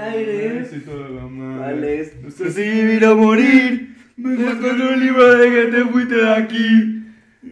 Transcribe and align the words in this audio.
aire. 0.00 0.66
Vale. 1.58 2.12
No 2.22 2.30
sé 2.30 2.50
si 2.52 2.62
vivir 2.62 3.04
o 3.06 3.16
morir. 3.16 3.96
Me 4.16 4.34
encuentro 4.34 4.88
un 4.90 5.00
libro 5.00 5.34
de 5.34 5.50
que 5.50 5.64
te 5.76 5.84
fuiste 5.86 6.14
de 6.16 6.34
aquí. 6.34 7.02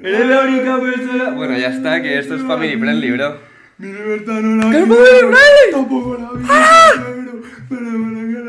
Eres 0.02 0.26
la 0.26 0.40
única 0.42 0.80
persona. 0.80 1.30
Bueno, 1.30 1.56
ya 1.58 1.68
está, 1.68 2.02
que 2.02 2.18
esto 2.18 2.34
es 2.34 2.42
family 2.42 2.76
friendly, 2.78 3.10
bro. 3.12 3.38
Mi 3.78 3.92
libertad 3.92 4.40
no 4.40 4.56
la 4.64 4.70
¡Que 4.70 4.78
es 4.78 4.82
family 4.82 4.98
friendly! 5.18 5.72
Tampoco 5.72 6.16
la 6.18 6.32
vida. 6.32 6.92
pero- 6.96 7.42
pero 7.68 7.82
la 7.82 8.20
quiero. 8.26 8.48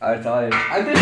A 0.00 0.10
ver, 0.10 0.22
chavales. 0.22 0.54
Antes. 0.70 0.98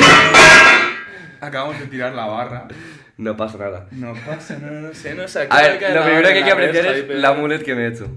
Acabamos 1.41 1.79
de 1.81 1.87
tirar 1.89 2.15
la 2.15 2.27
barra. 2.27 2.69
No 3.17 3.37
pasa 3.37 3.59
nada. 3.59 3.87
No 3.93 4.15
pasa 4.27 4.59
nada, 4.59 4.81
no 4.81 4.95
sé, 4.95 5.15
no 5.15 5.29
sé. 5.29 5.47
A 5.51 5.63
ver, 5.63 5.95
lo 5.95 6.05
primero 6.05 6.29
que 6.29 6.35
hay 6.35 6.45
que 6.45 6.51
apreciar 6.51 6.87
es 6.87 7.09
la 7.09 7.33
mulet 7.35 7.63
que 7.63 7.75
me 7.75 7.83
he 7.85 7.89
hecho. 7.89 8.09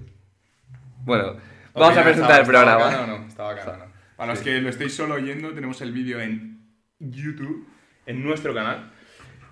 Bueno, 1.04 1.36
vamos 1.78 1.98
a 1.98 2.04
presentar 2.04 2.40
el 2.42 2.46
programa. 2.46 2.84
Bacano, 2.86 3.18
no, 3.20 3.28
estaba 3.28 3.54
bacano, 3.54 3.86
no. 3.86 3.92
Para 4.16 4.34
los 4.34 4.42
que 4.42 4.60
lo 4.62 4.70
estéis 4.70 4.96
solo 4.96 5.16
oyendo, 5.16 5.54
tenemos 5.54 5.80
el 5.82 5.92
vídeo 5.92 6.20
en 6.20 6.60
YouTube, 7.00 7.68
en 8.06 8.24
nuestro 8.24 8.54
canal. 8.54 8.92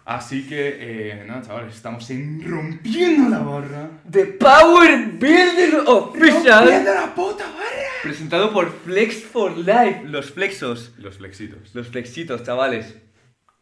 Así 0.06 0.48
que, 0.48 0.78
eh, 0.80 1.24
nada, 1.26 1.42
chavales, 1.42 1.76
estamos 1.76 2.08
en 2.12 2.44
rompiendo 2.48 3.28
la 3.30 3.40
barra. 3.40 3.90
The 4.10 4.26
Power 4.26 5.08
Builder 5.14 5.82
Official. 5.88 6.60
¡Rompiendo 6.60 6.94
la 6.94 7.16
puta 7.16 7.44
barra! 7.46 7.66
Presentado 8.04 8.54
por 8.54 8.72
Flex 8.72 9.24
for 9.24 9.58
Life. 9.58 10.02
Los 10.06 10.32
flexos. 10.32 10.94
Los 11.00 11.18
flexitos. 11.18 11.74
Los 11.74 11.88
flexitos, 11.88 12.44
chavales. 12.44 12.96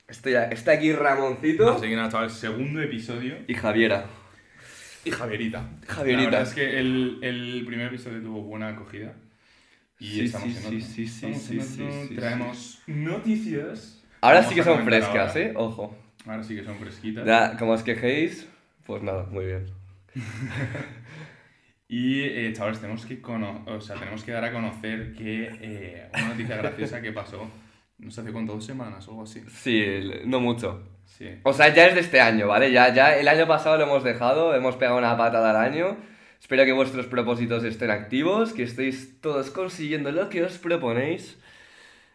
Estoy 0.06 0.34
está 0.52 0.74
aquí 0.74 0.92
Ramoncito 0.92 1.72
Así 1.72 1.88
que 1.88 1.96
nada, 1.96 2.10
chavales, 2.10 2.34
segundo 2.34 2.82
episodio. 2.82 3.36
y 3.48 3.54
Javiera. 3.54 4.06
Y 5.06 5.12
Javierita. 5.12 5.70
Javierita. 5.88 6.24
La 6.24 6.30
verdad 6.38 6.48
es 6.50 6.54
que 6.56 6.80
el, 6.80 7.20
el 7.22 7.64
primer 7.66 7.88
episodio 7.88 8.22
tuvo 8.22 8.42
buena 8.44 8.70
acogida. 8.70 9.14
Y 10.00 10.08
Sí, 10.12 10.22
estamos 10.26 10.48
sí, 10.50 10.54
en 10.60 10.66
otro. 10.66 10.72
sí, 10.80 11.08
sí, 11.08 11.34
sí, 11.34 11.62
sí, 11.62 12.16
Traemos 12.16 12.82
noticias. 12.88 14.04
Ahora 14.22 14.38
Vamos 14.38 14.50
sí 14.50 14.56
que 14.56 14.64
son 14.64 14.84
frescas, 14.86 15.30
ahora. 15.36 15.40
¿eh? 15.42 15.54
Ojo. 15.56 15.98
Ahora 16.26 16.44
sí 16.44 16.56
que 16.56 16.64
son 16.64 16.78
fresquitas. 16.78 17.26
Ya, 17.26 17.58
como 17.58 17.74
os 17.74 17.84
quejéis, 17.84 18.48
pues 18.86 19.04
nada, 19.04 19.26
muy 19.26 19.46
bien. 19.46 19.66
Y, 21.88 22.22
eh, 22.22 22.54
chavales, 22.54 22.80
tenemos 22.80 23.06
que, 23.06 23.22
cono- 23.22 23.64
o 23.68 23.80
sea, 23.80 23.96
tenemos 23.98 24.24
que 24.24 24.32
dar 24.32 24.44
a 24.46 24.52
conocer 24.52 25.14
que 25.14 25.50
eh, 25.62 26.10
una 26.14 26.30
noticia 26.30 26.58
graciosa 26.58 27.02
que 27.02 27.12
pasó, 27.12 27.48
no 27.98 28.12
sé 28.12 28.22
hace 28.22 28.32
cuánto, 28.32 28.54
dos 28.54 28.66
semanas 28.66 29.08
o 29.08 29.12
algo 29.12 29.24
así. 29.24 29.42
Sí, 29.50 29.86
no 30.26 30.40
mucho. 30.40 30.84
Sí. 31.06 31.30
O 31.44 31.54
sea, 31.54 31.74
ya 31.74 31.88
es 31.88 31.96
de 31.96 32.02
este 32.02 32.20
año, 32.22 32.48
¿vale? 32.48 32.72
Ya, 32.72 32.94
ya 32.94 33.16
el 33.16 33.28
año 33.28 33.48
pasado 33.48 33.78
lo 33.78 33.84
hemos 33.84 34.04
dejado, 34.04 34.56
hemos 34.56 34.76
pegado 34.76 34.98
una 34.98 35.16
patada 35.18 35.52
al 35.52 35.58
año. 35.58 35.98
Espero 36.40 36.66
que 36.66 36.74
vuestros 36.74 37.06
propósitos 37.06 37.64
estén 37.64 37.90
activos, 37.90 38.54
que 38.54 38.64
estéis 38.64 39.22
todos 39.22 39.50
consiguiendo 39.50 40.12
lo 40.12 40.30
que 40.30 40.44
os 40.44 40.58
proponéis. 40.58 41.40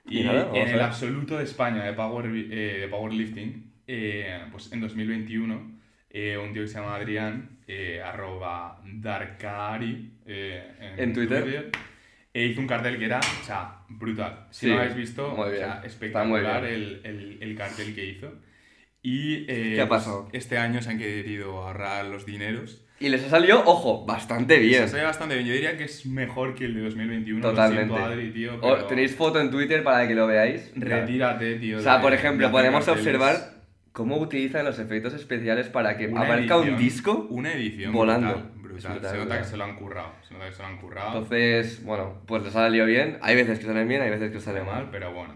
Y 0.04 0.22
nada, 0.22 0.44
vamos 0.44 0.58
en 0.58 0.68
el 0.68 0.80
absoluto 0.80 1.38
de 1.38 1.44
España 1.44 1.84
de, 1.84 1.92
power, 1.92 2.26
eh, 2.26 2.78
de 2.80 2.88
powerlifting, 2.88 3.72
eh, 3.86 4.40
pues 4.50 4.72
en 4.72 4.80
2021, 4.80 5.78
eh, 6.10 6.38
un 6.38 6.52
tío 6.52 6.62
que 6.62 6.68
se 6.68 6.78
llama 6.78 6.96
Adrián, 6.96 7.58
eh, 7.66 8.00
arroba 8.02 8.80
Darkari 8.84 10.10
eh, 10.26 10.94
En 10.96 11.12
Twitter. 11.12 11.70
Eh, 12.42 12.46
hizo 12.46 12.60
un 12.60 12.66
cartel 12.66 12.98
que 12.98 13.04
era, 13.06 13.18
o 13.20 13.44
sea, 13.44 13.80
brutal. 13.88 14.46
Si 14.50 14.66
Sí, 14.66 14.66
no 14.68 14.74
lo 14.76 14.80
habéis 14.82 14.96
visto, 14.96 15.34
o 15.34 15.50
sea, 15.50 15.82
espectacular 15.84 16.64
el, 16.64 17.00
el, 17.04 17.38
el 17.40 17.56
cartel 17.56 17.94
que 17.94 18.04
hizo. 18.06 18.32
Y 19.02 19.44
eh, 19.48 19.72
¿Qué 19.76 19.80
ha 19.80 19.88
pues, 19.88 20.00
pasado? 20.00 20.28
este 20.32 20.58
año 20.58 20.82
se 20.82 20.90
han 20.90 20.98
querido 20.98 21.62
ahorrar 21.62 22.04
los 22.06 22.26
dineros. 22.26 22.84
Y 23.00 23.10
les 23.10 23.24
ha 23.24 23.28
salido, 23.30 23.62
ojo, 23.64 24.04
bastante 24.04 24.58
bien. 24.58 24.88
Se 24.88 24.96
ve 24.96 25.04
bastante 25.04 25.36
bien. 25.36 25.46
Yo 25.46 25.52
diría 25.54 25.76
que 25.78 25.84
es 25.84 26.04
mejor 26.04 26.56
que 26.56 26.64
el 26.64 26.74
de 26.74 26.80
2021. 26.80 27.38
lo 27.40 27.50
Totalmente. 27.50 27.94
siento, 27.94 28.04
Adri, 28.04 28.30
tío, 28.32 28.60
pero 28.60 28.84
Tenéis 28.86 29.14
foto 29.14 29.40
en 29.40 29.50
Twitter 29.52 29.84
para 29.84 30.08
que 30.08 30.16
lo 30.16 30.26
veáis. 30.26 30.72
Retírate, 30.74 31.54
tío. 31.60 31.78
O 31.78 31.80
sea, 31.80 31.98
de- 31.98 32.02
por 32.02 32.12
ejemplo, 32.12 32.50
podemos 32.50 32.84
carteles. 32.84 33.06
observar 33.06 33.62
cómo 33.92 34.16
utilizan 34.18 34.64
los 34.64 34.80
efectos 34.80 35.14
especiales 35.14 35.68
para 35.68 35.96
que 35.96 36.08
Una 36.08 36.22
aparezca 36.22 36.56
un 36.56 36.62
edición, 36.64 36.78
disco. 36.82 37.26
Una 37.30 37.52
edición 37.52 37.92
volando. 37.92 38.32
brutal, 38.34 38.52
Se 38.80 38.88
nota 38.88 39.38
que 39.38 39.44
se 39.44 39.56
lo 39.56 39.64
han 39.64 39.76
currado. 39.76 40.12
Se 40.26 40.34
nota 40.34 40.46
que 40.46 40.52
se 40.52 40.62
lo 40.62 40.68
han 40.68 40.78
currado. 40.78 41.08
Entonces, 41.08 41.82
bueno, 41.84 42.22
pues 42.26 42.42
les 42.42 42.54
ha 42.56 42.60
salido 42.64 42.86
bien. 42.86 43.18
Hay 43.22 43.36
veces 43.36 43.58
que 43.58 43.66
salen 43.66 43.88
bien, 43.88 44.02
hay 44.02 44.10
veces 44.10 44.30
que 44.32 44.40
salen 44.40 44.66
mal, 44.66 44.88
pero 44.90 45.12
bueno. 45.12 45.34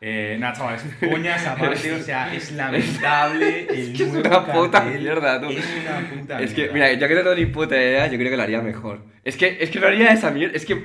Eh, 0.00 0.36
nada, 0.38 0.52
chavales, 0.52 0.84
coñas 1.00 1.46
aparte, 1.46 1.90
o 1.92 1.98
sea, 1.98 2.32
es 2.34 2.52
lamentable 2.52 3.60
el 3.70 3.78
Es 3.78 3.96
que 3.96 4.04
es 4.04 4.12
nuevo 4.12 4.28
una 4.28 4.44
puta 4.52 4.82
cartel, 4.82 5.00
mierda, 5.00 5.40
tú. 5.40 5.48
Es 5.48 5.66
una 5.80 6.10
puta 6.10 6.40
Es 6.42 6.52
que, 6.52 6.60
mierda. 6.70 6.74
mira, 6.74 6.92
yo 6.92 7.08
que 7.08 7.14
no 7.24 7.34
ni 7.34 7.46
puta 7.46 7.76
idea, 7.76 8.06
yo 8.06 8.18
creo 8.18 8.30
que 8.30 8.36
lo 8.36 8.42
haría 8.42 8.60
mejor. 8.60 9.00
Es 9.24 9.38
que, 9.38 9.56
es 9.58 9.70
que 9.70 9.80
no 9.80 9.86
haría 9.86 10.12
esa 10.12 10.30
mierda. 10.30 10.54
Es 10.54 10.66
que 10.66 10.84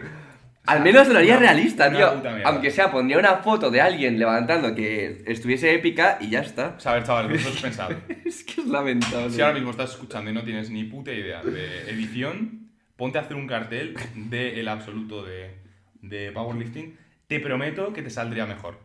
al 0.65 0.83
menos 0.83 1.07
lo 1.07 1.17
haría 1.17 1.37
una- 1.37 1.47
realista, 1.47 1.87
una 1.89 1.97
tío. 1.97 2.23
Aunque 2.45 2.71
sea, 2.71 2.91
pondría 2.91 3.17
una 3.17 3.37
foto 3.37 3.71
de 3.71 3.81
alguien 3.81 4.19
levantando 4.19 4.73
que 4.75 5.23
estuviese 5.27 5.73
épica 5.73 6.17
y 6.21 6.29
ya 6.29 6.41
está. 6.41 6.75
O 6.77 6.79
sea, 6.79 6.93
a 6.93 6.95
ver, 7.21 7.31
vosotros 7.31 7.61
pensad. 7.61 7.91
Es 8.25 8.43
que 8.43 8.61
es 8.61 8.67
lamentable. 8.67 9.29
Si 9.31 9.41
ahora 9.41 9.53
mismo 9.55 9.71
estás 9.71 9.91
escuchando 9.91 10.29
y 10.29 10.33
no 10.33 10.43
tienes 10.43 10.69
ni 10.69 10.83
puta 10.83 11.11
idea 11.11 11.41
de 11.43 11.89
edición, 11.89 12.69
ponte 12.95 13.17
a 13.17 13.21
hacer 13.21 13.35
un 13.37 13.47
cartel 13.47 13.95
de 14.15 14.59
el 14.59 14.67
absoluto 14.67 15.23
de, 15.25 15.55
de 16.01 16.31
powerlifting. 16.31 16.97
Te 17.27 17.39
prometo 17.39 17.91
que 17.93 18.01
te 18.01 18.09
saldría 18.09 18.45
mejor. 18.45 18.79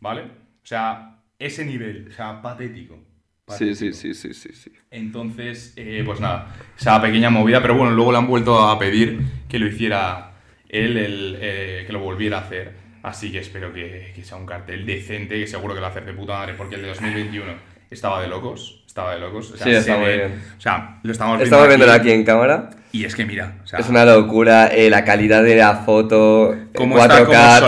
¿Vale? 0.00 0.22
O 0.22 0.66
sea, 0.66 1.18
ese 1.38 1.64
nivel, 1.64 2.08
o 2.08 2.12
sea, 2.12 2.40
patético. 2.40 2.98
Sí, 3.48 3.74
sí, 3.74 3.92
sí, 3.92 4.14
sí, 4.14 4.32
sí, 4.32 4.50
sí. 4.54 4.72
Entonces, 4.90 5.74
eh, 5.76 6.02
pues 6.06 6.18
nada, 6.18 6.54
esa 6.78 7.00
pequeña 7.02 7.28
movida, 7.28 7.60
pero 7.60 7.74
bueno, 7.76 7.92
luego 7.94 8.10
le 8.12 8.18
han 8.18 8.26
vuelto 8.26 8.58
a 8.66 8.78
pedir 8.78 9.20
que 9.50 9.58
lo 9.58 9.66
hiciera 9.66 10.33
él, 10.68 10.96
el, 10.96 11.38
eh, 11.40 11.84
que 11.86 11.92
lo 11.92 12.00
volviera 12.00 12.38
a 12.38 12.40
hacer. 12.42 12.72
Así 13.02 13.30
que 13.30 13.38
espero 13.38 13.72
que, 13.72 14.12
que 14.14 14.24
sea 14.24 14.36
un 14.38 14.46
cartel 14.46 14.86
decente, 14.86 15.38
que 15.38 15.46
seguro 15.46 15.74
que 15.74 15.80
lo 15.80 15.82
va 15.82 15.88
a 15.88 15.90
hacer 15.90 16.06
de 16.06 16.14
puta 16.14 16.34
madre, 16.34 16.54
porque 16.54 16.76
el 16.76 16.82
de 16.82 16.88
2021 16.88 17.52
estaba 17.90 18.22
de 18.22 18.28
locos, 18.28 18.83
estaba 18.94 19.12
de 19.14 19.18
locos. 19.18 19.50
O 19.50 19.56
sea, 19.56 19.66
Sí, 19.66 19.72
está 19.72 19.96
muy 19.96 20.06
ve- 20.06 20.16
bien. 20.18 20.42
O 20.56 20.60
sea, 20.60 20.98
lo 21.02 21.10
estamos 21.10 21.32
viendo 21.38 21.44
Estamos 21.46 21.66
viéndolo 21.66 21.92
aquí 21.92 22.12
en 22.12 22.22
cámara. 22.24 22.70
Y 22.92 23.04
es 23.04 23.16
que 23.16 23.24
mira, 23.26 23.54
o 23.64 23.66
sea, 23.66 23.80
Es 23.80 23.88
una 23.88 24.04
locura, 24.04 24.68
eh, 24.68 24.88
la 24.88 25.04
calidad 25.04 25.42
de 25.42 25.56
la 25.56 25.74
foto, 25.78 26.54
cómo 26.76 26.94
4K, 26.96 27.22
está, 27.24 27.58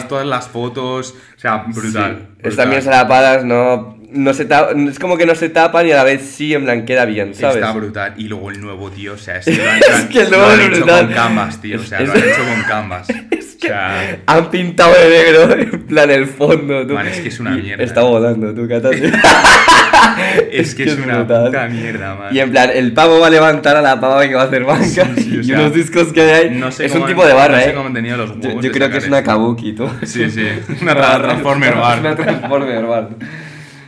HD. 0.00 0.08
todas 0.08 0.26
las 0.26 0.48
fotos, 0.48 1.14
o 1.36 1.38
sea, 1.38 1.58
brutal. 1.68 2.26
Sí. 2.42 2.48
Están 2.48 2.70
bien 2.70 2.82
solapadas, 2.82 3.44
no, 3.44 3.96
no 4.10 4.34
se 4.34 4.48
es 4.88 4.98
como 4.98 5.16
que 5.16 5.26
no 5.26 5.36
se 5.36 5.48
tapan 5.48 5.86
y 5.86 5.92
a 5.92 5.94
la 5.96 6.02
vez 6.02 6.22
sí, 6.22 6.52
en 6.54 6.64
plan, 6.64 6.84
queda 6.84 7.04
bien, 7.04 7.36
¿sabes? 7.36 7.56
Está 7.58 7.70
brutal. 7.70 8.14
Y 8.16 8.24
luego 8.24 8.50
el 8.50 8.60
nuevo, 8.60 8.90
tío, 8.90 9.12
o 9.12 9.16
sea, 9.16 9.36
es 9.38 9.44
que 9.44 9.54
lo 9.54 9.70
han, 9.70 9.78
Es 9.78 10.04
que 10.06 10.24
lo 10.24 10.44
han 10.44 10.60
hecho 10.60 10.84
con 10.84 11.12
Canvas, 11.12 11.60
tío, 11.62 11.80
o 11.80 11.84
sea, 11.84 12.00
Es- 12.00 12.08
lo 12.08 12.14
han 12.14 12.18
hecho 12.18 12.44
con 12.44 12.62
Canvas. 12.64 13.08
Es 13.30 13.54
que 13.54 13.66
O 13.68 13.70
sea, 13.70 14.18
han 14.26 14.50
pintado 14.50 14.92
de 14.92 15.08
negro, 15.08 15.52
en 15.56 15.86
plan, 15.86 16.10
el 16.10 16.26
fondo, 16.26 16.84
tú. 16.84 16.94
Man, 16.94 17.06
es 17.06 17.20
que 17.20 17.28
es 17.28 17.38
una 17.38 17.52
mierda, 17.52 17.84
Está 17.84 18.00
eh. 18.00 18.04
volando, 18.04 18.52
tú, 18.52 18.66
Cata, 18.68 18.90
es 20.52 20.74
que 20.74 20.84
es, 20.84 20.98
una 20.98 21.18
brutal. 21.18 21.46
puta 21.46 21.68
mierda, 21.68 22.14
man. 22.14 22.34
Y 22.34 22.38
en 22.40 22.50
plan, 22.50 22.70
el 22.74 22.92
pavo 22.92 23.20
va 23.20 23.26
a 23.28 23.30
levantar 23.30 23.76
a 23.76 23.82
la 23.82 24.00
pava 24.00 24.26
que 24.28 24.34
va 24.34 24.42
a 24.42 24.44
hacer 24.46 24.64
banca. 24.64 24.86
Sí, 24.86 25.22
sí, 25.22 25.38
o 25.38 25.42
y 25.42 25.52
unos 25.52 25.72
discos 25.74 26.12
que 26.12 26.20
hay. 26.22 26.50
no 26.50 26.70
sé 26.72 26.86
es 26.86 26.94
un 26.94 27.02
han- 27.02 27.08
tipo 27.08 27.24
de 27.26 27.32
barra, 27.34 27.56
no 27.56 27.62
sé 27.62 27.70
eh. 27.70 27.74
cómo 27.74 27.86
han 27.86 27.94
tenido 27.94 28.16
los 28.16 28.40
Yo, 28.40 28.72
creo 28.72 28.90
que 28.90 28.98
es 28.98 29.06
una 29.08 29.22
kabuki, 29.22 29.72
tú. 29.74 29.88
Sí, 30.04 30.30
sí, 30.30 30.46
una 30.82 30.94
tra- 30.94 31.22
Transformer 31.22 31.74
bar. 31.76 32.00
una 32.00 32.16
Transformer 32.16 32.84
bar. 32.86 33.08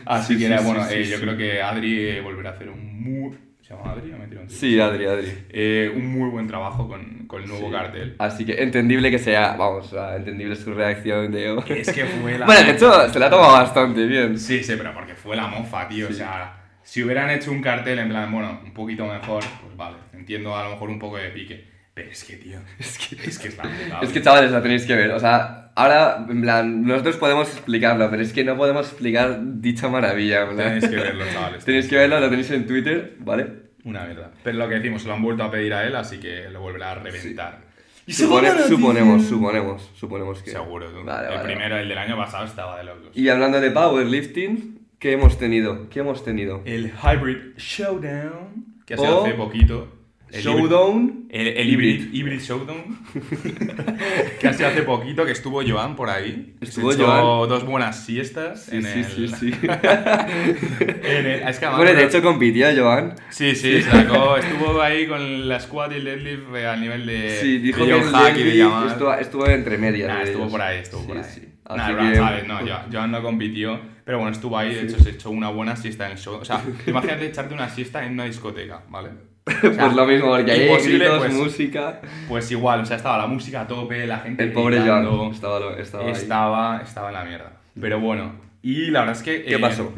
Así 0.05 0.33
Sí, 0.35 0.39
que, 0.47 0.57
bueno, 0.57 0.85
eh, 0.89 1.05
yo 1.09 1.19
creo 1.21 1.37
que 1.37 1.61
Adri 1.61 2.07
eh, 2.09 2.21
volverá 2.21 2.49
a 2.49 2.53
hacer 2.53 2.69
un 2.69 3.01
muy... 3.01 3.37
¿Se 3.71 3.77
llama 3.77 3.91
Adri? 3.91 4.11
¿O 4.11 4.17
me 4.17 4.37
un? 4.37 4.49
Sí, 4.49 4.79
Adri, 4.79 5.05
Adri. 5.05 5.33
Eh, 5.49 5.91
un 5.95 6.11
muy 6.11 6.29
buen 6.29 6.47
trabajo 6.47 6.87
con, 6.87 7.25
con 7.27 7.41
el 7.41 7.47
nuevo 7.47 7.67
Sí. 7.67 7.71
cartel. 7.71 8.15
Así 8.19 8.45
que 8.45 8.61
entendible 8.61 9.09
que 9.09 9.19
sea, 9.19 9.55
vamos, 9.57 9.93
entendible 10.17 10.55
su 10.55 10.73
reacción 10.73 11.31
de... 11.31 11.57
Es 11.69 11.91
que 11.91 12.05
fue 12.05 12.37
la... 12.37 12.45
Bueno, 12.47 12.65
de 12.65 12.71
hecho, 12.71 13.09
se 13.09 13.19
la 13.19 13.27
ha 13.27 13.29
tomado 13.29 13.53
bastante 13.53 14.05
bien. 14.05 14.37
Sí, 14.37 14.63
sí, 14.63 14.73
pero 14.77 14.93
porque 14.93 15.15
fue 15.15 15.35
la 15.35 15.47
mofa, 15.47 15.87
tío. 15.87 16.07
Sí. 16.07 16.13
O 16.13 16.15
sea, 16.17 16.53
si 16.83 17.03
hubieran 17.03 17.29
hecho 17.29 17.51
un 17.51 17.61
cartel 17.61 17.99
en 17.99 18.09
plan, 18.09 18.31
bueno, 18.31 18.59
un 18.63 18.73
poquito 18.73 19.05
mejor, 19.05 19.43
pues 19.61 19.77
vale. 19.77 19.97
Entiendo 20.13 20.55
a 20.55 20.63
lo 20.65 20.71
mejor 20.71 20.89
un 20.89 20.99
poco 20.99 21.17
de 21.17 21.29
pique. 21.29 21.70
Pero 22.01 22.11
es 22.11 22.23
que, 22.23 22.35
tío, 22.37 22.59
es 22.79 22.97
que 22.97 23.15
es, 23.29 23.39
que 23.39 23.47
es 23.49 23.57
lamentable. 23.57 24.07
Es 24.07 24.13
que, 24.13 24.21
chavales, 24.21 24.51
la 24.51 24.61
tenéis 24.61 24.85
que 24.85 24.95
ver. 24.95 25.11
O 25.11 25.19
sea, 25.19 25.71
ahora, 25.75 26.25
en 26.29 26.41
plan, 26.41 26.83
nosotros 26.83 27.17
podemos 27.17 27.47
explicarlo, 27.49 28.09
pero 28.09 28.21
es 28.21 28.33
que 28.33 28.43
no 28.43 28.57
podemos 28.57 28.87
explicar 28.87 29.39
dicha 29.41 29.87
maravilla, 29.89 30.43
en 30.43 30.55
plan. 30.55 30.79
Tenéis 30.79 30.89
que 30.89 30.95
verlo, 30.95 31.25
chavales. 31.31 31.65
Tenéis 31.65 31.87
que 31.87 31.95
verlo, 31.95 32.19
lo 32.19 32.29
tenéis 32.29 32.51
en 32.51 32.67
Twitter, 32.67 33.15
¿vale? 33.19 33.47
Una 33.83 34.05
verdad. 34.05 34.31
Pero 34.43 34.57
lo 34.59 34.69
que 34.69 34.75
decimos, 34.75 35.01
se 35.01 35.07
lo 35.07 35.15
han 35.15 35.23
vuelto 35.23 35.43
a 35.43 35.49
pedir 35.51 35.73
a 35.73 35.85
él, 35.85 35.95
así 35.95 36.19
que 36.19 36.49
lo 36.49 36.61
volverá 36.61 36.91
a 36.91 36.95
reventar. 36.95 37.61
Y 38.05 38.13
supone- 38.13 38.51
suponemos, 38.67 39.25
suponemos, 39.25 39.91
suponemos 39.95 40.41
que... 40.41 40.51
Seguro, 40.51 40.89
tú. 40.91 41.03
Vale, 41.03 41.27
el 41.29 41.33
vale, 41.35 41.45
primero, 41.47 41.77
el 41.77 41.87
del 41.87 41.97
año 41.97 42.17
pasado, 42.17 42.45
estaba 42.45 42.77
de 42.77 42.83
locos. 42.83 43.15
Y 43.15 43.29
hablando 43.29 43.59
de 43.61 43.71
powerlifting, 43.71 44.79
¿qué 44.99 45.13
hemos 45.13 45.37
tenido? 45.37 45.87
¿Qué 45.89 45.99
hemos 45.99 46.23
tenido? 46.23 46.61
El 46.65 46.91
Hybrid 46.91 47.55
Showdown, 47.57 48.81
que 48.85 48.95
ha 48.95 48.97
sido 48.97 49.19
O- 49.19 49.25
hace 49.25 49.33
poquito. 49.35 49.87
El 50.31 50.41
Showdown. 50.43 51.25
El, 51.29 51.47
el 51.47 51.69
Hybrid, 51.69 52.13
Hybrid 52.13 52.39
Showdown. 52.39 52.99
Casi 54.41 54.63
hace 54.63 54.83
poquito 54.83 55.25
que 55.25 55.31
estuvo 55.31 55.61
Joan 55.65 55.95
por 55.95 56.09
ahí. 56.09 56.55
Estuvo 56.61 56.91
Se 56.91 56.97
echó 57.01 57.07
Joan. 57.07 57.49
dos 57.49 57.65
buenas 57.65 58.05
siestas 58.05 58.65
Sí, 58.65 58.77
en 58.77 58.83
sí, 58.83 58.99
el... 58.99 59.05
sí, 59.05 59.27
sí. 59.27 59.53
en 59.61 61.25
el- 61.25 61.41
es 61.47 61.59
que 61.59 61.65
además- 61.65 61.77
Bueno, 61.77 61.93
de 61.99 62.05
hecho 62.05 62.21
compitió 62.21 62.67
Joan. 62.75 63.15
Sí, 63.29 63.55
sí, 63.55 63.81
sacó, 63.81 64.37
estuvo 64.37 64.81
ahí 64.81 65.07
con 65.07 65.47
la 65.47 65.59
squad 65.59 65.91
y 65.91 65.95
el 65.95 66.03
deadlift 66.05 66.55
eh, 66.55 66.65
al 66.67 66.81
nivel 66.81 67.05
de, 67.05 67.37
Sí, 67.41 67.57
dijo 67.59 67.81
de 67.85 67.91
que 67.91 67.97
el 67.99 68.03
Hack 68.03 68.37
y 68.37 68.43
de 68.43 68.61
estuvo, 68.87 69.13
estuvo 69.13 69.47
entre 69.47 69.77
medias. 69.77 70.09
Nah, 70.09 70.21
estuvo 70.23 70.43
ellos. 70.43 70.51
por 70.51 70.61
ahí, 70.61 70.79
estuvo 70.79 71.01
Sí, 71.01 71.07
por 71.07 71.17
ahí. 71.17 71.23
sí. 71.23 71.47
Nah, 71.75 72.09
que- 72.09 72.15
¿sabes? 72.15 72.47
No, 72.47 72.57
Joan, 72.59 72.91
Joan 72.91 73.11
no 73.11 73.21
compitió, 73.21 73.79
pero 74.03 74.17
bueno, 74.17 74.31
estuvo 74.31 74.57
ahí, 74.57 74.73
de 74.73 74.81
hecho 74.83 74.99
se 74.99 75.11
echó 75.11 75.29
una 75.29 75.49
buena 75.49 75.75
siesta 75.75 76.05
en 76.07 76.13
el 76.13 76.17
show. 76.17 76.35
O 76.35 76.45
sea, 76.45 76.61
imagínate 76.87 77.25
echarte 77.27 77.53
una 77.53 77.69
siesta 77.69 78.05
en 78.05 78.13
una 78.13 78.25
discoteca, 78.25 78.83
¿vale? 78.89 79.09
O 79.57 79.61
sea, 79.73 79.85
pues 79.85 79.93
lo 79.93 80.05
mismo, 80.05 80.29
porque 80.29 80.51
ahí 80.51 80.67
gritos, 80.83 81.19
pues, 81.19 81.33
música. 81.33 82.01
Pues 82.27 82.51
igual, 82.51 82.81
o 82.81 82.85
sea, 82.85 82.97
estaba 82.97 83.17
la 83.17 83.27
música 83.27 83.61
a 83.61 83.67
tope, 83.67 84.05
la 84.07 84.19
gente 84.19 84.43
El 84.43 84.51
pobre 84.53 84.77
gritando, 84.77 85.17
Joan 85.17 85.31
estaba, 85.31 85.77
estaba 85.77 86.05
ahí. 86.05 86.11
estaba, 86.11 86.81
estaba 86.81 87.07
en 87.09 87.13
la 87.13 87.23
mierda. 87.23 87.51
Pero 87.79 87.99
bueno, 87.99 88.33
y 88.61 88.91
la 88.91 89.01
verdad 89.01 89.15
es 89.15 89.23
que... 89.23 89.43
¿Qué 89.43 89.55
eh, 89.55 89.59
pasó? 89.59 89.93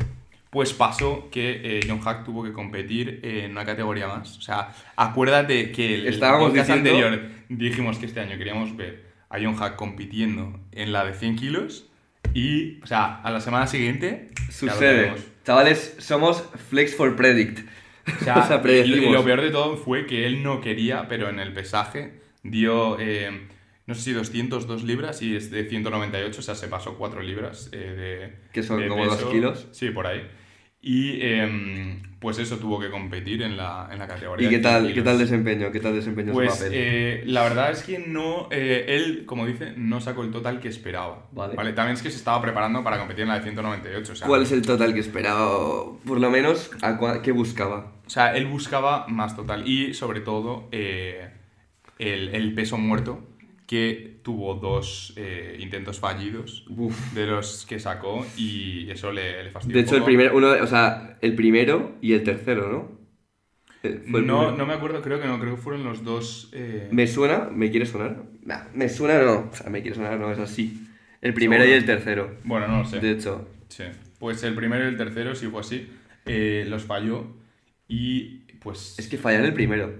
Pues 0.49 0.71
pasó 0.73 1.29
que 1.31 1.61
eh, 1.63 1.79
John 1.87 1.99
Hack 1.99 2.23
tuvo 2.25 2.43
que 2.43 2.53
competir 2.53 3.19
en 3.23 3.51
una 3.51 3.65
categoría 3.65 4.07
más. 4.07 4.37
O 4.37 4.41
sea, 4.41 4.69
acuérdate 4.95 5.71
que 5.71 5.95
el 5.95 6.07
Estábamos 6.07 6.53
diciendo- 6.53 6.91
anterior 6.91 7.21
dijimos 7.49 7.97
que 7.97 8.05
este 8.05 8.19
año 8.19 8.37
queríamos 8.37 8.75
ver 8.77 9.05
a 9.29 9.39
John 9.41 9.55
Hack 9.55 9.75
compitiendo 9.75 10.59
en 10.71 10.93
la 10.93 11.05
de 11.05 11.13
100 11.13 11.35
kilos 11.37 11.89
y, 12.33 12.79
o 12.81 12.87
sea, 12.87 13.19
a 13.21 13.31
la 13.31 13.41
semana 13.41 13.67
siguiente... 13.67 14.29
Sucede. 14.49 15.13
Chavales, 15.43 15.95
somos 15.97 16.43
Flex 16.69 16.95
for 16.95 17.15
Predict. 17.15 17.67
O 18.21 18.23
sea, 18.23 18.37
O 18.43 18.47
sea, 18.47 18.61
y- 18.85 18.91
y 18.93 19.09
lo 19.11 19.23
peor 19.23 19.41
de 19.41 19.49
todo 19.51 19.77
fue 19.77 20.05
que 20.05 20.25
él 20.25 20.43
no 20.43 20.59
quería, 20.61 21.07
pero 21.07 21.29
en 21.29 21.39
el 21.39 21.53
pesaje 21.53 22.19
dio, 22.43 22.97
eh, 22.99 23.47
no 23.85 23.95
sé 23.95 24.01
si 24.01 24.11
202 24.13 24.83
libras 24.83 25.21
y 25.21 25.35
es 25.35 25.51
de 25.51 25.67
198, 25.67 26.39
o 26.39 26.43
sea, 26.43 26.55
se 26.55 26.67
pasó 26.67 26.97
4 26.97 27.21
libras 27.21 27.69
eh, 27.71 27.77
de 27.77 28.51
Que 28.51 28.63
son 28.63 28.79
de 28.81 28.87
como 28.87 29.03
peso. 29.03 29.29
kilos. 29.31 29.67
Sí, 29.71 29.89
por 29.91 30.07
ahí. 30.07 30.27
Y 30.85 31.21
em, 31.21 32.01
pues 32.19 32.39
eso 32.39 32.57
tuvo 32.57 32.77
que 32.77 32.89
competir 32.89 33.41
en 33.41 33.55
la, 33.55 33.87
en 33.89 33.99
la 33.99 34.05
categoría. 34.05 34.45
¿Y 34.47 34.49
qué 34.49 34.57
de 34.57 34.63
100 34.63 34.73
tal, 34.83 34.93
qué 34.93 35.01
tal 35.01 35.17
desempeño? 35.17 35.71
¿Qué 35.71 35.79
tal 35.79 35.95
desempeño 35.95 36.33
Pues 36.33 36.51
su 36.53 36.57
papel? 36.59 36.71
eh, 36.75 37.23
la 37.25 37.43
verdad 37.43 37.71
es 37.71 37.83
que 37.83 37.99
no, 37.99 38.49
eh, 38.51 38.85
él, 38.89 39.23
como 39.25 39.45
dice, 39.45 39.73
no 39.77 40.01
sacó 40.01 40.23
el 40.23 40.31
total 40.31 40.59
que 40.59 40.67
esperaba. 40.67 41.25
Vale. 41.31 41.55
También 41.71 41.95
es 41.95 42.01
que 42.03 42.11
se 42.11 42.17
estaba 42.17 42.41
preparando 42.41 42.83
para 42.83 42.99
competir 42.99 43.21
en 43.23 43.29
la 43.29 43.35
de 43.39 43.43
198. 43.43 44.11
O 44.11 44.15
sea, 44.15 44.27
¿Cuál 44.27 44.43
es 44.43 44.51
el 44.51 44.61
total 44.61 44.93
que 44.93 44.99
esperaba? 44.99 45.47
Por 46.05 46.19
lo 46.19 46.29
menos, 46.29 46.69
¿a 46.81 46.99
cua- 46.99 47.21
¿qué 47.21 47.31
buscaba? 47.31 47.93
O 48.05 48.09
sea, 48.09 48.35
él 48.35 48.45
buscaba 48.47 49.07
más 49.07 49.37
total 49.37 49.65
y 49.65 49.93
sobre 49.93 50.19
todo 50.19 50.67
eh, 50.73 51.29
el, 51.97 52.27
el 52.35 52.53
peso 52.53 52.77
muerto 52.77 53.23
que 53.67 54.19
tuvo 54.23 54.55
dos 54.55 55.13
eh, 55.15 55.57
intentos 55.59 55.99
fallidos 55.99 56.65
Uf. 56.69 57.13
de 57.13 57.27
los 57.27 57.65
que 57.65 57.79
sacó 57.79 58.25
y 58.37 58.89
eso 58.91 59.11
le, 59.11 59.43
le 59.43 59.51
fastidió 59.51 59.77
De 59.77 59.79
un 59.79 59.85
hecho, 59.85 59.95
el 59.95 60.01
poco. 60.01 60.05
primer, 60.07 60.33
uno, 60.33 60.51
o 60.61 60.67
sea, 60.67 61.17
el 61.21 61.35
primero 61.35 61.95
y 62.01 62.13
el 62.13 62.23
tercero, 62.23 62.69
¿no? 62.71 63.03
Eh, 63.83 64.01
fue 64.09 64.21
No, 64.21 64.39
primero. 64.39 64.57
no 64.57 64.65
me 64.65 64.73
acuerdo, 64.73 65.01
creo 65.01 65.19
que 65.21 65.27
no, 65.27 65.39
creo 65.39 65.55
que 65.55 65.61
fueron 65.61 65.83
los 65.83 66.03
dos... 66.03 66.49
eh, 66.53 66.87
¿Me 66.91 67.07
suena? 67.07 67.49
¿Me 67.51 67.69
quiere 67.71 67.85
sonar? 67.85 68.23
Nah, 68.43 68.65
me 68.73 68.89
suena 68.89 69.21
no. 69.23 69.49
O 69.51 69.55
sea, 69.55 69.69
me 69.69 69.81
quiere 69.81 69.95
sonar 69.95 70.19
no, 70.19 70.31
es 70.31 70.39
así. 70.39 70.87
El 71.21 71.33
primero 71.33 71.63
Seguro. 71.63 71.75
y 71.75 71.79
el 71.79 71.85
tercero. 71.85 72.37
Bueno, 72.43 72.67
no 72.67 72.79
lo 72.79 72.85
sé. 72.85 72.99
De 72.99 73.11
hecho, 73.11 73.47
Sí. 73.69 73.83
Pues 74.19 74.43
el 74.43 74.55
primero 74.55 74.85
y 74.85 74.87
el 74.87 74.97
tercero, 74.97 75.35
sí 75.35 75.47
fue 75.47 75.61
así, 75.61 75.89
eh, 76.25 76.65
los 76.67 76.83
falló 76.83 77.27
y 77.87 78.39
pues... 78.61 78.95
es 78.99 79.07
que 79.07 79.17
fallar 79.17 79.43
el 79.45 79.53
primero. 79.53 79.93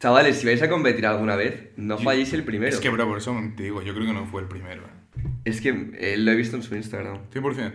Chavales, 0.00 0.38
si 0.38 0.46
vais 0.46 0.62
a 0.62 0.68
competir 0.70 1.04
alguna 1.06 1.36
vez, 1.36 1.68
no 1.76 1.98
Yo- 1.98 2.04
falléis 2.04 2.32
el 2.32 2.42
primero. 2.42 2.72
Es 2.72 2.80
que, 2.80 2.88
bro, 2.88 3.06
por 3.06 3.18
eso 3.18 3.38
te 3.56 3.62
digo, 3.64 3.82
yo 3.82 3.94
creo 3.94 4.06
que 4.06 4.12
no 4.12 4.26
fue 4.26 4.42
el 4.42 4.48
primero. 4.48 4.82
eh. 4.82 5.28
Es 5.44 5.60
que 5.60 5.90
eh, 5.98 6.16
lo 6.16 6.30
he 6.32 6.36
visto 6.36 6.56
en 6.56 6.62
su 6.62 6.74
Instagram. 6.74 7.18
100%. 7.32 7.72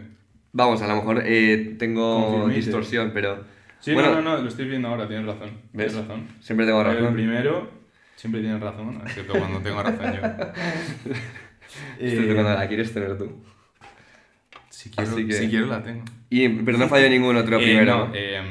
Vamos, 0.54 0.82
a 0.82 0.88
lo 0.88 0.96
mejor 0.96 1.22
eh, 1.26 1.76
tengo 1.78 2.48
distorsión, 2.50 3.12
pero. 3.14 3.44
Sí, 3.80 3.94
bueno, 3.94 4.10
no, 4.16 4.22
no, 4.22 4.38
no, 4.38 4.42
lo 4.44 4.50
estoy 4.50 4.68
viendo 4.68 4.88
ahora, 4.88 5.08
tienes 5.08 5.26
razón. 5.28 5.50
¿Ves? 5.74 5.92
Tienes 5.92 6.08
razón. 6.08 6.28
Siempre 6.40 6.66
tengo 6.66 6.82
El 6.82 6.88
razón. 6.88 7.14
primero, 7.14 7.70
siempre 8.16 8.42
tienes 8.42 8.60
razón, 8.62 9.02
excepto 9.06 9.34
cuando 9.38 9.60
tengo 9.60 9.84
razón 9.84 10.14
yo. 10.16 11.12
Estoy 12.00 12.26
Eh, 12.26 12.28
tocando 12.30 12.54
la 12.56 12.68
quieres 12.68 12.94
tener 12.94 13.18
tú. 13.18 13.44
si, 14.70 14.90
quiero, 14.90 15.16
que- 15.16 15.34
si 15.34 15.50
quiero 15.50 15.66
la 15.68 15.84
tengo. 15.84 16.04
Y, 16.30 16.48
pero 16.50 16.78
no 16.78 16.88
falló 16.88 17.10
ningún 17.10 17.36
otro 17.36 17.58
Eh, 17.60 17.64
primero. 17.64 18.10
eh, 18.14 18.42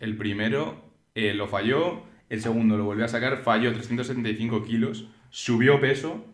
el 0.00 0.16
primero 0.16 0.84
eh, 1.14 1.32
lo 1.34 1.48
falló, 1.48 2.02
el 2.34 2.40
segundo 2.40 2.76
lo 2.76 2.84
volvió 2.84 3.04
a 3.04 3.08
sacar, 3.08 3.38
falló 3.42 3.72
375 3.72 4.64
kilos, 4.64 5.08
subió 5.30 5.80
peso, 5.80 6.24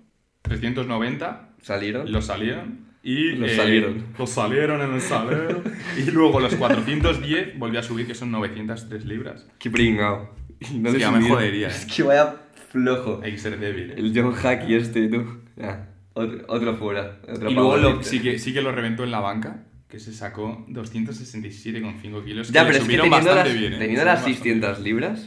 390, 0.42 1.50
¿Salieron? 1.62 2.10
los 2.10 2.26
salieron. 2.26 2.90
Y, 3.02 3.32
Los 3.32 3.50
eh, 3.52 3.56
salieron. 3.56 4.04
Los 4.18 4.28
salieron 4.30 4.82
en 4.82 4.92
el 4.94 5.00
salero. 5.00 5.62
y 5.96 6.10
luego 6.10 6.38
los 6.40 6.54
410 6.56 7.58
volvió 7.58 7.80
a 7.80 7.82
subir, 7.82 8.06
que 8.06 8.14
son 8.14 8.30
903 8.30 9.06
libras. 9.06 9.46
Qué 9.58 9.70
pringao. 9.70 10.34
No 10.74 10.88
Es 10.90 10.94
que 10.96 11.00
ya 11.00 11.10
me 11.10 11.20
subió. 11.22 11.34
jodería, 11.36 11.68
eh. 11.68 11.70
Es 11.70 11.86
que 11.86 12.02
vaya 12.02 12.34
flojo. 12.70 13.20
Hay 13.24 13.32
que 13.32 13.38
ser 13.38 13.58
débil. 13.58 13.92
eh. 13.92 13.94
El 13.96 14.12
John 14.14 14.32
Hacky 14.34 14.74
este, 14.74 15.08
tú. 15.08 15.24
Ya, 15.56 15.88
otro, 16.12 16.44
otro 16.48 16.76
fuera. 16.76 17.18
Otro 17.26 17.50
Y 17.50 17.54
luego 17.54 17.76
lo- 17.78 18.02
sí, 18.02 18.20
que, 18.20 18.38
sí 18.38 18.52
que 18.52 18.60
lo 18.60 18.70
reventó 18.72 19.02
en 19.04 19.10
la 19.12 19.20
banca, 19.20 19.62
que 19.88 19.98
se 19.98 20.12
sacó 20.12 20.66
267,5 20.68 22.24
kilos. 22.24 22.50
Ya, 22.52 22.66
que 22.66 22.72
le 22.72 22.72
pero 22.72 22.72
es 22.72 22.78
que 22.78 22.84
subieron 22.84 23.04
teniendo 23.10 23.30
bastante 23.30 23.48
las, 23.50 23.58
bien, 23.58 23.72
¿eh? 23.72 23.76
teniendo 23.78 24.00
Subieron 24.02 24.06
las 24.06 24.14
bastante 24.16 24.38
600 24.38 24.80
libras. 24.80 25.24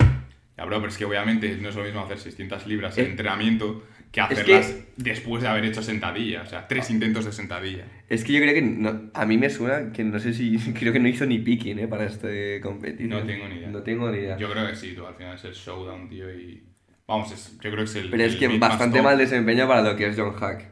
Ya, 0.57 0.65
bro, 0.65 0.77
pero 0.77 0.89
es 0.89 0.97
que 0.97 1.05
obviamente 1.05 1.57
no 1.57 1.69
es 1.69 1.75
lo 1.75 1.83
mismo 1.83 2.01
hacer 2.01 2.19
600 2.19 2.67
libras 2.67 2.97
en 2.97 3.05
entrenamiento 3.07 3.83
que 4.11 4.21
es 4.21 4.25
hacerlas 4.27 4.75
después 4.95 5.41
de 5.41 5.49
haber 5.49 5.65
hecho 5.65 5.81
sentadilla. 5.81 6.43
O 6.43 6.45
sea, 6.45 6.67
tres 6.67 6.91
intentos 6.91 7.25
de 7.25 7.31
sentadilla. 7.31 7.85
Es 8.07 8.23
que 8.23 8.33
yo 8.33 8.39
creo 8.39 8.53
que. 8.53 8.61
No, 8.61 9.09
a 9.13 9.25
mí 9.25 9.37
me 9.39 9.49
suena 9.49 9.91
que 9.91 10.03
no 10.03 10.19
sé 10.19 10.33
si. 10.33 10.57
Creo 10.79 10.93
que 10.93 10.99
no 10.99 11.07
hizo 11.07 11.25
ni 11.25 11.39
picking, 11.39 11.79
¿eh? 11.79 11.87
Para 11.87 12.05
este 12.05 12.61
competición. 12.61 13.09
No 13.09 13.23
tengo 13.25 13.47
ni 13.47 13.55
idea. 13.55 13.69
No 13.69 13.81
tengo 13.81 14.11
ni 14.11 14.19
idea. 14.19 14.37
Yo 14.37 14.51
creo 14.51 14.67
que 14.67 14.75
sí, 14.75 14.93
tú, 14.93 15.05
al 15.07 15.15
final 15.15 15.35
es 15.35 15.43
el 15.45 15.53
showdown, 15.53 16.07
tío, 16.09 16.31
y... 16.31 16.63
Vamos, 17.07 17.31
es- 17.31 17.53
yo 17.53 17.71
creo 17.71 17.77
que 17.77 17.83
es 17.83 17.95
el... 17.95 18.09
pero 18.11 18.23
es 18.23 18.33
el 18.33 18.39
que 18.39 18.57
bastante 18.59 19.01
mal 19.01 19.17
desempeño 19.17 19.67
para 19.67 19.81
lo 19.81 19.95
que 19.95 20.07
es 20.07 20.15
John 20.15 20.33
Hack. 20.33 20.71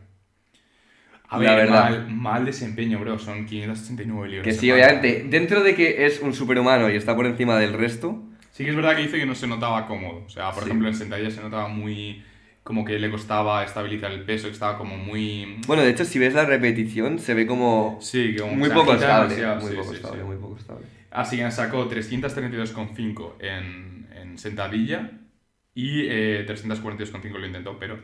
A 1.30 1.40
la 1.40 1.56
ver, 1.56 1.66
verdad. 1.66 1.90
Mal, 1.90 2.10
mal 2.14 2.46
desempeño, 2.46 3.00
bro. 3.00 3.18
Son 3.18 3.46
569 3.46 4.30
libras. 4.30 4.46
Que 4.46 4.54
sí, 4.54 4.70
obviamente, 4.72 5.26
dentro 5.30 5.64
de 5.64 5.76
que 5.76 6.06
es 6.06 6.20
un 6.20 6.34
superhumano 6.34 6.90
y 6.90 6.96
está 6.96 7.16
por 7.16 7.26
encima 7.26 7.58
del 7.58 7.74
resto, 7.74 8.24
Sí 8.52 8.64
que 8.64 8.70
es 8.72 8.76
verdad 8.76 8.96
que 8.96 9.04
dice 9.04 9.18
que 9.18 9.26
no 9.26 9.36
se 9.36 9.48
notaba 9.48 9.88
cómodo. 9.88 10.24
O 10.26 10.30
sea, 10.30 10.52
por 10.52 10.64
Sí. 10.64 10.70
ejemplo, 10.70 10.88
en 10.88 10.96
sentadilla 10.96 11.32
se 11.32 11.42
notaba 11.42 11.68
muy... 11.68 12.24
Como 12.64 12.86
que 12.86 13.00
le 13.00 13.10
costaba 13.10 13.64
estabilizar 13.64 14.12
el 14.12 14.24
peso, 14.24 14.48
que 14.48 14.54
estaba 14.54 14.78
como 14.78 14.96
muy... 14.96 15.60
bueno, 15.66 15.82
de 15.82 15.90
hecho, 15.90 16.06
si 16.06 16.20
ves 16.20 16.36
la 16.36 16.46
repetición, 16.46 17.18
se 17.18 17.34
ve 17.34 17.48
como 17.48 17.98
Sí, 18.02 18.36
que 18.36 18.42
como 18.42 18.54
muy 18.54 18.70
poco 18.70 18.94
estable. 18.94 19.36
Muy 19.56 19.72
sí, 19.72 19.76
poco 19.78 19.90
sí, 19.90 19.96
estable, 19.96 20.24
muy 20.24 20.36
poco 20.38 20.58
estable. 20.58 20.86
Así 21.10 21.38
que 21.38 21.50
sacó 21.50 21.90
332,5 21.90 23.34
en, 23.40 24.08
en 24.16 24.38
sentadilla 24.38 25.12
y 25.74 26.02
eh, 26.08 26.46
342,5 26.48 27.32
lo 27.40 27.46
intentó, 27.48 27.80
pero 27.80 28.00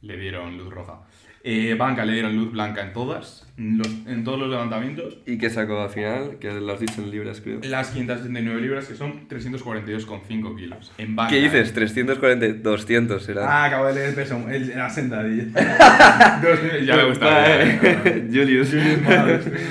le 0.00 0.16
dieron 0.16 0.56
luz 0.56 0.72
roja. 0.72 1.02
Eh, 1.48 1.76
banca 1.78 2.04
le 2.04 2.12
dieron 2.14 2.34
luz 2.34 2.50
blanca 2.50 2.82
en 2.82 2.92
todas, 2.92 3.46
los- 3.56 3.86
en 4.08 4.24
todos 4.24 4.36
los 4.36 4.48
levantamientos. 4.50 5.18
¿Y 5.26 5.38
qué 5.38 5.48
sacó 5.48 5.80
al 5.80 5.90
final? 5.90 6.38
Que 6.40 6.52
lo 6.52 6.72
has 6.72 6.80
dicho 6.80 7.00
en 7.00 7.12
libras, 7.12 7.40
creo. 7.40 7.60
Las 7.62 7.90
569 7.92 8.60
libras, 8.60 8.86
que 8.88 8.96
son 8.96 9.28
342,5 9.28 10.56
kilos. 10.56 10.90
En 10.98 11.14
banca. 11.14 11.30
¿Qué 11.30 11.40
dices? 11.42 11.72
340, 11.72 12.48
200 12.68 13.22
será. 13.22 13.46
Ah, 13.48 13.64
acabo 13.66 13.86
de 13.86 13.94
leer 13.94 14.08
el 14.08 14.14
peso, 14.16 14.44
el, 14.50 14.70
la 14.70 14.90
sentadilla. 14.90 15.44
Ya 16.84 16.96
me 16.96 17.04
gusta. 17.04 17.58
Julius. 18.32 18.70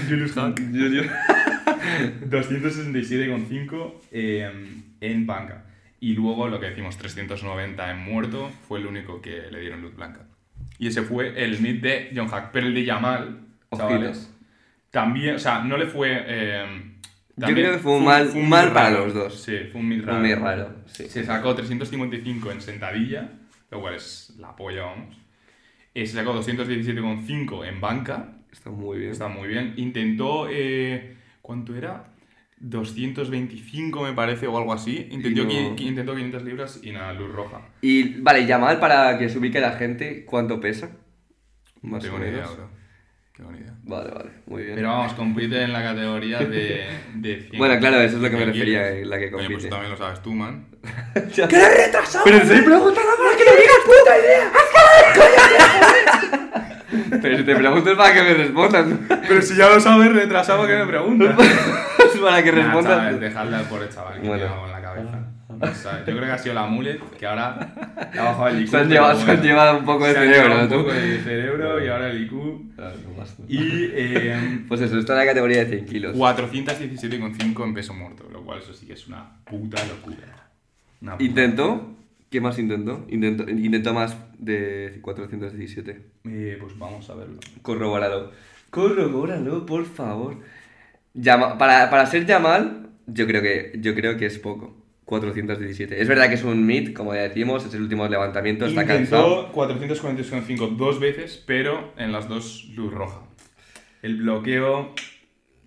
Julius 0.07 0.37
Hunt. 0.37 0.59
Julius. 0.71 1.07
267,5 2.29 3.93
eh, 4.11 4.49
en 5.01 5.27
banca. 5.27 5.65
Y 5.99 6.13
luego 6.13 6.47
lo 6.47 6.59
que 6.59 6.67
decimos, 6.67 6.97
390 6.97 7.91
en 7.91 7.97
muerto, 7.99 8.49
fue 8.67 8.79
el 8.79 8.85
único 8.85 9.21
que 9.21 9.49
le 9.51 9.59
dieron 9.59 9.81
luz 9.81 9.95
blanca. 9.95 10.21
Y 10.77 10.87
ese 10.87 11.01
fue 11.03 11.41
el 11.43 11.59
mid 11.61 11.81
de 11.81 12.11
John 12.15 12.27
Hack. 12.27 12.49
Pero 12.51 12.67
el 12.67 12.73
de 12.73 12.85
Yamal, 12.85 13.39
chavales, 13.75 14.31
también, 14.91 15.35
o 15.35 15.39
sea, 15.39 15.61
no 15.63 15.77
le 15.77 15.85
fue... 15.87 16.23
eh, 16.27 16.65
Yo 17.37 17.45
también 17.47 17.67
creo 17.67 17.77
que 17.77 17.83
fue 17.83 17.93
un 17.97 18.05
mal- 18.05 18.31
un 18.33 18.49
mal 18.49 18.67
mid 18.67 18.73
para 18.73 18.89
raro. 18.89 19.05
los 19.05 19.13
dos. 19.13 19.41
Sí, 19.41 19.57
fue 19.71 19.81
un 19.81 19.87
mid 19.89 20.03
raro. 20.03 20.19
Muy 20.19 20.33
raro, 20.35 20.75
sí. 20.87 21.07
Se 21.09 21.23
sacó 21.23 21.53
355 21.55 22.51
en 22.51 22.61
sentadilla, 22.61 23.29
lo 23.71 23.81
cual 23.81 23.95
es 23.95 24.33
la 24.39 24.55
polla, 24.55 24.83
vamos. 24.83 25.17
Eh, 25.93 26.05
se 26.05 26.13
sacó 26.13 26.33
217,5 26.33 27.65
en 27.67 27.79
banca, 27.81 28.31
Está 28.51 28.69
muy 28.69 28.99
bien. 28.99 29.11
Está 29.11 29.27
muy 29.27 29.47
bien. 29.49 29.73
Intentó. 29.77 30.47
eh, 30.49 31.17
¿Cuánto 31.41 31.75
era? 31.75 32.05
225, 32.69 34.01
me 34.03 34.13
parece, 34.13 34.47
o 34.47 34.57
algo 34.57 34.73
así. 34.73 35.07
Intentó, 35.11 35.43
no- 35.43 35.49
qui- 35.49 35.75
qui- 35.75 35.87
intentó 35.87 36.13
500 36.15 36.43
libras 36.43 36.79
y 36.83 36.91
nada, 36.91 37.13
luz 37.13 37.31
roja. 37.33 37.61
Y 37.81 38.19
vale, 38.21 38.45
Yamal, 38.45 38.79
para 38.79 39.17
que 39.17 39.29
se 39.29 39.37
ubique 39.37 39.59
la 39.59 39.73
gente, 39.73 40.25
¿cuánto 40.25 40.59
pesa? 40.59 40.89
Más 41.81 42.01
tengo 42.03 42.15
o 42.15 42.19
ni 42.19 42.25
idea, 42.25 42.37
menos. 42.41 42.55
bro. 42.57 42.69
Qué 43.33 43.43
bonita 43.43 43.63
idea. 43.65 43.73
Vale, 43.83 44.11
vale, 44.11 44.29
muy 44.47 44.63
bien. 44.63 44.75
Pero 44.75 44.87
vamos, 44.89 45.13
compite 45.13 45.61
en 45.61 45.73
la 45.73 45.83
categoría 45.83 46.39
de, 46.39 46.87
de 47.15 47.41
100 47.49 47.57
Bueno, 47.59 47.77
claro, 47.79 47.97
eso 48.01 48.15
es 48.15 48.21
lo 48.23 48.29
que 48.29 48.35
me 48.37 48.43
100 48.45 48.53
refería, 48.53 48.89
en 48.89 49.09
la 49.09 49.19
que 49.19 49.25
Oye, 49.25 49.31
pues 49.33 49.45
compite. 49.45 49.63
tú 49.63 49.69
también 49.69 49.91
lo 49.91 49.97
sabes 49.97 50.21
tú, 50.21 50.33
man. 50.33 50.67
¡Que 51.35 51.41
eres 51.55 51.77
retrasado! 51.85 52.23
Pero 52.25 52.37
estoy 52.37 52.61
preguntando 52.61 53.11
para 53.17 53.37
que 53.37 53.43
me 53.43 53.51
digas 53.61 53.81
puta 53.85 54.17
idea. 54.17 54.51
Pero 57.21 57.37
si 57.37 57.43
te 57.43 57.55
pregunto 57.55 57.91
es 57.91 57.97
para 57.97 58.13
que 58.13 58.21
me 58.23 58.33
respondas. 58.33 58.85
Pero 59.27 59.41
si 59.41 59.55
ya 59.55 59.69
lo 59.69 59.79
sabes, 59.79 60.11
retrasado, 60.13 60.65
¿qué 60.67 60.77
me 60.77 60.85
preguntas? 60.87 61.35
es 61.39 62.19
para 62.21 62.43
que 62.43 62.51
Nah, 62.51 62.57
respondas. 62.63 62.97
chaval, 62.97 63.19
dejadle 63.19 63.55
al 63.55 63.63
pobre 63.65 63.89
chaval 63.89 64.21
que 64.21 64.27
Bueno. 64.27 64.65
en 64.65 64.71
la 64.71 64.81
cabeza. 64.81 65.19
O 65.57 65.73
sea, 65.73 65.99
yo 65.99 66.05
creo 66.05 66.19
que 66.25 66.31
ha 66.31 66.37
sido 66.37 66.53
la 66.55 66.65
mulet 66.65 66.99
que 67.17 67.25
ahora 67.25 67.57
ha 68.17 68.23
bajado 68.23 68.47
el 68.49 68.61
IQ. 68.61 68.69
Se 68.71 68.77
han 68.77 68.89
llevado, 68.89 69.17
se 69.19 69.31
han 69.31 69.41
llevado 69.41 69.77
un 69.79 69.85
poco 69.85 70.05
de 70.05 70.11
Se 70.13 70.19
han 70.19 70.25
cerebro, 70.25 70.49
llevado 70.49 70.69
¿no? 70.69 70.75
un 70.77 70.83
poco 70.83 70.93
de 70.95 71.19
cerebro 71.19 71.85
y 71.85 71.87
ahora 71.87 72.09
el 72.09 72.21
IQ. 72.23 72.33
Y 73.47 73.59
eh, 73.93 74.63
Pues 74.67 74.81
eso, 74.81 74.99
está 74.99 75.13
en 75.13 75.19
la 75.19 75.25
categoría 75.25 75.59
de 75.63 75.67
100 75.67 75.85
kilos. 75.85 76.15
417,5 76.17 77.63
en 77.63 77.73
peso 77.73 77.93
muerto, 77.93 78.25
lo 78.31 78.41
cual 78.43 78.59
eso 78.59 78.73
sí 78.73 78.85
que 78.85 78.93
es 78.93 79.07
una 79.07 79.37
puta 79.45 79.81
locura. 79.85 80.49
Una 81.01 81.13
puta 81.13 81.23
¿Intentó? 81.23 81.89
¿Qué 82.35 82.41
más 82.41 82.59
intentó? 82.59 83.05
Intentó, 83.07 83.49
intentó 83.49 83.93
más 83.93 84.17
de 84.37 84.99
417. 85.01 86.01
Eh, 86.25 86.57
pues 86.59 86.77
vamos 86.77 87.09
a 87.09 87.15
verlo. 87.15 87.39
Corrobóralo. 87.61 88.31
Corrobóralo, 88.69 89.65
por 89.65 89.85
favor. 89.85 90.35
Llama- 91.13 91.57
para, 91.57 91.89
para 91.89 92.05
ser 92.07 92.25
Yamal, 92.25 92.89
yo 93.07 93.25
creo, 93.25 93.41
que, 93.41 93.71
yo 93.79 93.95
creo 93.95 94.17
que 94.17 94.25
es 94.25 94.37
poco. 94.37 94.75
417. 95.05 96.01
Es 96.01 96.09
verdad 96.09 96.27
que 96.27 96.33
es 96.33 96.43
un 96.43 96.65
mid, 96.65 96.91
como 96.93 97.15
ya 97.15 97.21
decimos, 97.21 97.65
es 97.65 97.73
el 97.73 97.83
último 97.83 98.05
levantamiento, 98.09 98.65
está 98.65 98.85
cansado. 98.85 99.43
Intentó 99.45 99.53
446,5 99.53 100.75
dos 100.75 100.99
veces, 100.99 101.41
pero 101.47 101.93
en 101.95 102.11
las 102.11 102.27
dos 102.27 102.69
luz 102.75 102.93
roja. 102.93 103.21
El 104.01 104.17
bloqueo 104.17 104.93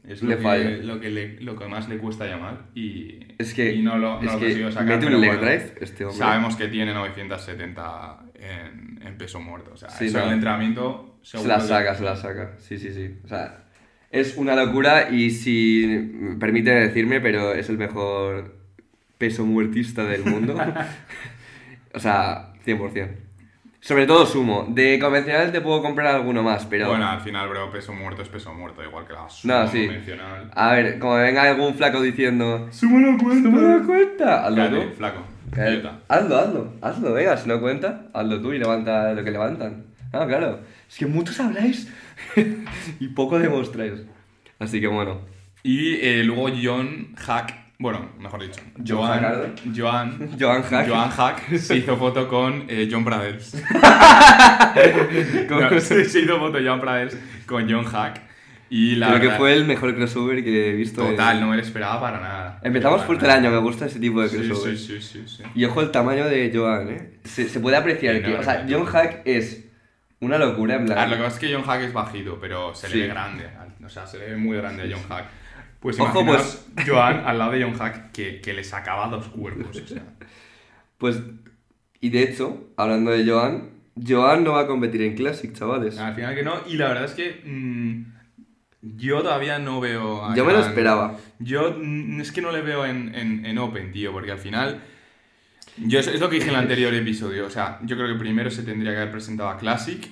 es 0.08 0.22
lo, 0.22 0.30
Le 0.30 0.36
que, 0.36 0.42
falla. 0.42 0.70
lo, 0.78 0.98
que 1.00 1.10
le- 1.10 1.40
lo 1.40 1.54
que 1.56 1.66
más 1.68 1.88
le 1.88 1.98
cuesta 1.98 2.26
llamar 2.26 2.66
y, 2.74 3.18
Es 3.38 3.52
que, 3.54 3.72
y 3.72 3.82
no 3.82 3.98
lo, 3.98 4.20
no 4.22 4.26
es 4.28 4.32
lo 4.32 4.38
que 4.40 4.72
sacar. 4.72 4.86
mete 4.86 5.06
un 5.06 5.20
leg 5.20 5.30
bueno, 5.30 5.42
drive 5.46 5.74
este 5.80 6.04
hombre. 6.04 6.18
Sabemos 6.18 6.56
que 6.56 6.68
tiene 6.68 6.92
970 6.94 8.18
en, 8.34 9.00
en 9.06 9.18
peso 9.18 9.40
muerto. 9.40 9.72
O 9.74 9.76
sea, 9.76 9.90
Sí, 9.90 10.06
eso 10.06 10.18
no. 10.18 10.24
en 10.24 10.28
el 10.30 10.34
entrenamiento 10.36 11.18
Se 11.22 11.46
la 11.46 11.56
que- 11.56 11.62
saca, 11.62 11.94
se 11.94 12.04
la 12.04 12.16
saca. 12.16 12.54
Sí, 12.58 12.78
sí, 12.78 12.92
sí. 12.92 13.16
O 13.24 13.28
sea, 13.28 13.64
es 14.10 14.36
una 14.36 14.56
locura 14.56 15.10
y 15.10 15.30
si 15.30 16.08
me 16.12 16.36
permite 16.36 16.70
decirme, 16.70 17.20
pero 17.20 17.52
es 17.54 17.68
el 17.68 17.76
mejor 17.78 18.56
peso 19.18 19.44
muertista 19.44 20.04
del 20.04 20.24
mundo. 20.24 20.56
o 21.94 21.98
sea, 21.98 22.52
100%. 22.64 23.08
Sobre 23.80 24.06
todo 24.06 24.26
sumo. 24.26 24.66
De 24.68 24.98
convencional 24.98 25.52
te 25.52 25.60
puedo 25.60 25.80
comprar 25.82 26.14
alguno 26.14 26.42
más, 26.42 26.66
pero... 26.66 26.88
Bueno, 26.88 27.08
al 27.08 27.20
final, 27.20 27.48
bro, 27.48 27.70
peso 27.70 27.92
muerto 27.92 28.22
es 28.22 28.28
peso 28.28 28.52
muerto, 28.52 28.82
igual 28.82 29.06
que 29.06 29.12
la 29.12 29.22
No, 29.22 29.28
sumo 29.28 29.66
sí. 29.68 29.86
convencional. 29.86 30.50
A 30.54 30.72
ver, 30.72 30.98
como 30.98 31.14
venga 31.14 31.42
algún 31.42 31.74
flaco 31.74 32.02
diciendo... 32.02 32.68
¡Sumo 32.72 32.98
no 32.98 33.16
cuenta! 33.16 33.48
¿No 33.48 33.56
me 33.56 33.62
das 33.62 33.86
cuenta? 33.86 34.44
Hazlo 34.46 34.56
Cállate, 34.56 34.86
tú. 34.86 34.94
flaco. 34.96 35.20
Cállate. 35.54 35.88
Hazlo, 36.08 36.36
hazlo, 36.38 36.72
hazlo, 36.82 37.12
venga, 37.14 37.36
si 37.36 37.48
no 37.48 37.60
cuenta, 37.60 38.06
hazlo 38.12 38.40
tú 38.42 38.52
y 38.52 38.58
levanta 38.58 39.12
lo 39.14 39.22
que 39.24 39.30
levantan. 39.30 39.84
Ah, 40.12 40.26
claro. 40.26 40.60
Es 40.88 40.96
que 40.98 41.06
muchos 41.06 41.38
habláis 41.38 41.88
y 43.00 43.08
poco 43.08 43.38
demostráis. 43.38 44.02
Así 44.58 44.80
que 44.80 44.88
bueno. 44.88 45.20
Y 45.62 45.94
eh, 45.96 46.22
luego 46.24 46.48
John 46.62 47.14
Hack, 47.16 47.54
bueno, 47.78 48.10
mejor 48.18 48.42
dicho, 48.42 48.60
Joan. 48.86 49.54
Joan, 49.76 50.30
Joan 50.38 50.62
Hack. 50.62 50.88
Joan 50.88 51.10
Hack 51.10 51.56
se 51.56 51.76
hizo 51.76 51.96
foto 51.96 52.26
con 52.28 52.64
eh, 52.68 52.88
John 52.90 53.04
Pradels. 53.04 53.52
¿Cómo 55.48 55.60
No, 55.60 55.80
se- 55.80 56.00
hizo 56.02 56.38
foto 56.38 56.58
John 56.64 56.80
Pradels 56.80 57.16
con 57.46 57.70
John 57.70 57.84
Hack. 57.84 58.22
Y 58.70 58.96
la 58.96 59.08
Creo 59.08 59.20
que 59.30 59.30
fue 59.38 59.54
el 59.54 59.64
mejor 59.64 59.94
crossover 59.94 60.44
que 60.44 60.70
he 60.70 60.72
visto. 60.74 61.02
total, 61.02 61.40
no 61.40 61.46
me 61.48 61.56
lo 61.56 61.62
esperaba 61.62 62.00
para 62.00 62.20
nada. 62.20 62.60
Empezamos 62.62 63.02
fuerte 63.04 63.24
el 63.24 63.30
año, 63.30 63.50
me 63.50 63.58
gusta 63.58 63.86
ese 63.86 63.98
tipo 63.98 64.20
de 64.20 64.28
crossover. 64.28 64.76
sí, 64.76 65.00
sí, 65.00 65.00
sí, 65.00 65.24
sí. 65.26 65.42
Y 65.54 65.64
ojo 65.64 65.80
el 65.80 65.90
tamaño 65.90 66.26
de 66.26 66.52
Joan, 66.54 66.90
¿eh? 66.90 67.12
Se, 67.24 67.48
se 67.48 67.60
puede 67.60 67.76
apreciar 67.78 68.20
que, 68.22 68.34
o 68.34 68.42
sea. 68.42 68.66
John 68.68 68.84
Hack 68.84 69.22
es 69.24 69.64
una 70.20 70.36
locura 70.36 70.74
en 70.74 70.84
plan. 70.84 70.98
Ah, 70.98 71.06
lo 71.06 71.16
que 71.16 71.22
pasa 71.22 71.34
es 71.36 71.40
que 71.40 71.54
John 71.54 71.62
Hack 71.64 71.80
es 71.82 71.92
bajito, 71.94 72.38
pero 72.40 72.74
se 72.74 72.88
le 72.90 73.02
ve 73.02 73.06
grande. 73.06 73.48
O 73.82 73.88
sea, 73.88 74.06
se 74.06 74.18
le 74.18 74.30
ve 74.30 74.36
muy 74.36 74.56
grande 74.58 74.82
a 74.82 74.86
John 74.96 75.08
Hack. 75.08 75.24
Pues 75.80 75.98
Ojo, 76.00 76.20
imaginaos 76.20 76.66
Joan 76.86 77.22
al 77.24 77.38
lado 77.38 77.52
de 77.52 77.62
John 77.62 77.74
Hack 77.74 78.12
que, 78.12 78.40
que 78.40 78.52
le 78.52 78.64
sacaba 78.64 79.08
dos 79.08 79.28
cuerpos. 79.28 79.76
O 79.76 79.86
sea. 79.86 80.02
Pues, 80.98 81.22
y 82.00 82.10
de 82.10 82.22
hecho, 82.24 82.70
hablando 82.76 83.12
de 83.12 83.24
Joan, 83.24 83.70
Joan 84.06 84.44
no 84.44 84.52
va 84.52 84.62
a 84.62 84.66
competir 84.66 85.02
en 85.02 85.14
Classic, 85.14 85.52
chavales. 85.52 85.98
Al 85.98 86.14
final 86.14 86.34
que 86.34 86.42
no, 86.42 86.54
y 86.66 86.76
la 86.76 86.88
verdad 86.88 87.04
es 87.04 87.12
que 87.12 87.42
mm, 87.44 88.96
yo 88.96 89.22
todavía 89.22 89.58
no 89.58 89.80
veo 89.80 90.24
a 90.24 90.34
Yo 90.34 90.44
me 90.44 90.52
lo 90.52 90.60
esperaba. 90.60 91.16
Yo 91.38 91.76
mm, 91.78 92.20
es 92.20 92.32
que 92.32 92.42
no 92.42 92.50
le 92.50 92.62
veo 92.62 92.84
en, 92.84 93.14
en, 93.14 93.46
en 93.46 93.58
Open, 93.58 93.92
tío, 93.92 94.12
porque 94.12 94.32
al 94.32 94.38
final... 94.38 94.80
Yo, 95.76 96.00
es 96.00 96.18
lo 96.18 96.28
que 96.28 96.36
dije 96.36 96.48
en 96.48 96.54
el 96.54 96.60
anterior 96.60 96.92
episodio, 96.92 97.46
o 97.46 97.50
sea, 97.50 97.78
yo 97.84 97.94
creo 97.96 98.08
que 98.08 98.18
primero 98.18 98.50
se 98.50 98.64
tendría 98.64 98.90
que 98.90 98.96
haber 98.98 99.12
presentado 99.12 99.48
a 99.48 99.58
Classic, 99.58 100.10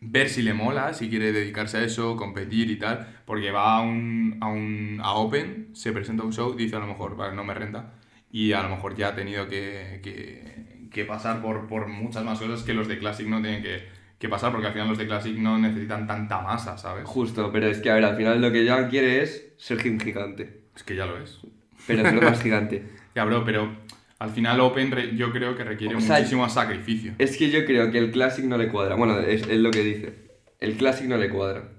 ver 0.00 0.28
si 0.28 0.42
le 0.42 0.54
mola, 0.54 0.92
si 0.94 1.08
quiere 1.08 1.32
dedicarse 1.32 1.78
a 1.78 1.84
eso, 1.84 2.16
competir 2.16 2.70
y 2.70 2.78
tal, 2.78 3.22
porque 3.24 3.50
va 3.50 3.76
a 3.76 3.80
un, 3.82 4.38
a 4.40 4.48
un 4.48 5.00
a 5.02 5.12
Open, 5.14 5.70
se 5.74 5.92
presenta 5.92 6.22
a 6.22 6.26
un 6.26 6.32
show, 6.32 6.54
dice 6.54 6.76
a 6.76 6.80
lo 6.80 6.86
mejor, 6.86 7.16
vale, 7.16 7.34
no 7.34 7.44
me 7.44 7.54
renta, 7.54 7.94
y 8.30 8.52
a 8.52 8.62
lo 8.62 8.68
mejor 8.68 8.96
ya 8.96 9.08
ha 9.08 9.14
tenido 9.14 9.48
que, 9.48 10.00
que, 10.02 10.88
que 10.90 11.04
pasar 11.04 11.40
por, 11.42 11.66
por 11.66 11.88
muchas 11.88 12.24
más 12.24 12.38
cosas 12.38 12.62
que 12.62 12.74
los 12.74 12.88
de 12.88 12.98
Classic 12.98 13.26
no 13.26 13.40
tienen 13.40 13.62
que, 13.62 13.88
que 14.18 14.28
pasar, 14.28 14.52
porque 14.52 14.66
al 14.68 14.72
final 14.72 14.88
los 14.88 14.98
de 14.98 15.06
Classic 15.06 15.36
no 15.36 15.58
necesitan 15.58 16.06
tanta 16.06 16.40
masa, 16.40 16.78
¿sabes? 16.78 17.04
Justo, 17.04 17.50
pero 17.52 17.66
es 17.66 17.78
que, 17.78 17.90
a 17.90 17.94
ver, 17.94 18.04
al 18.04 18.16
final 18.16 18.40
lo 18.40 18.52
que 18.52 18.68
Joan 18.68 18.88
quiere 18.88 19.22
es 19.22 19.54
ser 19.56 19.78
un 19.88 20.00
gigante. 20.00 20.62
Es 20.74 20.82
que 20.82 20.94
ya 20.94 21.06
lo 21.06 21.18
es. 21.18 21.40
Pero 21.86 22.02
ser 22.02 22.22
más 22.22 22.42
gigante. 22.42 22.84
Ya, 23.16 23.24
bro, 23.24 23.46
pero 23.46 23.74
al 24.18 24.30
final 24.30 24.60
Open 24.60 25.16
yo 25.16 25.32
creo 25.32 25.56
que 25.56 25.64
requiere 25.64 25.94
O 25.94 26.00
sea, 26.00 26.16
muchísimo 26.16 26.48
sacrificio. 26.48 27.14
Es 27.18 27.36
que 27.36 27.50
yo 27.50 27.64
creo 27.64 27.90
que 27.90 27.98
el 27.98 28.10
Classic 28.10 28.44
no 28.44 28.56
le 28.56 28.68
cuadra. 28.68 28.94
Bueno, 28.94 29.18
es, 29.20 29.42
es 29.42 29.58
lo 29.58 29.70
que 29.70 29.82
dice. 29.82 30.14
El 30.58 30.76
Classic 30.76 31.06
no 31.06 31.18
le 31.18 31.28
cuadra. 31.28 31.72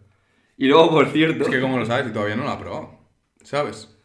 Y 0.56 0.67
luego, 0.67 0.89
por 0.89 1.12
cierto... 1.12 1.46
Es 1.46 1.50
que 1.50 1.62
como 1.62 1.77
lo 1.77 1.86
sabes, 1.86 2.08
y 2.08 2.13
todavía 2.13 2.36
no 2.36 2.44
lo 2.44 2.50
ha 2.50 2.60
probado. 2.60 3.00
¿Sabes? 3.44 3.96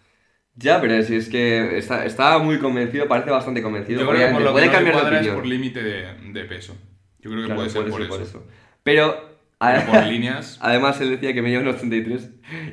Ya, 0.54 0.80
pero 0.80 1.02
si 1.02 1.16
es 1.16 1.28
que 1.28 1.78
está, 1.78 2.04
está 2.04 2.38
muy 2.38 2.58
convencido, 2.58 3.08
parece 3.08 3.30
bastante 3.30 3.62
convencido. 3.62 4.00
Yo 4.00 4.08
creo 4.08 4.28
que 4.28 4.32
por 4.34 4.42
lo 4.42 4.52
puede 4.52 4.66
que 4.66 4.72
no 4.72 4.80
le 4.80 4.84
cambiar 4.84 4.94
de 4.94 5.00
cuadra 5.00 5.16
es 5.16 5.26
opinión. 5.26 5.36
por 5.36 5.46
límite 5.46 5.82
de, 5.82 6.32
de 6.32 6.44
peso. 6.44 6.76
Yo 7.20 7.30
creo 7.30 7.42
que 7.42 7.46
Claro, 7.46 7.60
puede 7.60 7.70
ser 7.70 8.08
por, 8.08 8.20
eso. 8.20 8.46
Pero, 8.82 9.38
Pero 9.58 9.86
por 9.86 10.06
líneas... 10.06 10.58
además 10.62 11.00
él 11.00 11.10
decía 11.10 11.32
que 11.32 11.40
medía 11.40 11.60
un 11.60 11.68
83 11.68 12.30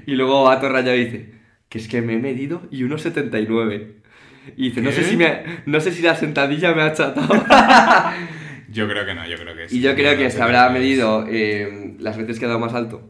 y 0.07 0.11
luego 0.11 0.43
Vato 0.43 0.67
Raya 0.67 0.91
dice 0.91 1.38
que 1.69 1.77
es 1.77 1.87
que 1.87 2.01
me 2.01 2.15
he 2.15 2.19
medido 2.19 2.63
y 2.71 2.83
1,79. 2.83 3.93
Y 4.57 4.69
dice, 4.69 4.81
no 4.81 4.91
sé, 4.91 5.03
si 5.03 5.15
me, 5.15 5.43
no 5.65 5.79
sé 5.79 5.91
si 5.91 6.01
la 6.01 6.15
sentadilla 6.15 6.73
me 6.73 6.81
ha 6.81 6.87
achatado. 6.87 7.27
Yo 8.71 8.87
creo 8.87 9.05
que 9.05 9.15
no, 9.15 9.27
yo 9.27 9.35
creo 9.37 9.55
que 9.55 9.67
sí. 9.67 9.79
y 9.79 9.81
yo 9.81 9.95
creo 9.95 10.15
que 10.15 10.29
se 10.29 10.39
habrá 10.39 10.69
medido 10.69 11.25
eh, 11.27 11.95
las 11.97 12.17
veces 12.17 12.37
que 12.37 12.45
ha 12.45 12.49
dado 12.49 12.59
más 12.59 12.75
alto. 12.75 13.01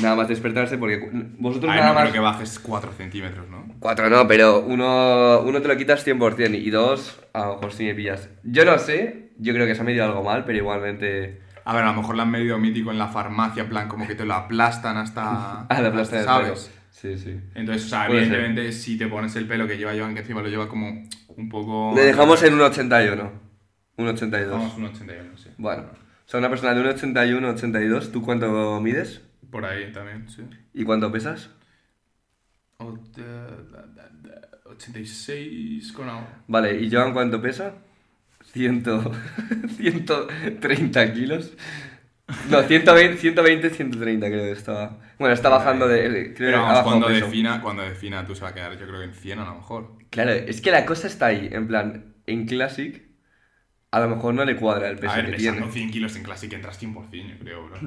Nada 0.00 0.16
más 0.16 0.28
despertarse 0.28 0.78
porque 0.78 1.10
vosotros 1.38 1.70
Ay, 1.70 1.80
nada 1.80 1.90
no 1.90 1.94
más... 1.94 2.02
creo 2.04 2.14
que 2.14 2.20
bajes 2.20 2.58
4 2.58 2.92
centímetros, 2.92 3.50
¿no? 3.50 3.66
Cuatro 3.80 4.08
no, 4.08 4.26
pero 4.26 4.60
uno, 4.60 5.40
uno 5.40 5.60
te 5.60 5.68
lo 5.68 5.76
quitas 5.76 6.06
100% 6.06 6.58
y 6.58 6.70
dos, 6.70 7.20
a 7.34 7.46
lo 7.46 7.54
mejor 7.56 7.72
si 7.72 7.84
me 7.84 7.94
pillas. 7.94 8.30
Yo 8.44 8.64
no 8.64 8.78
sé, 8.78 9.32
yo 9.38 9.52
creo 9.52 9.66
que 9.66 9.74
se 9.74 9.82
ha 9.82 9.84
medido 9.84 10.04
algo 10.04 10.22
mal, 10.22 10.44
pero 10.44 10.56
igualmente... 10.56 11.42
A 11.64 11.74
ver, 11.74 11.82
a 11.82 11.88
lo 11.88 12.00
mejor 12.00 12.16
lo 12.16 12.22
han 12.22 12.30
medido 12.30 12.56
mítico 12.58 12.90
en 12.90 12.98
la 12.98 13.08
farmacia, 13.08 13.62
en 13.64 13.68
plan, 13.68 13.88
como 13.88 14.06
que 14.06 14.14
te 14.14 14.24
lo 14.24 14.32
aplastan 14.32 14.96
hasta... 14.96 15.66
Ah, 15.68 15.82
la 15.82 15.92
plasta 15.92 16.16
del 16.16 16.24
¿Sabes? 16.24 16.70
Sí, 17.00 17.16
sí. 17.16 17.38
Entonces, 17.54 17.86
o 17.86 17.88
sea, 17.90 18.06
Puede 18.08 18.24
ser. 18.24 18.34
evidentemente, 18.34 18.72
si 18.72 18.98
te 18.98 19.06
pones 19.06 19.34
el 19.36 19.46
pelo 19.46 19.68
que 19.68 19.76
lleva 19.78 19.92
Joan, 19.96 20.14
que 20.14 20.20
encima 20.20 20.42
lo 20.42 20.48
lleva 20.48 20.68
como 20.68 21.08
un 21.28 21.48
poco... 21.48 21.92
Le 21.94 22.02
dejamos 22.02 22.42
en 22.42 22.54
un 22.54 22.60
81. 22.62 23.32
Un 23.98 24.06
82. 24.08 24.50
Vamos, 24.52 24.76
un 24.76 24.84
81, 24.86 25.36
sí. 25.38 25.48
Bueno, 25.58 25.82
o 25.92 26.28
sea, 26.28 26.40
una 26.40 26.48
persona 26.48 26.74
de 26.74 26.80
un 26.80 26.86
81, 26.88 27.48
82, 27.50 28.10
¿tú 28.10 28.22
cuánto 28.22 28.80
mides? 28.80 29.20
Por 29.50 29.64
ahí 29.64 29.92
también, 29.92 30.28
sí. 30.28 30.42
¿Y 30.74 30.82
cuánto 30.84 31.12
pesas? 31.12 31.50
Ot- 32.78 33.16
eh, 33.18 33.22
da- 33.72 33.86
da- 33.94 34.10
da- 34.22 34.48
86 34.66 35.92
con 35.92 36.08
algo. 36.08 36.26
Vale, 36.48 36.80
¿y 36.80 36.90
Joan 36.90 37.12
cuánto 37.12 37.40
pesa? 37.40 37.74
Ciento... 38.44 39.12
130 39.76 41.12
kilos. 41.14 41.52
No, 42.50 42.62
120, 42.62 43.16
120, 43.16 43.70
130 43.70 44.26
creo 44.28 44.42
que 44.44 44.52
estaba. 44.52 44.98
Bueno, 45.18 45.34
está 45.34 45.48
bajando 45.48 45.88
de... 45.88 46.34
Creo 46.34 46.50
Pero 46.50 46.62
vamos, 46.62 46.82
cuando 46.82 47.08
defina, 47.08 47.60
cuando 47.62 47.82
defina 47.82 48.24
tú 48.26 48.34
se 48.34 48.42
va 48.42 48.48
a 48.50 48.54
quedar, 48.54 48.78
yo 48.78 48.86
creo 48.86 48.98
que 49.00 49.06
en 49.06 49.14
100 49.14 49.38
a 49.38 49.44
lo 49.46 49.54
mejor. 49.56 49.92
Claro, 50.10 50.32
es 50.32 50.60
que 50.60 50.70
la 50.70 50.84
cosa 50.84 51.06
está 51.06 51.26
ahí, 51.26 51.48
en 51.50 51.66
plan, 51.66 52.14
en 52.26 52.46
Classic 52.46 53.02
a 53.90 54.00
lo 54.00 54.08
mejor 54.08 54.34
no 54.34 54.44
le 54.44 54.56
cuadra 54.56 54.90
el 54.90 54.98
peso 54.98 55.14
a 55.14 55.16
ver, 55.16 55.26
que 55.26 55.32
pesando 55.32 55.60
tiene. 55.62 55.72
100 55.72 55.90
kilos 55.90 56.16
en 56.16 56.22
Classic 56.22 56.52
entras 56.52 56.78
100%, 56.78 57.28
yo 57.30 57.38
creo, 57.38 57.66
bro. 57.66 57.78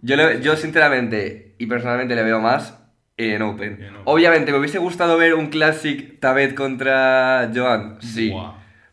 Yo, 0.00 0.16
le- 0.16 0.40
yo 0.42 0.54
sinceramente 0.56 1.54
y 1.58 1.66
personalmente 1.66 2.14
le 2.14 2.22
veo 2.22 2.40
más 2.40 2.78
en 3.16 3.40
Open. 3.42 3.72
En 3.82 3.88
Open. 3.94 4.02
Obviamente, 4.04 4.52
me 4.52 4.58
hubiese 4.58 4.78
gustado 4.78 5.16
ver 5.16 5.34
un 5.34 5.48
Classic 5.48 6.20
Tabet 6.20 6.54
contra 6.54 7.50
Joan, 7.54 7.96
sí. 8.02 8.32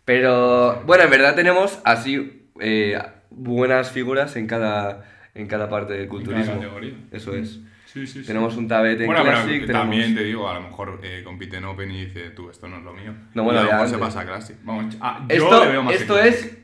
Pero 0.06 0.84
bueno, 0.86 1.04
en 1.04 1.10
verdad 1.10 1.36
tenemos 1.36 1.80
así 1.84 2.50
eh, 2.60 2.98
buenas 3.36 3.92
figuras 3.92 4.36
en 4.36 4.48
cada, 4.48 5.04
en 5.34 5.48
cada 5.48 5.70
parte 5.70 5.94
del 5.94 6.08
culturismo. 6.08 6.62
Eso 7.12 7.34
es. 7.36 7.60
Sí, 7.86 8.06
sí, 8.08 8.20
sí. 8.22 8.26
Tenemos 8.28 8.58
un 8.58 8.68
tablet 8.68 9.00
en 9.00 9.06
bueno, 9.06 9.22
pero 9.24 9.36
Classic, 9.38 9.62
tenemos... 9.62 9.82
también 9.84 10.16
te 10.16 10.24
digo, 10.26 10.50
a 10.50 10.56
lo 10.56 10.62
mejor 10.64 11.00
eh, 11.02 11.22
compite 11.24 11.58
en 11.58 11.64
Open 11.66 11.90
y 11.92 12.06
dice, 12.06 12.32
tú, 12.32 12.50
esto 12.50 12.68
no 12.68 12.78
es 12.80 12.84
lo 12.84 12.92
mío. 12.94 13.14
No, 13.34 13.44
bueno, 13.44 13.60
y 13.60 13.62
a 13.62 13.66
lo 13.68 13.72
mejor 13.74 13.88
se 13.88 13.98
pasa 13.98 14.20
a 14.22 14.26
Classic. 14.26 14.58
Vamos, 14.64 14.98
ah, 15.00 15.26
yo 15.30 15.36
Esto, 15.36 15.64
le 15.64 15.72
veo 15.72 15.84
más 15.84 15.96
esto 15.96 16.20
es 16.20 16.58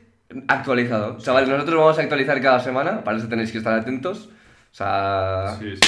actualizado. 0.48 1.16
Chavales, 1.18 1.48
nosotros 1.48 1.78
vamos 1.78 1.98
a 1.98 2.02
actualizar 2.02 2.38
cada 2.42 2.60
semana, 2.60 3.02
para 3.02 3.16
eso 3.16 3.28
tenéis 3.28 3.50
que 3.50 3.58
estar 3.58 3.72
atentos. 3.78 4.28
O 4.28 4.74
sea, 4.74 5.56
Sí, 5.58 5.74
sí. 5.74 5.80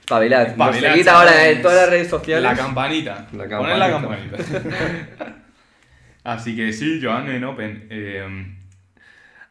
espabilad. 0.00 0.40
Nos 0.56 0.76
Espabilad, 0.76 0.82
chavales. 1.04 1.08
ahora 1.08 1.48
en 1.50 1.62
todas 1.62 1.76
las 1.76 1.90
redes 1.90 2.08
sociales. 2.08 2.44
La 2.44 2.54
campanita. 2.56 3.26
La 3.32 3.58
Poned 3.58 3.76
la 3.76 3.90
campanita. 3.90 4.36
campanita. 4.38 5.26
Así 6.24 6.56
que 6.56 6.72
sí, 6.72 6.98
Joan 7.02 7.28
en 7.30 7.44
Open. 7.44 7.86
eh, 7.90 8.54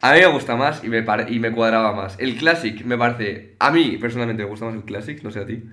A 0.01 0.13
mí 0.13 0.19
me 0.19 0.27
gusta 0.27 0.55
más 0.55 0.83
y 0.83 0.89
me, 0.89 1.03
y 1.29 1.39
me 1.39 1.51
cuadraba 1.51 1.93
más. 1.93 2.19
El 2.19 2.35
Classic 2.37 2.83
me 2.85 2.97
parece. 2.97 3.55
A 3.59 3.71
mí 3.71 3.97
personalmente 3.97 4.43
me 4.43 4.49
gusta 4.49 4.65
más 4.65 4.75
el 4.75 4.83
Classic, 4.83 5.21
no 5.23 5.31
sé 5.31 5.39
a 5.39 5.45
ti. 5.45 5.63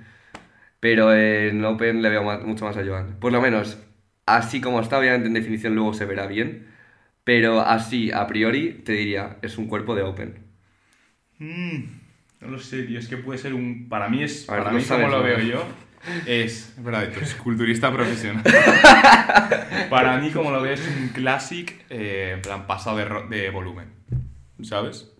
Pero 0.80 1.12
en 1.14 1.64
Open 1.64 2.02
le 2.02 2.10
veo 2.10 2.22
más- 2.24 2.42
mucho 2.44 2.64
más 2.66 2.76
a 2.76 2.84
Joan. 2.84 3.16
Por 3.20 3.32
lo 3.32 3.40
menos, 3.40 3.78
así 4.26 4.60
como 4.60 4.80
está, 4.80 4.98
obviamente 4.98 5.28
en 5.28 5.34
definición 5.34 5.74
luego 5.74 5.94
se 5.94 6.04
verá 6.06 6.26
bien. 6.26 6.68
Pero 7.24 7.60
así, 7.62 8.12
a 8.12 8.26
priori, 8.26 8.82
te 8.84 8.92
diría, 8.92 9.38
es 9.42 9.58
un 9.58 9.66
cuerpo 9.68 9.94
de 9.94 10.02
Open. 10.02 10.38
mm, 11.38 11.78
no 12.40 12.48
lo 12.48 12.58
sé, 12.58 12.82
tío. 12.84 12.98
Es 12.98 13.08
que 13.08 13.16
puede 13.16 13.38
ser 13.38 13.54
un. 13.54 13.88
Para 13.88 14.08
mí 14.08 14.22
es. 14.22 14.46
Ver, 14.46 14.58
para 14.62 14.72
mí, 14.72 14.82
como 14.84 15.08
lo 15.08 15.22
veo 15.22 15.38
yo, 15.40 15.64
es. 16.26 16.74
Es 16.76 16.84
verdad, 16.84 17.08
tú 17.12 17.18
eres 17.18 17.34
culturista 17.34 17.92
profesional. 17.92 18.42
para 19.90 20.18
mí, 20.18 20.30
como 20.30 20.50
lo 20.50 20.60
veo, 20.62 20.74
es 20.74 20.86
un 20.86 21.08
Classic. 21.08 21.74
eh, 21.90 22.32
en 22.34 22.42
plan, 22.42 22.66
pasado 22.66 22.96
de, 22.98 23.36
de 23.36 23.50
volumen. 23.50 23.86
¿Sabes? 24.62 25.10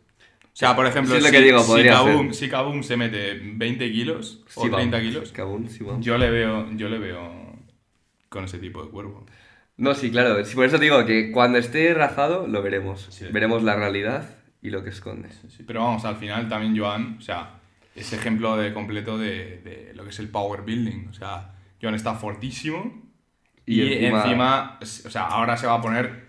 O 0.53 0.57
sea, 0.57 0.77
por 0.77 0.87
ejemplo, 0.87 1.13
Sí, 1.13 1.19
es 1.19 1.23
lo 1.23 1.31
si, 1.31 1.37
digo, 1.43 1.59
si 1.61 1.67
podría 1.67 1.93
Kaboom, 1.95 2.27
ser. 2.29 2.35
si 2.35 2.49
Kaboom 2.49 2.83
se 2.83 2.97
mete 2.97 3.35
20 3.43 3.93
kilos 3.93 4.45
o 4.55 4.63
Sí, 4.63 4.71
30 4.71 4.97
vamos. 4.99 5.01
kilos, 5.01 5.33
sí, 5.69 5.85
yo 6.01 6.19
le 6.19 6.31
veo, 6.31 6.71
yo 6.73 6.89
le 6.89 6.99
veo 6.99 7.59
con 8.29 8.45
ese 8.45 8.59
tipo 8.59 8.83
de 8.85 8.91
cuerpo. 8.91 9.27
No, 9.77 9.95
sí, 9.95 10.11
claro. 10.11 10.37
Por 10.55 10.65
eso 10.65 10.79
digo 10.79 11.05
que 11.05 11.33
cuando 11.33 11.59
esté 11.59 11.93
razado 11.95 12.47
lo 12.47 12.63
veremos. 12.63 13.09
Veremos 13.33 13.63
la 13.63 13.75
realidad 13.77 14.37
y 14.63 14.71
lo 14.71 14.85
que 14.85 14.91
esconde. 14.91 15.31
Sí, 15.49 15.65
pero 15.67 15.83
vamos, 15.83 16.05
al 16.05 16.17
final 16.17 16.49
también 16.49 16.79
Joan, 16.79 17.17
o 17.19 17.21
sea, 17.21 17.61
es 17.95 18.13
ejemplo 18.13 18.57
de 18.57 18.73
completo 18.73 19.19
de, 19.19 19.59
de 19.59 19.93
lo 19.95 20.05
que 20.05 20.11
es 20.11 20.19
el 20.21 20.29
power 20.29 20.63
building. 20.63 21.09
O 21.09 21.15
sea, 21.15 21.55
Joan 21.83 21.95
está 21.95 22.15
fortísimo 22.15 23.03
y, 23.67 23.83
Y 23.83 24.05
encima... 24.07 24.23
encima- 24.23 24.79
o 24.81 25.11
sea, 25.11 25.23
ahora 25.27 25.57
se 25.57 25.67
va 25.67 25.75
a 25.75 25.81
poner 25.83 26.25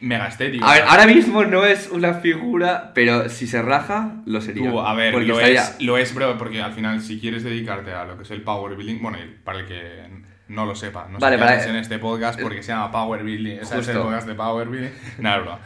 mega 0.00 0.28
estético. 0.28 0.64
A 0.64 0.74
ver, 0.74 0.84
ahora 0.88 1.06
mismo 1.06 1.44
no 1.44 1.64
es 1.66 1.88
una 1.90 2.14
figura, 2.14 2.92
pero 2.94 3.28
si 3.28 3.46
se 3.46 3.60
raja, 3.62 4.14
lo 4.26 4.40
sería. 4.40 4.70
tú, 4.70 4.80
a 4.80 4.94
ver, 4.94 5.12
lo 5.14 5.34
estaría- 5.34 5.62
es, 5.62 5.80
lo 5.82 5.98
es, 5.98 6.14
bro, 6.14 6.38
porque 6.38 6.60
al 6.62 6.72
final 6.72 7.00
si 7.02 7.20
quieres 7.20 7.44
dedicarte 7.44 7.92
a 7.92 8.04
lo 8.04 8.16
que 8.16 8.22
es 8.22 8.30
el 8.30 8.42
power 8.42 8.76
building, 8.76 9.00
bueno, 9.02 9.18
para 9.44 9.60
el 9.60 9.66
que 9.66 10.08
no 10.48 10.66
lo 10.66 10.74
sepa, 10.74 11.06
no 11.08 11.18
Vale, 11.18 11.38
sé 11.38 11.44
haces 11.44 11.66
en 11.68 11.76
este 11.76 11.98
podcast 11.98 12.40
porque 12.40 12.62
se 12.62 12.72
llama 12.72 12.90
Power 12.90 13.22
Building, 13.22 13.58
es 13.60 13.70
el 13.70 13.96
podcast 13.98 14.26
de 14.26 14.34
Power 14.34 14.68
Building. 14.68 14.90
Nada, 15.18 15.38
bro. 15.38 15.58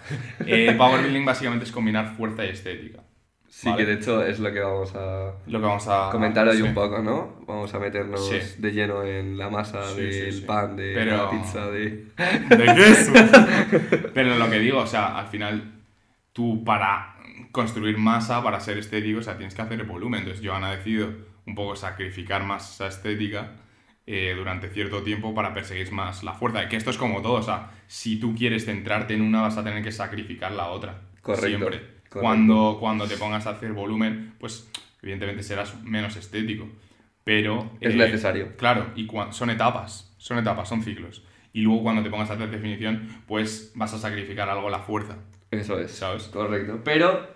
Eh, 0.47 0.75
power 0.77 1.01
Building 1.03 1.25
básicamente 1.25 1.65
es 1.65 1.73
combinar 1.73 2.15
fuerza 2.17 2.45
y 2.45 2.49
estética. 2.51 3.01
Sí, 3.65 3.71
¿vale? 3.71 3.85
que 3.85 3.91
de 3.91 3.97
hecho 3.99 4.25
es 4.25 4.39
lo 4.39 4.53
que 4.53 4.61
vamos 4.61 4.95
a 4.95 5.33
Lo 5.47 5.59
que 5.59 5.67
vamos 5.67 5.89
a 5.89 6.09
comentar 6.13 6.47
hoy 6.47 6.57
sí. 6.59 6.63
un 6.63 6.75
poco, 6.75 7.01
¿no? 7.03 7.37
Vamos 7.47 7.75
a 7.75 7.79
meternos 7.79 8.29
Sí. 8.29 8.39
de 8.59 8.71
lleno 8.73 9.03
en 9.03 9.37
la 9.37 9.49
masa 9.51 9.83
Sí, 9.95 10.03
del 10.03 10.45
pan, 10.45 10.77
de 10.77 10.93
Pero- 10.95 11.17
la 11.17 11.31
pizza, 11.31 11.71
de... 11.71 12.07
de 12.51 12.75
queso. 12.77 13.13
Pero 14.15 14.37
lo 14.37 14.49
que 14.51 14.59
digo, 14.59 14.79
o 14.79 14.87
sea, 14.87 15.19
al 15.19 15.27
final 15.29 15.73
tú 16.33 16.63
para 16.65 17.17
construir 17.53 17.99
masa, 17.99 18.43
para 18.43 18.61
ser 18.61 18.79
estético, 18.79 19.21
o 19.21 19.23
sea, 19.23 19.37
tienes 19.37 19.55
que 19.55 19.63
hacer 19.63 19.83
volumen. 19.85 20.21
Entonces 20.21 20.45
Joan 20.47 20.65
ha 20.65 20.73
decidido 20.77 21.09
un 21.47 21.55
poco 21.55 21.77
sacrificar 21.77 22.45
más 22.45 22.75
esa 22.75 22.87
estética 22.89 23.53
eh, 24.07 24.35
durante 24.37 24.69
cierto 24.69 25.03
tiempo 25.03 25.35
para 25.35 25.55
perseguir 25.55 25.91
más 25.93 26.23
la 26.25 26.33
fuerza. 26.35 26.69
Que 26.69 26.77
esto 26.77 26.91
es 26.91 26.97
como 26.99 27.23
todo, 27.23 27.35
o 27.35 27.43
sea, 27.43 27.71
si 27.87 28.19
tú 28.19 28.35
quieres 28.35 28.65
centrarte 28.67 29.15
en 29.15 29.23
una 29.23 29.43
vas 29.43 29.57
a 29.57 29.65
tener 29.65 29.83
que 29.83 29.93
sacrificar 29.93 30.53
la 30.53 30.67
otra. 30.69 31.01
Correcto, 31.23 31.47
Siempre. 31.47 31.94
Correcto. 32.15 32.21
Cuando, 32.21 32.77
cuando 32.81 33.07
te 33.07 33.17
pongas 33.17 33.47
a 33.47 33.51
hacer 33.51 33.73
volumen, 33.73 34.35
pues 34.39 34.71
evidentemente 35.03 35.43
serás 35.43 35.81
menos 35.83 36.17
estético. 36.17 36.69
Pero... 37.25 37.71
eh, 37.81 37.89
Es 37.89 37.95
necesario. 37.97 38.57
Claro, 38.57 38.93
y 38.97 39.07
son 39.31 39.51
etapas, 39.51 40.15
son 40.19 40.39
etapas, 40.39 40.69
son 40.69 40.83
ciclos. 40.83 41.23
Y 41.53 41.61
luego 41.63 41.83
cuando 41.83 42.03
te 42.03 42.11
pongas 42.11 42.31
a 42.31 42.35
hacer 42.35 42.51
definición, 42.51 43.23
pues 43.27 43.73
vas 43.75 43.95
a 43.95 43.99
sacrificar 43.99 44.49
algo 44.49 44.71
la 44.71 44.81
fuerza. 44.81 45.19
Eso 45.51 45.79
es, 45.79 45.93
¿Sabes? 45.93 46.25
correcto. 46.25 46.81
Pero 46.85 47.34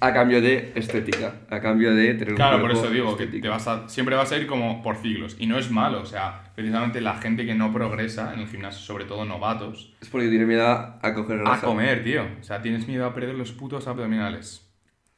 a 0.00 0.12
cambio 0.12 0.40
de 0.42 0.72
estética, 0.74 1.34
a 1.48 1.60
cambio 1.60 1.94
de 1.94 2.14
tener 2.14 2.30
un 2.30 2.36
Claro, 2.36 2.60
por 2.60 2.72
eso 2.72 2.90
digo 2.90 3.16
que 3.16 3.26
te 3.26 3.46
vas 3.48 3.68
a, 3.68 3.88
siempre 3.88 4.16
vas 4.16 4.32
a 4.32 4.36
ir 4.36 4.46
como 4.46 4.82
por 4.82 4.96
ciclos. 4.96 5.36
Y 5.38 5.46
no 5.46 5.58
es 5.58 5.70
malo, 5.70 6.00
o 6.00 6.06
sea, 6.06 6.50
precisamente 6.56 7.00
la 7.00 7.14
gente 7.18 7.46
que 7.46 7.54
no 7.54 7.72
progresa 7.72 8.32
en 8.34 8.40
el 8.40 8.48
gimnasio, 8.48 8.80
sobre 8.80 9.04
todo 9.04 9.24
novatos, 9.24 9.94
Es 10.00 10.08
porque 10.08 10.28
tiene 10.28 10.46
miedo 10.46 10.66
a 10.66 11.14
coger 11.14 11.38
a 11.40 11.42
grasa. 11.42 11.66
comer, 11.66 12.02
tío. 12.02 12.24
O 12.40 12.42
sea, 12.42 12.60
tienes 12.62 12.88
miedo 12.88 13.06
a 13.06 13.14
perder 13.14 13.34
los 13.36 13.52
putos 13.52 13.86
abdominales. 13.86 14.68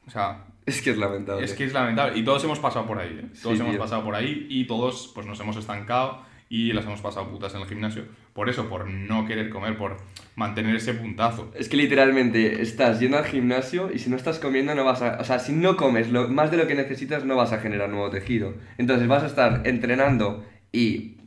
O 0.07 0.11
sea, 0.11 0.44
Es 0.66 0.83
que 0.83 0.90
es 0.90 0.99
lamentable. 0.99 1.44
Es 1.44 1.55
que 1.55 1.64
es 1.64 1.72
lamentable. 1.72 2.18
Y 2.18 2.25
todos 2.25 2.44
hemos 2.44 2.59
pasado 2.59 2.87
por 2.87 2.99
ahí, 2.99 3.18
¿eh? 3.22 3.29
Todos 3.42 3.57
Sí, 3.57 3.61
hemos 3.62 3.72
tío. 3.72 3.81
pasado 3.81 4.05
por 4.05 4.14
ahí 4.14 4.46
y 4.51 4.66
todos 4.66 5.11
pues 5.14 5.27
nos 5.27 5.40
hemos 5.40 5.57
estancado 5.57 6.22
y 6.51 6.72
las 6.75 6.85
hemos 6.85 7.01
pasado 7.01 7.31
putas 7.31 7.55
en 7.55 7.62
el 7.62 7.66
gimnasio. 7.66 8.05
Por 8.35 8.49
eso, 8.51 8.68
por 8.68 8.88
no 8.88 9.27
querer 9.27 9.49
comer, 9.49 9.79
por 9.79 9.97
mantener 10.37 10.75
ese 10.77 10.92
puntazo. 10.92 11.53
Es 11.57 11.68
que 11.68 11.77
literalmente 11.77 12.61
estás 12.61 13.01
yendo 13.01 13.16
al 13.16 13.25
gimnasio 13.25 13.90
y 13.94 14.01
si 14.01 14.11
no 14.11 14.16
estás 14.16 14.38
comiendo 14.40 14.75
no 14.75 14.85
vas 14.85 15.01
a... 15.03 15.18
O 15.20 15.25
sea, 15.25 15.38
si 15.38 15.53
no 15.53 15.77
comes 15.77 16.11
lo, 16.11 16.29
más 16.29 16.51
de 16.51 16.57
lo 16.57 16.66
que 16.66 16.75
necesitas 16.75 17.25
no 17.25 17.37
vas 17.37 17.53
a 17.53 17.59
generar 17.59 17.88
nuevo 17.88 18.11
tejido. 18.11 18.55
Entonces 18.77 19.07
vas 19.07 19.23
a 19.23 19.27
estar 19.27 19.62
entrenando 19.64 20.44
y 20.73 21.18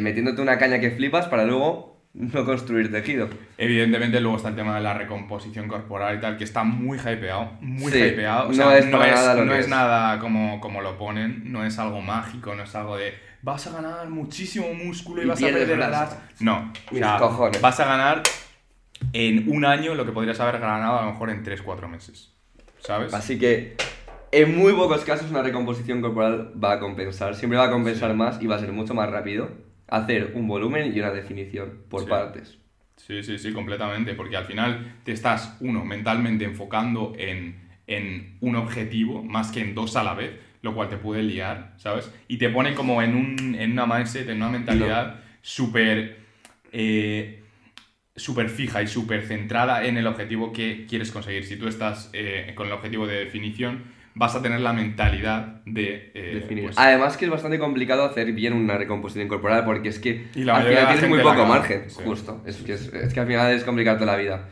metiéndote 0.00 0.42
una 0.42 0.58
caña 0.58 0.80
que 0.80 0.90
flipas 0.90 1.26
para 1.28 1.44
luego 1.44 2.02
no 2.14 2.44
construir 2.44 2.90
tejido. 2.90 3.28
Evidentemente 3.56 4.20
luego 4.20 4.36
está 4.38 4.48
el 4.48 4.56
tema 4.56 4.74
de 4.74 4.80
la 4.82 4.94
recomposición 4.94 5.68
corporal 5.68 6.16
y 6.16 6.20
tal, 6.20 6.36
que 6.36 6.44
está 6.44 6.64
muy 6.64 6.98
hypeado, 6.98 7.52
muy 7.60 7.92
Sí, 7.92 7.98
hypeado. 7.98 8.46
O 8.46 8.48
no 8.48 8.54
sea, 8.54 8.78
es 8.78 8.86
para 8.86 9.14
nada 9.14 9.44
no 9.44 9.54
es 9.54 9.60
es. 9.60 9.68
nada 9.68 10.18
como, 10.18 10.60
como 10.60 10.80
lo 10.82 10.96
ponen, 10.98 11.52
no 11.52 11.64
es 11.64 11.78
algo 11.78 12.00
mágico, 12.00 12.54
no 12.54 12.64
es 12.64 12.74
algo 12.74 12.96
de 12.96 13.14
vas 13.42 13.66
a 13.66 13.72
ganar 13.72 14.08
muchísimo 14.08 14.72
músculo 14.74 15.22
y, 15.22 15.24
Y 15.24 15.28
vas 15.28 15.42
a 15.42 15.46
perder 15.46 15.76
grasa. 15.76 16.28
No, 16.40 16.72
o 16.88 16.92
Mis 16.92 17.00
sea, 17.00 17.18
cojones. 17.18 17.60
vas 17.60 17.78
a 17.80 17.84
ganar 17.84 18.22
en 19.12 19.50
un 19.50 19.64
año 19.64 19.94
lo 19.94 20.04
que 20.04 20.12
podrías 20.12 20.40
haber 20.40 20.58
ganado 20.60 20.98
a 20.98 21.04
lo 21.06 21.12
mejor 21.12 21.30
en 21.30 21.44
3-4 21.44 21.88
meses. 21.88 22.32
¿Sabes? 22.80 23.12
Así 23.14 23.38
que 23.38 23.76
en 24.32 24.56
muy 24.56 24.72
pocos 24.72 25.04
casos 25.04 25.30
una 25.30 25.42
recomposición 25.42 26.00
corporal 26.00 26.52
va 26.62 26.72
a 26.72 26.80
compensar. 26.80 27.34
Siempre 27.34 27.58
va 27.58 27.66
a 27.66 27.70
compensar 27.70 28.14
más 28.14 28.40
y 28.42 28.46
va 28.46 28.56
a 28.56 28.58
ser 28.58 28.72
mucho 28.72 28.94
más 28.94 29.10
rápido 29.10 29.50
hacer 29.88 30.32
un 30.34 30.46
volumen 30.46 30.92
y 30.94 31.00
una 31.00 31.10
definición 31.10 31.82
por 31.88 32.02
Sí. 32.02 32.08
partes. 32.08 32.58
Sí, 32.96 33.22
sí, 33.22 33.38
sí, 33.38 33.52
completamente, 33.52 34.12
porque 34.14 34.36
al 34.36 34.44
final 34.44 34.96
te 35.04 35.12
estás, 35.12 35.56
uno, 35.60 35.84
mentalmente 35.84 36.44
enfocando 36.44 37.14
en, 37.16 37.58
en 37.86 38.36
un 38.40 38.56
objetivo 38.56 39.22
más 39.22 39.50
que 39.50 39.60
en 39.60 39.74
dos 39.74 39.96
a 39.96 40.02
la 40.04 40.12
vez, 40.14 40.32
lo 40.62 40.74
cual 40.74 40.88
te 40.88 40.96
puede 40.96 41.22
liar, 41.22 41.74
¿sabes? 41.76 42.10
Y 42.28 42.38
te 42.38 42.48
pone 42.48 42.74
como 42.74 43.02
en, 43.02 43.14
un, 43.14 43.54
en 43.58 43.72
una 43.72 43.86
mindset, 43.86 44.28
en 44.28 44.38
una 44.38 44.50
mentalidad 44.50 45.20
súper 45.42 46.18
eh, 46.72 47.42
súper 48.16 48.48
fija 48.48 48.82
y 48.82 48.86
súper 48.88 49.22
centrada 49.22 49.84
en 49.84 49.96
el 49.96 50.06
objetivo 50.06 50.52
que 50.52 50.86
quieres 50.88 51.10
conseguir. 51.12 51.44
Si 51.44 51.56
tú 51.56 51.68
estás 51.68 52.10
eh, 52.12 52.52
con 52.54 52.66
el 52.66 52.72
objetivo 52.72 53.06
de 53.06 53.16
definición, 53.24 53.84
vas 54.14 54.34
a 54.34 54.42
tener 54.42 54.60
la 54.60 54.72
mentalidad 54.72 55.62
de... 55.64 56.10
eh, 56.14 56.32
Definir. 56.34 56.64
pues, 56.64 56.78
Además 56.78 57.16
que 57.16 57.26
es 57.26 57.30
bastante 57.30 57.58
complicado 57.60 58.04
hacer 58.04 58.32
bien 58.32 58.52
una 58.54 58.76
recomposición 58.76 59.28
corporal 59.28 59.64
porque 59.64 59.90
es 59.90 60.00
que 60.00 60.26
al 60.34 60.64
final 60.66 60.88
tienes 60.88 61.08
muy 61.08 61.20
poco 61.20 61.46
margen, 61.46 61.88
sí. 61.88 62.02
justo. 62.04 62.42
Es 62.44 62.56
que, 62.56 62.72
es, 62.72 62.92
es 62.92 63.14
que 63.14 63.20
al 63.20 63.26
final 63.28 63.52
es 63.52 63.62
complicarte 63.62 64.04
la 64.04 64.16
vida. 64.16 64.48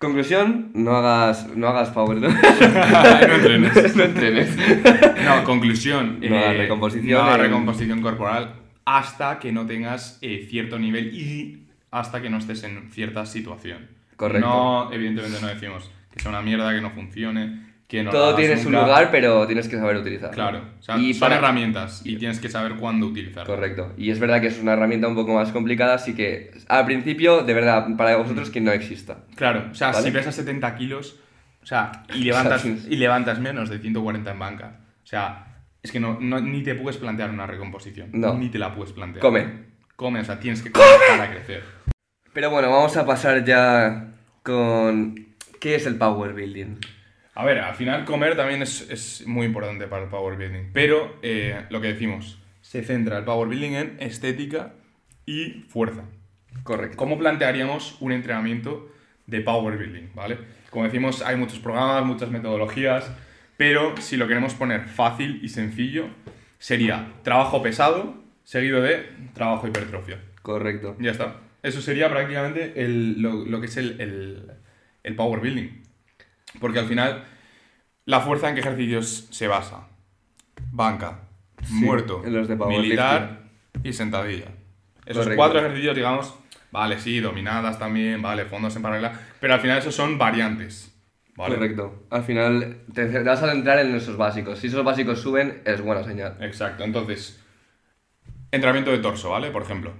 Conclusión, 0.00 0.70
no 0.72 0.96
hagas, 0.96 1.54
no 1.54 1.68
hagas 1.68 1.90
power, 1.90 2.16
¿no? 2.16 2.28
no 2.30 3.34
entrenes. 3.34 3.94
no 3.96 4.02
entrenes. 4.02 4.56
No, 5.26 5.44
conclusión. 5.44 6.20
No 6.22 6.38
hagas 6.38 6.54
eh, 6.54 6.56
recomposición 6.56 7.10
no 7.10 7.20
hagas 7.20 7.40
recomposición 7.40 8.00
corporal 8.00 8.54
hasta 8.86 9.38
que 9.38 9.52
no 9.52 9.66
tengas 9.66 10.18
eh, 10.22 10.46
cierto 10.48 10.78
nivel 10.78 11.14
y 11.14 11.66
hasta 11.90 12.22
que 12.22 12.30
no 12.30 12.38
estés 12.38 12.64
en 12.64 12.90
cierta 12.90 13.26
situación. 13.26 13.88
Correcto. 14.16 14.48
No, 14.48 14.90
evidentemente 14.90 15.38
no 15.38 15.48
decimos 15.48 15.90
que 16.10 16.18
sea 16.18 16.30
una 16.30 16.40
mierda, 16.40 16.74
que 16.74 16.80
no 16.80 16.92
funcione, 16.92 17.69
que 17.90 18.04
no 18.04 18.12
lo 18.12 18.18
Todo 18.18 18.34
tiene 18.36 18.56
su 18.56 18.70
lugar, 18.70 19.10
pero 19.10 19.44
tienes 19.48 19.66
que 19.68 19.76
saber 19.76 19.96
utilizarlo. 19.96 20.32
Claro, 20.32 20.62
o 20.78 20.82
sea, 20.82 20.96
y 20.96 21.12
son 21.12 21.20
para- 21.26 21.36
herramientas 21.38 22.02
y 22.04 22.16
tienes 22.16 22.38
que 22.38 22.48
saber 22.48 22.76
cuándo 22.76 23.06
utilizarlas. 23.06 23.46
Correcto. 23.48 23.92
Y 23.98 24.10
es 24.10 24.20
verdad 24.20 24.40
que 24.40 24.46
es 24.46 24.60
una 24.60 24.74
herramienta 24.74 25.08
un 25.08 25.16
poco 25.16 25.34
más 25.34 25.50
complicada, 25.50 25.94
así 25.94 26.14
que 26.14 26.52
al 26.68 26.84
principio, 26.86 27.42
de 27.42 27.52
verdad, 27.52 27.88
para 27.96 28.14
vosotros 28.16 28.48
que 28.50 28.60
no 28.60 28.70
exista. 28.70 29.24
Claro, 29.34 29.64
o 29.72 29.74
sea, 29.74 29.90
¿Vale? 29.90 30.04
si 30.04 30.10
pesas 30.12 30.36
70 30.36 30.76
kilos 30.76 31.18
o 31.62 31.66
sea, 31.66 32.04
y, 32.14 32.18
levantas, 32.24 32.64
y 32.64 32.94
levantas 32.96 33.40
menos 33.40 33.68
de 33.68 33.80
140 33.80 34.30
en 34.30 34.38
banca, 34.38 34.80
o 35.02 35.06
sea, 35.06 35.64
es 35.82 35.90
que 35.90 35.98
no, 35.98 36.16
no- 36.20 36.40
ni 36.40 36.62
te 36.62 36.76
puedes 36.76 36.96
plantear 36.96 37.30
una 37.30 37.46
recomposición. 37.48 38.10
No. 38.12 38.34
Ni 38.34 38.50
te 38.50 38.58
la 38.60 38.72
puedes 38.72 38.92
plantear. 38.92 39.20
Come. 39.20 39.46
Come, 39.96 40.20
o 40.20 40.24
sea, 40.24 40.38
tienes 40.38 40.62
que 40.62 40.70
comer 40.70 40.88
para 41.08 41.28
crecer. 41.30 41.64
Pero 42.32 42.50
bueno, 42.50 42.70
vamos 42.70 42.96
a 42.96 43.04
pasar 43.04 43.44
ya 43.44 44.12
con... 44.44 45.26
¿Qué 45.60 45.74
es 45.74 45.86
el 45.86 45.96
power 45.96 46.32
building? 46.34 46.76
A 47.34 47.44
ver, 47.44 47.58
al 47.60 47.74
final 47.74 48.04
comer 48.04 48.36
también 48.36 48.62
es, 48.62 48.88
es 48.90 49.26
muy 49.26 49.46
importante 49.46 49.86
para 49.86 50.02
el 50.04 50.08
power 50.10 50.36
building. 50.36 50.70
Pero 50.72 51.16
eh, 51.22 51.64
lo 51.70 51.80
que 51.80 51.88
decimos, 51.88 52.38
se 52.60 52.82
centra 52.82 53.18
el 53.18 53.24
power 53.24 53.48
building 53.48 53.72
en 53.72 53.96
estética 54.00 54.74
y 55.26 55.64
fuerza. 55.68 56.04
Correcto. 56.64 56.96
¿Cómo 56.96 57.18
plantearíamos 57.18 57.96
un 58.00 58.12
entrenamiento 58.12 58.90
de 59.26 59.40
power 59.40 59.78
building? 59.78 60.08
¿vale? 60.14 60.38
Como 60.70 60.84
decimos, 60.84 61.22
hay 61.22 61.36
muchos 61.36 61.60
programas, 61.60 62.04
muchas 62.04 62.30
metodologías, 62.30 63.10
pero 63.56 63.96
si 63.98 64.16
lo 64.16 64.26
queremos 64.26 64.54
poner 64.54 64.86
fácil 64.86 65.38
y 65.42 65.48
sencillo, 65.48 66.06
sería 66.58 67.12
trabajo 67.22 67.62
pesado 67.62 68.22
seguido 68.42 68.82
de 68.82 69.06
trabajo 69.34 69.68
hipertrofia. 69.68 70.20
Correcto. 70.42 70.96
Ya 70.98 71.12
está. 71.12 71.36
Eso 71.62 71.80
sería 71.80 72.08
prácticamente 72.10 72.72
el- 72.82 73.20
lo, 73.22 73.44
lo 73.44 73.60
que 73.60 73.66
es 73.66 73.76
el, 73.76 74.00
el- 74.00 74.50
el 75.04 75.14
power 75.14 75.40
building. 75.40 75.68
Porque 76.58 76.78
al 76.78 76.86
final, 76.86 77.24
la 78.06 78.20
fuerza 78.20 78.48
en 78.48 78.54
qué 78.54 78.60
ejercicios 78.60 79.28
se 79.30 79.46
basa. 79.48 79.88
Banca, 80.72 81.20
Sí, 81.62 81.74
muerto, 81.74 82.22
en 82.24 82.32
los 82.34 82.48
de 82.48 82.56
powerlifting. 82.56 82.88
militar 82.90 83.42
y 83.82 83.92
sentadilla. 83.92 84.46
Esos 85.04 85.24
Correcto. 85.24 85.36
cuatro 85.36 85.58
ejercicios, 85.60 85.94
digamos, 85.94 86.34
vale, 86.70 86.98
sí, 86.98 87.20
dominadas 87.20 87.78
también, 87.78 88.22
vale, 88.22 88.46
fondos 88.46 88.74
en 88.76 88.82
paralela, 88.82 89.12
pero 89.40 89.54
al 89.54 89.60
final 89.60 89.78
esos 89.78 89.94
son 89.94 90.18
variantes. 90.18 90.86
¿vale? 91.36 91.54
Correcto. 91.54 92.04
Al 92.10 92.22
final 92.24 92.78
te, 92.92 93.06
te 93.06 93.22
vas 93.22 93.42
a 93.42 93.50
centrar 93.50 93.78
en 93.78 93.94
esos 93.94 94.16
básicos. 94.16 94.58
Si 94.58 94.66
esos 94.66 94.84
básicos 94.84 95.20
suben, 95.20 95.62
es 95.64 95.80
buena 95.80 96.04
señal. 96.04 96.36
Exacto, 96.40 96.84
entonces, 96.84 97.42
entrenamiento 98.50 98.90
de 98.90 98.98
torso, 98.98 99.30
¿vale? 99.30 99.50
Por 99.50 99.62
ejemplo, 99.62 99.92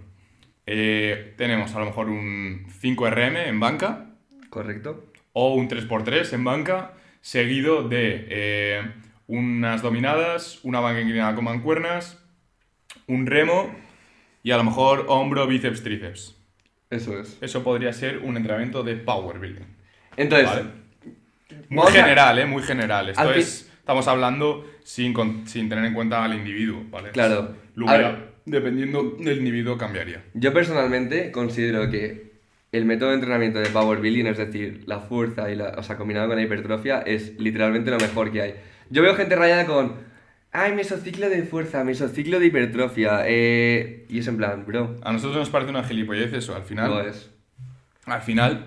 eh, 0.67 1.35
tenemos 1.37 1.75
a 1.75 1.79
lo 1.81 1.87
mejor 1.87 2.09
un 2.09 2.67
5RM 2.81 3.47
en 3.49 3.61
banca, 3.61 4.07
Correcto. 4.51 5.10
O 5.33 5.55
un 5.55 5.69
3x3 5.69 6.33
en 6.33 6.45
banca, 6.45 6.93
seguido 7.21 7.89
de 7.89 8.27
eh, 8.31 8.83
unas 9.27 9.83
dominadas, 9.83 10.61
una 10.65 10.81
banca 10.81 11.01
inclinada 11.01 11.35
con 11.35 11.45
mancuernas, 11.45 12.19
un 13.07 13.27
remo 13.27 13.75
y 14.43 14.51
a 14.51 14.57
lo 14.57 14.65
mejor 14.65 15.05
hombro, 15.09 15.47
bíceps, 15.47 15.83
tríceps. 15.83 16.37
Eso 16.91 17.19
es. 17.21 17.39
Eso 17.41 17.63
podría 17.63 17.93
ser 17.93 18.19
un 18.19 18.37
entrenamiento 18.37 18.83
de 18.83 18.97
power 18.97 19.39
building. 19.39 19.65
Entonces, 20.17 20.49
¿vale? 20.49 20.65
Muy 21.69 21.87
a- 21.87 21.91
general, 21.93 22.39
¿eh? 22.39 22.47
Muy 22.47 22.63
general. 22.63 23.11
Esto 23.11 23.29
fin- 23.31 23.41
es, 23.43 23.71
estamos 23.79 24.09
hablando 24.09 24.69
sin, 24.83 25.13
con- 25.13 25.47
sin 25.47 25.69
tener 25.69 25.85
en 25.85 25.95
cuenta 25.95 26.25
al 26.25 26.35
individuo, 26.35 26.83
¿vale? 26.91 27.11
Claro. 27.11 27.55
Ver. 27.77 28.31
dependiendo 28.45 29.17
del 29.21 29.39
individuo, 29.39 29.79
cambiaría. 29.79 30.25
yo 30.35 30.53
personalmente 30.53 31.31
considero 31.31 31.89
que 31.91 32.30
el 32.73 32.85
método 32.85 33.11
de 33.11 33.17
entrenamiento 33.17 33.59
de 33.59 33.69
power 33.69 34.01
building, 34.01 34.27
es 34.27 34.39
decir, 34.39 34.85
la 34.87 35.01
fuerza 35.01 35.51
y 35.51 35.57
la, 35.57 35.71
o 35.77 35.83
sea, 35.83 35.97
combinado 35.97 36.29
con 36.29 36.37
la 36.37 36.43
hipertrofia, 36.43 37.01
es 37.01 37.39
literalmente 37.39 37.91
lo 37.91 37.99
mejor 37.99 38.31
que 38.31 38.43
hay. 38.43 38.55
Yo 38.91 39.03
veo 39.03 39.15
gente 39.15 39.35
rayada 39.35 39.67
con, 39.67 39.97
ay, 40.53 40.75
mesociclo 40.75 41.29
de 41.29 41.43
fuerza, 41.43 41.83
mesociclo 41.85 42.39
de 42.39 42.47
hipertrofia, 42.47 43.23
eh, 43.27 44.07
y 44.09 44.21
es 44.21 44.29
en 44.29 44.37
plan, 44.37 44.65
bro, 44.67 44.97
A 45.03 45.13
nosotros 45.13 45.39
nos 45.39 45.51
parece 45.51 45.71
una 45.71 45.85
gilipollez 45.85 46.33
eso, 46.33 46.55
al 46.55 46.63
final. 46.63 46.91
no 46.91 47.01
es. 47.01 47.31
Al 48.07 48.23
final, 48.23 48.67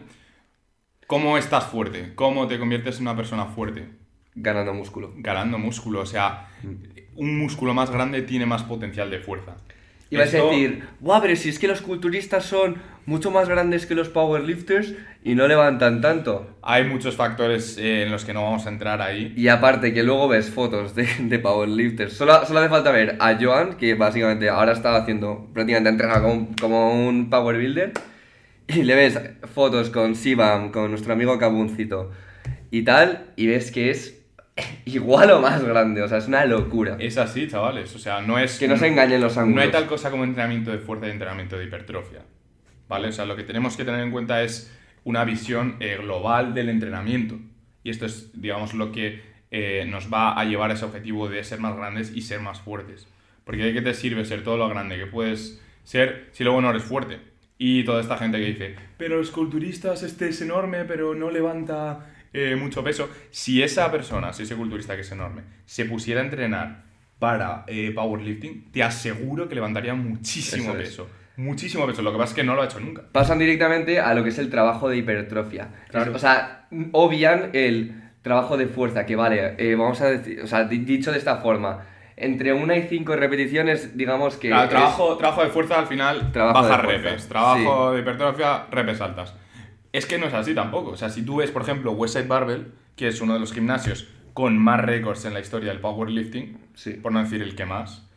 ¿cómo 1.07 1.37
estás 1.37 1.65
fuerte? 1.65 2.11
¿Cómo 2.15 2.47
te 2.47 2.59
conviertes 2.59 2.97
en 2.97 3.03
una 3.03 3.15
persona 3.15 3.45
fuerte? 3.45 3.87
Ganando 4.35 4.73
músculo. 4.73 5.13
Ganando 5.17 5.57
músculo, 5.57 6.01
o 6.01 6.05
sea, 6.05 6.49
un 7.15 7.37
músculo 7.37 7.73
más 7.73 7.89
grande 7.89 8.21
tiene 8.21 8.45
más 8.45 8.63
potencial 8.63 9.09
de 9.09 9.19
fuerza. 9.19 9.57
Y 10.13 10.17
vas 10.17 10.33
Esto- 10.33 10.47
a 10.49 10.51
decir, 10.51 10.83
guau, 10.99 11.21
pero 11.21 11.35
si 11.35 11.49
es 11.49 11.59
que 11.59 11.67
los 11.67 11.81
culturistas 11.81 12.45
son 12.45 12.75
mucho 13.05 13.31
más 13.31 13.49
grandes 13.49 13.85
que 13.85 13.95
los 13.95 14.07
powerlifters 14.09 14.93
y 15.23 15.35
no 15.35 15.47
levantan 15.47 15.99
tanto. 16.01 16.55
Hay 16.61 16.85
muchos 16.85 17.15
factores 17.17 17.77
eh, 17.77 18.03
en 18.03 18.11
los 18.11 18.23
que 18.23 18.33
no 18.33 18.43
vamos 18.43 18.65
a 18.65 18.69
entrar 18.69 19.01
ahí. 19.01 19.33
Y 19.35 19.49
aparte 19.49 19.93
que 19.93 20.03
luego 20.03 20.27
ves 20.29 20.49
fotos 20.49 20.95
de, 20.95 21.07
de 21.19 21.39
powerlifters. 21.39 22.13
Solo, 22.13 22.45
solo 22.45 22.59
hace 22.59 22.69
falta 22.69 22.91
ver 22.91 23.17
a 23.19 23.37
Joan, 23.39 23.73
que 23.75 23.95
básicamente 23.95 24.47
ahora 24.49 24.71
está 24.71 24.95
haciendo, 24.95 25.49
prácticamente 25.53 25.89
entrenado 25.89 26.21
como, 26.23 26.33
un- 26.33 26.53
como 26.53 27.07
un 27.07 27.29
powerbuilder. 27.29 27.91
Y 28.67 28.83
le 28.83 28.95
ves 28.95 29.19
fotos 29.53 29.89
con 29.89 30.15
Sibam, 30.15 30.71
con 30.71 30.89
nuestro 30.89 31.11
amigo 31.11 31.37
Cabuncito 31.37 32.11
y 32.71 32.83
tal, 32.83 33.25
y 33.35 33.47
ves 33.47 33.71
que 33.71 33.89
es 33.91 34.22
igual 34.85 35.31
o 35.31 35.41
más 35.41 35.63
grande. 35.63 36.01
O 36.01 36.07
sea, 36.07 36.17
es 36.17 36.27
una 36.27 36.45
locura. 36.45 36.97
Es 36.99 37.17
así, 37.17 37.47
chavales. 37.47 37.95
O 37.95 37.99
sea, 37.99 38.21
no 38.21 38.39
es. 38.39 38.59
Que 38.59 38.67
no 38.67 38.77
se 38.77 38.87
engañen 38.87 39.21
los 39.21 39.37
ángulos. 39.37 39.55
No 39.55 39.61
hay 39.61 39.71
tal 39.71 39.87
cosa 39.87 40.11
como 40.11 40.23
entrenamiento 40.23 40.71
de 40.71 40.79
fuerza 40.79 41.07
y 41.07 41.11
entrenamiento 41.11 41.57
de 41.57 41.65
hipertrofia. 41.65 42.21
¿Vale? 42.87 43.07
O 43.09 43.11
sea, 43.11 43.25
lo 43.25 43.35
que 43.35 43.43
tenemos 43.43 43.77
que 43.77 43.85
tener 43.85 44.01
en 44.01 44.11
cuenta 44.11 44.43
es 44.43 44.71
una 45.03 45.23
visión 45.25 45.77
eh, 45.79 45.97
global 45.99 46.53
del 46.53 46.69
entrenamiento. 46.69 47.39
Y 47.83 47.89
esto 47.89 48.05
es, 48.05 48.29
digamos, 48.39 48.73
lo 48.73 48.91
que 48.91 49.21
eh, 49.51 49.85
nos 49.87 50.11
va 50.11 50.39
a 50.39 50.45
llevar 50.45 50.71
a 50.71 50.73
ese 50.73 50.85
objetivo 50.85 51.27
de 51.27 51.43
ser 51.43 51.59
más 51.59 51.75
grandes 51.75 52.15
y 52.15 52.21
ser 52.21 52.39
más 52.39 52.61
fuertes. 52.61 53.07
Porque 53.43 53.63
¿de 53.63 53.73
qué 53.73 53.81
te 53.81 53.93
sirve 53.93 54.25
ser 54.25 54.43
todo 54.43 54.57
lo 54.57 54.69
grande 54.69 54.97
que 54.97 55.05
puedes 55.05 55.61
ser 55.83 56.29
si 56.31 56.43
luego 56.43 56.61
no 56.61 56.69
eres 56.69 56.83
fuerte? 56.83 57.19
Y 57.57 57.83
toda 57.83 58.01
esta 58.01 58.17
gente 58.17 58.39
que 58.39 58.45
dice, 58.45 58.75
pero 58.97 59.17
los 59.17 59.31
culturistas, 59.31 60.01
este 60.03 60.29
es 60.29 60.41
enorme, 60.41 60.85
pero 60.85 61.13
no 61.13 61.29
levanta 61.29 62.12
eh, 62.33 62.55
mucho 62.55 62.83
peso. 62.83 63.09
Si 63.31 63.61
esa 63.63 63.91
persona, 63.91 64.33
si 64.33 64.43
ese 64.43 64.55
culturista 64.55 64.95
que 64.95 65.01
es 65.01 65.11
enorme, 65.11 65.43
se 65.65 65.85
pusiera 65.85 66.21
a 66.21 66.23
entrenar 66.25 66.83
para 67.19 67.63
eh, 67.67 67.91
powerlifting, 67.95 68.71
te 68.71 68.83
aseguro 68.83 69.47
que 69.47 69.55
levantaría 69.55 69.93
muchísimo 69.93 70.71
Eso 70.71 70.79
es. 70.79 70.87
peso. 70.89 71.09
Muchísimo 71.37 71.85
peso. 71.87 72.01
Lo 72.01 72.11
que 72.11 72.17
pasa 72.17 72.31
es 72.31 72.35
que 72.35 72.43
no 72.43 72.53
lo 72.55 72.61
ha 72.61 72.65
hecho 72.65 72.79
nunca. 72.79 73.03
pasan 73.11 73.39
directamente 73.39 73.99
a 73.99 74.13
lo 74.13 74.23
que 74.23 74.29
es 74.29 74.37
el 74.39 74.49
trabajo 74.49 74.89
de 74.89 74.97
hipertrofia. 74.97 75.69
Claro. 75.89 76.13
O 76.15 76.19
sea, 76.19 76.67
obvian 76.91 77.49
el 77.53 78.01
trabajo 78.21 78.55
de 78.57 78.67
fuerza, 78.67 79.05
que 79.05 79.15
vale, 79.15 79.55
eh, 79.57 79.75
vamos 79.75 79.99
a 80.01 80.09
decir, 80.09 80.41
o 80.41 80.47
sea, 80.47 80.65
di- 80.65 80.79
dicho 80.79 81.11
de 81.11 81.17
esta 81.17 81.37
forma, 81.37 81.85
entre 82.15 82.53
una 82.53 82.77
y 82.77 82.83
cinco 82.83 83.15
repeticiones, 83.15 83.97
digamos 83.97 84.37
que... 84.37 84.49
Claro, 84.49 84.63
es- 84.65 84.69
trabajo, 84.69 85.17
trabajo 85.17 85.43
de 85.43 85.49
fuerza 85.49 85.79
al 85.79 85.87
final 85.87 86.31
Trabajo 86.31 86.77
repes. 86.77 87.27
Trabajo 87.27 87.91
de 87.93 88.01
hipertrofia, 88.01 88.65
repes 88.71 89.01
altas. 89.01 89.35
Es 89.93 90.05
que 90.05 90.17
no 90.17 90.25
es 90.25 90.33
así 90.33 90.53
tampoco. 90.53 90.91
O 90.91 90.97
sea, 90.97 91.09
si 91.09 91.21
tú 91.23 91.37
ves, 91.37 91.51
por 91.51 91.61
ejemplo, 91.61 91.91
Westside 91.93 92.27
Barbell, 92.27 92.73
que 92.97 93.07
es 93.07 93.21
uno 93.21 93.33
de 93.35 93.39
los 93.39 93.53
gimnasios 93.53 94.07
con 94.33 94.57
más 94.57 94.81
récords 94.81 95.23
en 95.25 95.33
la 95.33 95.39
historia 95.39 95.69
del 95.69 95.79
powerlifting, 95.79 96.57
Sí. 96.73 96.93
por 96.93 97.11
no 97.11 97.23
decir 97.23 97.41
el 97.41 97.55
que 97.55 97.65
más, 97.65 98.09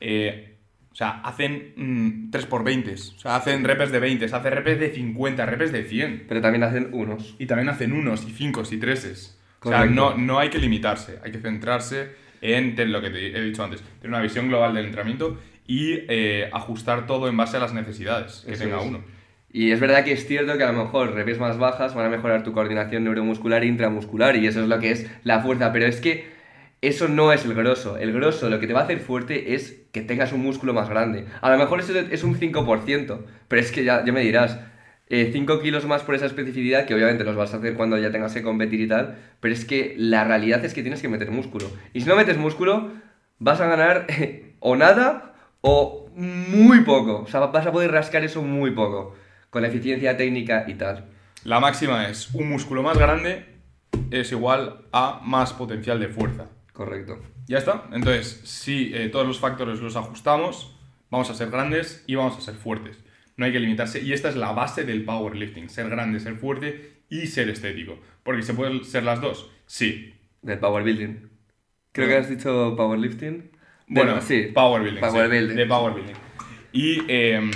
eh, 0.00 0.58
o 0.90 0.94
sea, 0.94 1.20
hacen 1.22 1.72
mm, 1.76 2.30
3x20, 2.30 3.14
o 3.16 3.18
sea, 3.20 3.36
hacen 3.36 3.64
repes 3.64 3.90
de 3.92 3.98
20, 4.00 4.24
hacen 4.26 4.52
repes 4.52 4.78
de 4.78 4.90
50, 4.90 5.46
repes 5.46 5.72
de 5.72 5.84
100. 5.84 6.24
Pero 6.28 6.40
también 6.42 6.64
hacen 6.64 6.88
unos. 6.92 7.34
Y 7.38 7.46
también 7.46 7.68
hacen 7.70 7.92
unos 7.92 8.24
y 8.28 8.32
cinco 8.32 8.62
y 8.70 8.76
treses. 8.76 9.38
O 9.62 9.68
sea, 9.68 9.86
no, 9.86 10.16
no 10.18 10.38
hay 10.40 10.50
que 10.50 10.58
limitarse, 10.58 11.20
hay 11.24 11.30
que 11.30 11.38
centrarse 11.38 12.10
en 12.40 12.74
lo 12.90 13.00
que 13.00 13.10
te 13.10 13.28
he 13.38 13.40
dicho 13.40 13.62
antes, 13.62 13.80
tener 14.00 14.08
una 14.08 14.20
visión 14.20 14.48
global 14.48 14.74
del 14.74 14.86
entrenamiento 14.86 15.38
y 15.68 15.92
eh, 16.08 16.50
ajustar 16.52 17.06
todo 17.06 17.28
en 17.28 17.36
base 17.36 17.56
a 17.58 17.60
las 17.60 17.72
necesidades 17.72 18.42
que 18.44 18.54
Eso 18.54 18.64
tenga 18.64 18.80
es. 18.80 18.86
uno. 18.86 19.04
Y 19.52 19.70
es 19.70 19.80
verdad 19.80 20.04
que 20.04 20.12
es 20.12 20.26
cierto 20.26 20.56
que 20.56 20.64
a 20.64 20.72
lo 20.72 20.84
mejor 20.84 21.12
repes 21.12 21.38
más 21.38 21.58
bajas 21.58 21.94
van 21.94 22.06
a 22.06 22.08
mejorar 22.08 22.42
tu 22.42 22.52
coordinación 22.52 23.04
neuromuscular 23.04 23.62
e 23.62 23.66
intramuscular 23.66 24.36
y 24.36 24.46
eso 24.46 24.62
es 24.62 24.68
lo 24.68 24.78
que 24.78 24.90
es 24.90 25.10
la 25.24 25.40
fuerza, 25.40 25.72
pero 25.72 25.86
es 25.86 26.00
que 26.00 26.32
eso 26.80 27.06
no 27.06 27.32
es 27.32 27.44
el 27.44 27.54
grosso. 27.54 27.96
El 27.98 28.12
grosso 28.12 28.48
lo 28.48 28.58
que 28.58 28.66
te 28.66 28.72
va 28.72 28.80
a 28.80 28.84
hacer 28.84 28.98
fuerte 28.98 29.54
es 29.54 29.82
que 29.92 30.00
tengas 30.00 30.32
un 30.32 30.42
músculo 30.42 30.72
más 30.72 30.88
grande. 30.88 31.26
A 31.40 31.50
lo 31.50 31.58
mejor 31.58 31.80
eso 31.80 31.92
es 31.96 32.24
un 32.24 32.38
5%, 32.38 33.18
pero 33.48 33.62
es 33.62 33.70
que 33.70 33.84
ya, 33.84 34.04
ya 34.04 34.12
me 34.12 34.22
dirás, 34.22 34.58
5 35.08 35.60
kilos 35.60 35.86
más 35.86 36.02
por 36.02 36.14
esa 36.14 36.26
especificidad, 36.26 36.86
que 36.86 36.94
obviamente 36.94 37.22
los 37.22 37.36
vas 37.36 37.52
a 37.52 37.58
hacer 37.58 37.74
cuando 37.74 37.98
ya 37.98 38.10
tengas 38.10 38.32
que 38.32 38.42
competir 38.42 38.80
y 38.80 38.88
tal, 38.88 39.18
pero 39.40 39.52
es 39.52 39.66
que 39.66 39.94
la 39.98 40.24
realidad 40.24 40.64
es 40.64 40.72
que 40.72 40.82
tienes 40.82 41.02
que 41.02 41.08
meter 41.08 41.30
músculo. 41.30 41.70
Y 41.92 42.00
si 42.00 42.08
no 42.08 42.16
metes 42.16 42.38
músculo, 42.38 42.90
vas 43.38 43.60
a 43.60 43.66
ganar 43.66 44.06
o 44.60 44.74
nada 44.74 45.34
o 45.60 46.08
muy 46.16 46.80
poco. 46.80 47.22
O 47.22 47.26
sea, 47.26 47.40
vas 47.40 47.66
a 47.66 47.72
poder 47.72 47.92
rascar 47.92 48.24
eso 48.24 48.42
muy 48.42 48.70
poco, 48.70 49.14
con 49.52 49.60
la 49.60 49.68
eficiencia 49.68 50.16
técnica 50.16 50.64
y 50.66 50.74
tal. 50.74 51.10
La 51.44 51.60
máxima 51.60 52.08
es 52.08 52.32
un 52.32 52.48
músculo 52.48 52.82
más 52.82 52.96
grande 52.96 53.52
es 54.10 54.32
igual 54.32 54.86
a 54.92 55.20
más 55.24 55.52
potencial 55.52 56.00
de 56.00 56.08
fuerza. 56.08 56.46
Correcto. 56.72 57.20
Ya 57.46 57.58
está. 57.58 57.84
Entonces, 57.92 58.40
si 58.44 58.94
eh, 58.94 59.10
todos 59.10 59.26
los 59.26 59.38
factores 59.38 59.80
los 59.80 59.94
ajustamos, 59.96 60.74
vamos 61.10 61.28
a 61.28 61.34
ser 61.34 61.50
grandes 61.50 62.02
y 62.06 62.14
vamos 62.14 62.38
a 62.38 62.40
ser 62.40 62.54
fuertes. 62.54 62.98
No 63.36 63.44
hay 63.44 63.52
que 63.52 63.60
limitarse. 63.60 64.00
Y 64.00 64.12
esta 64.14 64.30
es 64.30 64.36
la 64.36 64.52
base 64.52 64.84
del 64.84 65.04
powerlifting. 65.04 65.68
Ser 65.68 65.90
grande, 65.90 66.20
ser 66.20 66.36
fuerte 66.36 67.02
y 67.10 67.26
ser 67.26 67.50
estético. 67.50 67.98
Porque 68.22 68.42
se 68.42 68.54
pueden 68.54 68.84
ser 68.84 69.02
las 69.02 69.20
dos. 69.20 69.50
Sí. 69.66 70.14
Del 70.40 70.58
powerbuilding. 70.58 71.30
Creo 71.92 72.08
que 72.08 72.16
has 72.16 72.28
dicho 72.30 72.74
powerlifting. 72.74 73.50
Bueno, 73.88 74.20
sí. 74.22 74.50
Powerbuilding. 74.54 75.02
sí, 75.02 75.10
Powerbuilding. 75.10 75.56
de 75.56 75.66
powerbuilding. 75.66 76.16
Y 76.72 77.02
eh, 77.08 77.50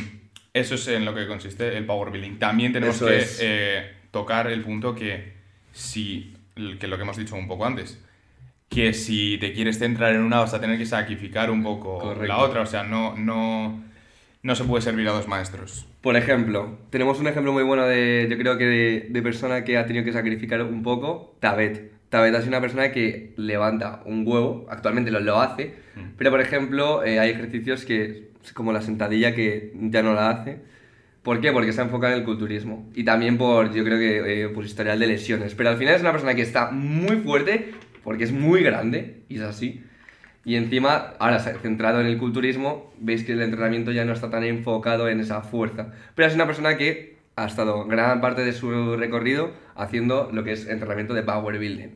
eso 0.60 0.74
es 0.76 0.88
en 0.88 1.04
lo 1.04 1.14
que 1.14 1.26
consiste 1.26 1.76
el 1.76 1.84
powerbuilding. 1.86 2.38
También 2.38 2.72
tenemos 2.72 2.96
Eso 2.96 3.06
que 3.06 3.18
es. 3.18 3.38
eh, 3.42 3.86
tocar 4.10 4.46
el 4.50 4.62
punto 4.62 4.94
que 4.94 5.32
si, 5.72 6.34
que 6.78 6.86
lo 6.86 6.96
que 6.96 7.02
hemos 7.02 7.16
dicho 7.16 7.34
un 7.36 7.46
poco 7.48 7.66
antes, 7.66 8.02
que 8.68 8.92
si 8.92 9.38
te 9.38 9.52
quieres 9.52 9.78
centrar 9.78 10.14
en 10.14 10.22
una 10.22 10.40
vas 10.40 10.54
a 10.54 10.60
tener 10.60 10.78
que 10.78 10.86
sacrificar 10.86 11.50
un 11.50 11.62
poco 11.62 11.98
Correcto. 11.98 12.26
la 12.26 12.38
otra. 12.38 12.62
O 12.62 12.66
sea, 12.66 12.82
no, 12.82 13.16
no, 13.16 13.82
no 14.42 14.54
se 14.56 14.64
puede 14.64 14.82
servir 14.82 15.08
a 15.08 15.12
dos 15.12 15.28
maestros. 15.28 15.86
Por 16.00 16.16
ejemplo, 16.16 16.78
tenemos 16.90 17.18
un 17.20 17.26
ejemplo 17.28 17.52
muy 17.52 17.62
bueno 17.62 17.86
de, 17.86 18.26
yo 18.30 18.36
creo 18.38 18.58
que 18.58 18.64
de, 18.64 19.06
de 19.10 19.22
persona 19.22 19.64
que 19.64 19.76
ha 19.78 19.86
tenido 19.86 20.04
que 20.04 20.12
sacrificar 20.12 20.62
un 20.62 20.82
poco, 20.82 21.36
Tabet. 21.40 21.92
Tabet 22.08 22.34
ha 22.34 22.38
sido 22.38 22.50
una 22.50 22.60
persona 22.60 22.92
que 22.92 23.34
levanta 23.36 24.02
un 24.04 24.22
huevo, 24.26 24.66
actualmente 24.70 25.10
lo, 25.10 25.20
lo 25.20 25.40
hace, 25.40 25.84
Mm. 25.96 26.10
pero 26.18 26.30
por 26.30 26.42
ejemplo 26.42 27.02
eh, 27.04 27.18
hay 27.18 27.30
ejercicios 27.30 27.86
que, 27.86 28.28
como 28.54 28.72
la 28.72 28.82
sentadilla, 28.82 29.34
que 29.34 29.72
ya 29.74 30.02
no 30.02 30.14
la 30.14 30.30
hace. 30.30 30.60
¿Por 31.22 31.40
qué? 31.40 31.52
Porque 31.52 31.72
se 31.72 31.80
ha 31.80 31.84
enfocado 31.84 32.12
en 32.12 32.20
el 32.20 32.24
culturismo. 32.24 32.88
Y 32.94 33.04
también 33.04 33.36
por, 33.36 33.72
yo 33.72 33.82
creo 33.84 33.98
que, 33.98 34.44
eh, 34.44 34.48
por 34.48 34.64
historial 34.64 34.98
de 34.98 35.06
lesiones. 35.08 35.54
Pero 35.54 35.70
al 35.70 35.76
final 35.76 35.94
es 35.94 36.00
una 36.00 36.12
persona 36.12 36.34
que 36.34 36.42
está 36.42 36.70
muy 36.70 37.16
fuerte, 37.16 37.72
porque 38.04 38.24
es 38.24 38.32
muy 38.32 38.62
grande, 38.62 39.22
y 39.28 39.36
es 39.36 39.42
así. 39.42 39.82
Y 40.44 40.54
encima, 40.54 41.14
ahora 41.18 41.40
centrado 41.40 42.00
en 42.00 42.06
el 42.06 42.18
culturismo, 42.18 42.92
veis 43.00 43.24
que 43.24 43.32
el 43.32 43.42
entrenamiento 43.42 43.90
ya 43.90 44.04
no 44.04 44.12
está 44.12 44.30
tan 44.30 44.44
enfocado 44.44 45.08
en 45.08 45.18
esa 45.18 45.42
fuerza. 45.42 45.92
Pero 46.14 46.28
es 46.28 46.34
una 46.36 46.46
persona 46.46 46.76
que 46.76 47.16
ha 47.34 47.46
estado 47.46 47.84
gran 47.86 48.20
parte 48.20 48.44
de 48.44 48.52
su 48.52 48.96
recorrido 48.96 49.52
haciendo 49.74 50.30
lo 50.32 50.44
que 50.44 50.52
es 50.52 50.68
entrenamiento 50.68 51.14
de 51.14 51.22
power 51.22 51.58
building. 51.58 51.88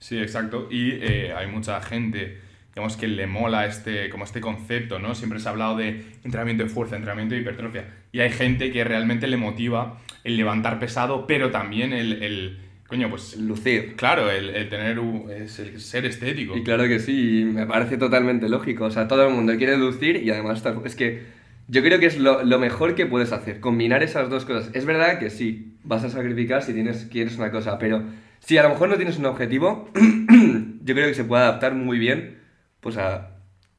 Sí, 0.00 0.18
exacto. 0.18 0.66
Y 0.70 0.92
eh, 1.00 1.32
hay 1.32 1.46
mucha 1.46 1.80
gente, 1.80 2.38
digamos, 2.74 2.96
que 2.96 3.08
le 3.08 3.26
mola 3.26 3.66
este, 3.66 4.08
como 4.10 4.24
este 4.24 4.40
concepto, 4.40 4.98
¿no? 4.98 5.14
Siempre 5.14 5.38
se 5.40 5.48
ha 5.48 5.50
hablado 5.52 5.76
de 5.76 6.04
entrenamiento 6.24 6.62
de 6.64 6.68
fuerza, 6.70 6.96
entrenamiento 6.96 7.34
de 7.34 7.40
hipertrofia. 7.42 7.84
Y 8.12 8.20
hay 8.20 8.30
gente 8.30 8.70
que 8.72 8.84
realmente 8.84 9.26
le 9.26 9.36
motiva 9.36 9.98
el 10.24 10.36
levantar 10.36 10.78
pesado, 10.78 11.26
pero 11.26 11.50
también 11.50 11.92
el, 11.92 12.22
el 12.22 12.58
coño, 12.86 13.08
pues, 13.10 13.36
Lucir. 13.36 13.94
claro, 13.96 14.30
el, 14.30 14.50
el 14.50 14.68
tener, 14.68 14.98
un- 14.98 15.30
es 15.30 15.58
el 15.58 15.80
ser 15.80 16.04
estético. 16.06 16.56
Y 16.56 16.62
claro 16.62 16.84
que 16.88 16.98
sí, 16.98 17.44
me 17.44 17.66
parece 17.66 17.96
totalmente 17.96 18.48
lógico. 18.48 18.84
O 18.86 18.90
sea, 18.90 19.08
todo 19.08 19.26
el 19.28 19.34
mundo 19.34 19.56
quiere 19.56 19.76
lucir 19.76 20.16
y 20.16 20.30
además 20.30 20.62
es 20.84 20.94
que 20.96 21.22
yo 21.68 21.82
creo 21.82 22.00
que 22.00 22.06
es 22.06 22.18
lo, 22.18 22.42
lo 22.44 22.58
mejor 22.58 22.94
que 22.96 23.06
puedes 23.06 23.32
hacer, 23.32 23.60
combinar 23.60 24.02
esas 24.02 24.28
dos 24.28 24.44
cosas. 24.44 24.70
Es 24.74 24.84
verdad 24.86 25.18
que 25.20 25.30
sí, 25.30 25.74
vas 25.84 26.02
a 26.04 26.08
sacrificar 26.10 26.62
si 26.62 26.72
tienes, 26.72 27.06
quieres 27.10 27.36
una 27.36 27.50
cosa, 27.52 27.78
pero 27.78 28.02
si 28.40 28.58
a 28.58 28.62
lo 28.64 28.70
mejor 28.70 28.88
no 28.88 28.96
tienes 28.96 29.18
un 29.18 29.26
objetivo, 29.26 29.88
yo 30.82 30.94
creo 30.94 31.06
que 31.08 31.14
se 31.14 31.24
puede 31.24 31.42
adaptar 31.44 31.74
muy 31.74 31.98
bien 31.98 32.39
pues 32.80 32.96
a 32.96 33.36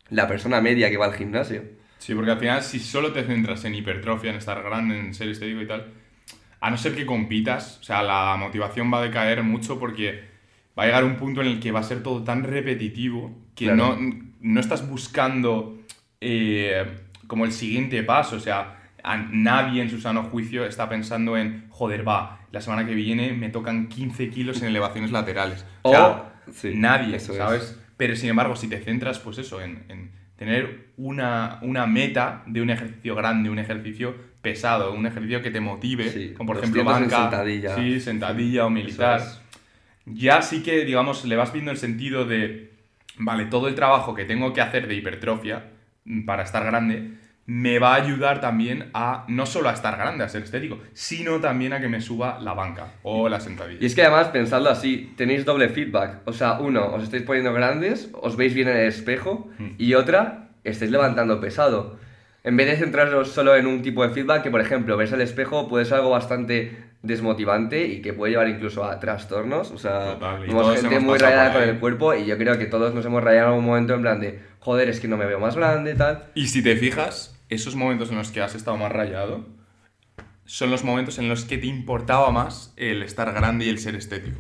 la 0.10 0.28
persona 0.28 0.62
media 0.62 0.90
que 0.90 0.98
va 0.98 1.06
al 1.06 1.14
gimnasio. 1.16 1.64
Sí, 1.98 2.16
porque 2.16 2.32
al 2.32 2.40
final, 2.40 2.64
si 2.64 2.80
solo 2.80 3.14
te 3.14 3.24
centras 3.24 3.64
en 3.66 3.76
hipertrofia, 3.76 4.32
en 4.32 4.38
estar 4.38 4.62
grande, 4.64 4.98
en 5.00 5.14
ser 5.14 5.30
estético 5.30 5.62
y 5.62 5.68
tal, 5.68 5.86
a 6.60 6.70
no 6.72 6.78
ser 6.78 6.96
que 6.96 7.06
compitas, 7.06 7.80
o 7.80 7.84
sea, 7.84 8.04
la 8.04 8.36
motivación 8.38 8.92
va 8.94 9.00
a 9.00 9.04
decaer 9.04 9.44
mucho 9.44 9.80
porque 9.80 10.24
va 10.78 10.84
a 10.84 10.86
llegar 10.88 11.04
un 11.04 11.16
punto 11.18 11.42
en 11.42 11.48
el 11.48 11.60
que 11.60 11.72
va 11.72 11.80
a 11.82 11.84
ser 11.84 12.02
todo 12.04 12.24
tan 12.24 12.44
repetitivo 12.44 13.36
que 13.56 13.66
Claro. 13.66 13.98
no, 14.00 14.16
no 14.42 14.60
estás 14.60 14.88
buscando 14.88 15.80
eh, 16.20 16.86
como 17.28 17.46
el 17.46 17.52
siguiente 17.52 18.04
paso, 18.04 18.36
o 18.36 18.40
sea, 18.40 18.78
a 19.04 19.18
nadie 19.18 19.82
en 19.82 19.90
su 19.90 20.00
sano 20.00 20.24
juicio 20.24 20.66
está 20.66 20.88
pensando 20.90 21.38
en, 21.38 21.66
joder, 21.70 22.08
va, 22.08 22.40
la 22.52 22.62
semana 22.62 22.86
que 22.86 22.94
viene 22.94 23.34
me 23.34 23.50
tocan 23.50 23.88
15 23.88 24.30
kilos 24.30 24.62
en 24.62 24.68
elevaciones 24.70 25.12
laterales. 25.12 25.66
O, 25.84 25.90
O- 25.90 25.94
sea, 25.94 26.34
sí, 26.52 26.74
nadie, 26.76 27.16
eso 27.16 27.34
es. 27.54 27.80
Pero 28.02 28.16
sin 28.16 28.30
embargo, 28.32 28.56
si 28.56 28.68
te 28.68 28.80
centras, 28.80 29.20
pues 29.20 29.38
eso, 29.38 29.62
en, 29.62 29.84
en 29.88 30.10
tener 30.36 30.88
una, 30.98 31.60
una 31.62 31.86
meta 31.86 32.42
de 32.48 32.60
un 32.60 32.72
ejercicio 32.72 33.14
grande, 33.14 33.48
un 33.52 33.60
ejercicio 33.60 34.16
pesado, 34.42 34.92
un 34.94 35.06
ejercicio 35.06 35.44
que 35.44 35.52
te 35.52 35.60
motive, 35.60 36.10
Sí, 36.10 36.34
como 36.36 36.48
por 36.48 36.58
ejemplo 36.58 36.84
200 36.84 37.04
en 37.04 37.10
banca, 37.12 37.22
sentadilla. 37.30 37.76
sí, 37.76 38.00
sentadilla 38.00 38.66
o 38.66 38.72
militar, 38.72 39.20
es. 39.20 39.40
ya 40.06 40.42
sí 40.42 40.64
que, 40.64 40.84
digamos, 40.84 41.26
le 41.26 41.36
vas 41.36 41.54
viendo 41.54 41.70
el 41.70 41.78
sentido 41.78 42.26
de, 42.26 42.72
vale, 43.20 43.46
todo 43.46 43.68
el 43.68 43.76
trabajo 43.76 44.16
que 44.16 44.26
tengo 44.26 44.52
que 44.52 44.62
hacer 44.62 44.88
de 44.88 44.96
hipertrofia 44.96 45.66
mm, 46.06 46.26
para 46.26 46.42
estar 46.42 46.66
grande, 46.66 47.12
me 47.48 47.80
va 47.80 47.94
a 47.94 47.96
ayudar 47.96 48.40
también 48.40 48.92
a, 48.94 49.26
no 49.28 49.46
solo 49.46 49.70
a 49.70 49.74
estar 49.74 49.98
grande, 49.98 50.24
a 50.24 50.30
ser 50.30 50.44
estético, 50.44 50.80
sino 50.94 51.40
también 51.42 51.74
a 51.74 51.82
que 51.82 51.90
me 51.90 52.00
suba 52.00 52.40
la 52.40 52.54
banca 52.54 52.94
o 53.04 53.28
la 53.30 53.40
sentadilla. 53.40 53.80
Y 53.82 53.86
es 53.86 53.96
que 53.96 54.04
además, 54.04 54.28
pensadlo 54.30 54.70
así, 54.70 55.14
tenéis 55.18 55.44
doble 55.44 55.68
feedback. 55.70 56.20
O 56.26 56.34
sea, 56.34 56.60
uno, 56.60 56.94
os 56.94 57.04
estáis 57.04 57.24
poniendo 57.24 57.52
grandes, 57.52 58.10
os 58.22 58.38
veis 58.38 58.54
bien 58.54 58.68
en 58.70 58.78
el 58.78 58.88
espejo, 58.88 59.50
Mm. 59.60 59.70
y 59.78 59.96
otra, 59.96 60.50
estáis 60.64 60.92
levantando 60.92 61.40
pesado. 61.42 61.98
En 62.44 62.58
vez 62.58 62.68
de 62.68 62.78
centraros 62.78 63.30
solo 63.32 63.56
en 63.56 63.68
un 63.68 63.82
tipo 63.82 64.02
de 64.08 64.14
feedback, 64.14 64.44
que 64.44 64.52
por 64.52 64.62
ejemplo, 64.62 64.96
ves 64.98 65.12
el 65.12 65.22
espejo 65.22 65.68
puede 65.68 65.86
ser 65.86 65.96
algo 65.96 66.12
bastante 66.12 66.90
desmotivante 67.04 67.86
y 67.88 68.02
que 68.02 68.14
puede 68.14 68.32
llevar 68.32 68.48
incluso 68.48 68.84
a 68.84 69.00
trastornos. 69.00 69.72
O 69.72 69.78
sea, 69.78 70.14
Total, 70.14 70.48
gente 70.78 71.00
muy 71.00 71.18
rayada 71.18 71.54
con 71.54 71.64
el 71.64 71.80
cuerpo 71.80 72.14
y 72.14 72.26
yo 72.26 72.38
creo 72.38 72.58
que 72.58 72.66
todos 72.66 72.94
nos 72.94 73.06
hemos 73.06 73.24
rayado 73.24 73.48
en 73.48 73.54
algún 73.54 73.66
momento 73.66 73.94
en 73.96 74.02
plan 74.02 74.20
de, 74.20 74.40
joder, 74.62 74.88
es 74.90 75.00
que 75.02 75.08
no 75.10 75.18
me 75.18 75.26
veo 75.26 75.40
más 75.40 75.56
grande, 75.58 75.94
tal. 75.96 76.24
Y 76.34 76.48
si 76.48 76.64
te 76.64 76.76
fijas, 76.78 77.38
esos 77.50 77.76
momentos 77.76 78.10
en 78.12 78.18
los 78.18 78.32
que 78.32 78.42
has 78.42 78.56
estado 78.56 78.78
más 78.78 78.92
rayado 78.92 79.46
son 80.46 80.72
los 80.72 80.84
momentos 80.84 81.20
en 81.20 81.30
los 81.30 81.46
que 81.46 81.58
te 81.58 81.68
importaba 81.68 82.32
más 82.32 82.74
el 82.78 83.04
estar 83.04 83.32
grande 83.34 83.66
y 83.66 83.70
el 83.70 83.78
ser 83.80 83.96
estético. 83.96 84.40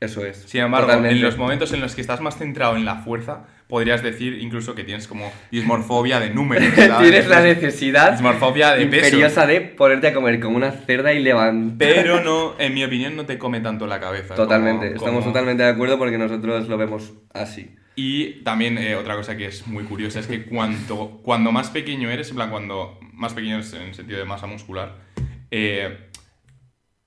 Eso 0.00 0.24
es. 0.26 0.36
Sin 0.46 0.60
embargo, 0.60 0.86
Totalmente. 0.88 1.16
en 1.16 1.22
los 1.22 1.38
momentos 1.38 1.72
en 1.72 1.80
los 1.80 1.94
que 1.94 2.00
estás 2.00 2.20
más 2.20 2.36
centrado 2.36 2.76
en 2.76 2.84
la 2.84 2.96
fuerza, 2.96 3.46
podrías 3.68 4.02
decir 4.02 4.34
incluso 4.40 4.74
que 4.74 4.84
tienes 4.84 5.06
como 5.08 5.32
dismorfobia 5.50 6.20
de 6.20 6.28
números. 6.30 6.68
Tienes 7.00 7.26
la 7.28 7.40
necesidad 7.40 8.12
Dismorfobia 8.12 8.72
de 8.72 8.86
peso. 8.86 9.06
imperiosa 9.06 9.46
de 9.46 9.60
ponerte 9.62 10.08
a 10.08 10.12
comer 10.14 10.40
como 10.40 10.56
una 10.56 10.72
cerda 10.72 11.12
y 11.14 11.22
levantar. 11.22 11.78
Pero 11.78 12.20
no, 12.22 12.54
en 12.58 12.74
mi 12.74 12.84
opinión, 12.84 13.16
no 13.16 13.24
te 13.24 13.38
come 13.38 13.60
tanto 13.60 13.86
la 13.86 13.98
cabeza. 14.00 14.34
Totalmente, 14.34 14.86
como- 14.88 14.96
estamos 14.96 15.20
como- 15.20 15.32
totalmente 15.32 15.62
de 15.62 15.68
acuerdo 15.70 15.96
porque 15.98 16.18
nosotros 16.18 16.68
lo 16.68 16.76
vemos 16.76 17.14
así. 17.32 17.74
Y 17.96 18.42
también 18.42 18.78
eh, 18.78 18.96
otra 18.96 19.16
cosa 19.16 19.36
que 19.36 19.46
es 19.46 19.66
muy 19.66 19.84
curiosa 19.84 20.20
es 20.20 20.26
que 20.26 20.44
cuanto, 20.46 21.20
cuando 21.22 21.52
más 21.52 21.70
pequeño 21.70 22.10
eres, 22.10 22.30
en 22.30 22.36
plan, 22.36 22.50
cuando 22.50 22.98
más 23.12 23.34
pequeño 23.34 23.58
es 23.58 23.72
en 23.72 23.82
el 23.82 23.94
sentido 23.94 24.18
de 24.18 24.24
masa 24.24 24.46
muscular, 24.46 24.96
eh, 25.50 26.10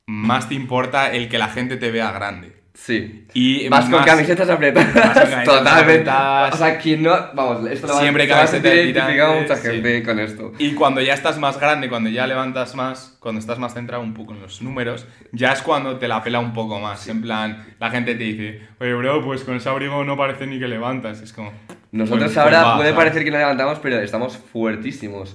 más 0.06 0.48
te 0.48 0.56
importa 0.56 1.12
el 1.12 1.28
que 1.30 1.38
la 1.38 1.50
gente 1.50 1.78
te 1.78 1.92
vea 1.92 2.12
grande. 2.12 2.57
Sí. 2.80 3.26
Y 3.34 3.68
Vas 3.70 3.86
con 3.86 3.92
más- 3.94 4.06
camisetas 4.06 4.48
apretadas. 4.50 4.94
Con 4.94 5.02
camisetas 5.02 5.44
Totalmente. 5.46 5.82
apretadas. 5.84 6.54
O 6.54 6.58
sea, 6.58 6.78
quien 6.78 7.02
no. 7.04 7.10
Vamos, 7.34 7.68
esto 7.70 7.88
lo 7.88 7.94
va, 7.96 8.00
Siempre 8.02 8.28
va 8.28 8.42
a 8.44 8.48
sentir 8.48 8.72
camisetas 8.72 8.94
identificado 9.10 9.42
mucha 9.42 9.56
gente 9.58 10.04
con 10.04 10.20
esto. 10.20 10.54
Y 10.60 10.74
cuando 10.74 11.02
ya 11.02 11.14
estás 11.16 11.40
más 11.40 11.60
grande, 11.60 11.90
cuando 11.90 12.10
ya 12.12 12.28
levantas 12.28 12.76
más, 12.76 13.18
cuando 13.20 13.40
estás 13.40 13.58
más 13.58 13.74
centrado 13.74 14.04
un 14.04 14.14
poco 14.14 14.34
en 14.34 14.42
los 14.42 14.62
números, 14.62 15.08
ya 15.32 15.52
es 15.54 15.62
cuando 15.64 15.98
te 15.98 16.08
la 16.08 16.24
pela 16.24 16.40
un 16.40 16.54
poco 16.54 16.80
más. 16.80 17.08
En 17.08 17.22
plan, 17.22 17.66
la 17.80 17.90
gente 17.90 18.14
te 18.16 18.24
dice, 18.24 18.62
oye, 18.80 18.94
bro, 18.94 19.26
pues 19.26 19.44
con 19.44 19.56
ese 19.56 19.68
abrigo 19.70 20.04
no 20.04 20.16
parece 20.16 20.46
ni 20.46 20.60
que 20.60 20.68
levantas. 20.68 21.20
Es 21.22 21.34
como. 21.34 21.52
Nosotros 21.92 22.26
pues- 22.26 22.38
ahora 22.38 22.62
pues 22.64 22.76
puede 22.78 22.94
parecer 22.94 23.24
que 23.24 23.32
no 23.32 23.40
levantamos, 23.40 23.80
pero 23.80 23.98
estamos 24.00 24.38
fuertísimos. 24.38 25.32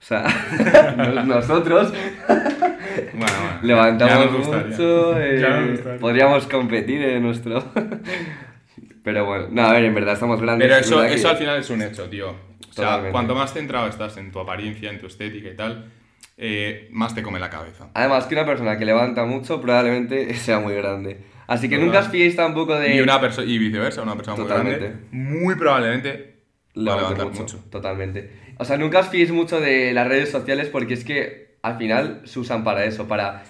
O 0.00 0.02
sea, 0.02 0.24
nos- 0.96 1.26
nosotros 1.26 1.92
Bueno, 3.12 3.32
bueno, 3.40 3.50
ya- 3.62 3.66
levantamos 3.66 4.46
mucho. 4.48 5.14
eh, 5.20 5.98
podríamos 6.00 6.46
competir 6.46 7.02
en 7.02 7.22
nuestro. 7.22 7.64
pero 9.04 9.24
bueno, 9.26 9.48
no, 9.50 9.62
a 9.62 9.72
ver, 9.72 9.84
en 9.84 9.94
verdad 9.94 10.14
estamos 10.14 10.40
grandes. 10.40 10.68
Pero 10.68 10.80
es 10.80 10.86
eso, 10.86 11.00
que- 11.02 11.14
eso 11.14 11.28
al 11.28 11.36
final 11.36 11.58
es 11.58 11.70
un 11.70 11.82
hecho, 11.82 12.08
tío. 12.08 12.30
O 12.30 12.72
sea, 12.72 12.84
Totalmente. 12.84 13.12
cuanto 13.12 13.34
más 13.34 13.52
centrado 13.52 13.88
estás 13.88 14.16
en 14.16 14.30
tu 14.30 14.38
apariencia, 14.38 14.90
en 14.90 15.00
tu 15.00 15.06
estética 15.06 15.48
y 15.48 15.56
tal, 15.56 15.90
eh, 16.36 16.88
más 16.92 17.14
te 17.14 17.22
come 17.22 17.40
la 17.40 17.50
cabeza. 17.50 17.88
Además, 17.94 18.26
que 18.26 18.34
una 18.34 18.46
persona 18.46 18.78
que 18.78 18.84
levanta 18.84 19.24
mucho 19.24 19.60
probablemente 19.60 20.32
sea 20.34 20.60
muy 20.60 20.74
grande. 20.74 21.18
Así 21.46 21.68
que 21.68 21.74
Total. 21.76 21.86
nunca 21.86 21.98
os 22.00 22.08
fiéis 22.08 22.36
tampoco 22.36 22.78
de. 22.78 22.94
Y, 22.94 23.00
una 23.00 23.20
y 23.44 23.58
viceversa, 23.58 24.02
una 24.02 24.14
persona 24.14 24.36
muy 24.36 24.46
grande, 24.46 24.92
muy 25.10 25.56
probablemente 25.56 26.44
va 26.76 26.94
a 26.94 26.96
levantar 26.96 27.26
mucho, 27.26 27.40
mucho. 27.42 27.64
Totalmente. 27.70 28.30
O 28.58 28.64
sea, 28.64 28.76
nunca 28.76 29.00
os 29.00 29.08
fiéis 29.08 29.32
mucho 29.32 29.60
de 29.60 29.92
las 29.92 30.06
redes 30.06 30.30
sociales 30.30 30.68
porque 30.68 30.94
es 30.94 31.04
que 31.04 31.49
al 31.62 31.76
final 31.78 32.22
se 32.24 32.38
usan 32.40 32.64
para 32.64 32.84
eso, 32.84 33.06
para 33.08 33.42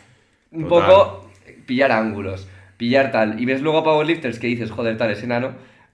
un 0.52 0.68
Total. 0.68 0.88
poco 0.88 1.30
pillar 1.66 1.92
ángulos, 1.92 2.48
pillar 2.76 3.10
tal. 3.12 3.40
Y 3.40 3.44
ves 3.44 3.60
luego 3.62 3.78
a 3.78 3.84
powerlifters 3.84 4.38
que 4.38 4.46
dices, 4.48 4.70
joder, 4.70 4.96
tal, 4.96 5.10
es 5.10 5.22
enano. 5.22 5.52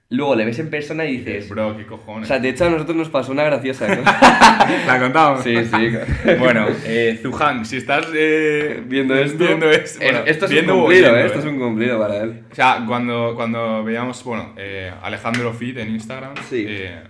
Luego 0.09 0.35
le 0.35 0.45
ves 0.45 0.57
en 0.59 0.69
persona 0.69 1.03
y 1.03 1.17
dices. 1.17 1.49
Bro, 1.49 1.75
qué 1.75 1.83
O 1.83 1.87
cojones. 1.87 2.29
sea, 2.29 2.39
de 2.39 2.47
hecho 2.47 2.65
a 2.65 2.69
nosotros 2.69 2.95
nos 2.95 3.09
pasó 3.09 3.33
una 3.33 3.43
graciosa. 3.43 3.93
¿no? 3.93 4.01
¿La 4.87 4.99
contamos? 5.01 5.43
sí, 5.43 5.53
sí. 5.65 5.89
Bueno, 6.39 6.65
eh, 6.85 7.19
Zuhang, 7.21 7.65
si 7.65 7.75
estás 7.75 8.07
eh, 8.15 8.81
Viendo 8.87 9.15
esto. 9.15 9.37
viendo 9.43 9.69
esto, 9.69 10.01
eh, 10.01 10.11
bueno, 10.11 10.25
esto 10.25 10.45
es 10.45 10.51
viendo 10.51 10.73
un 10.75 10.79
o 10.79 10.83
cumplido, 10.83 11.09
oyendo, 11.09 11.23
¿eh? 11.23 11.25
Esto 11.27 11.39
es 11.39 11.45
un 11.45 11.59
cumplido 11.59 11.99
para 11.99 12.23
él. 12.23 12.43
O 12.49 12.55
sea, 12.55 12.83
cuando, 12.87 13.33
cuando 13.35 13.83
veíamos, 13.83 14.23
bueno, 14.23 14.53
eh, 14.55 14.93
Alejandro 15.03 15.51
Fit 15.53 15.77
en 15.77 15.89
Instagram, 15.89 16.35
Sí. 16.49 16.65
eh, 16.65 17.01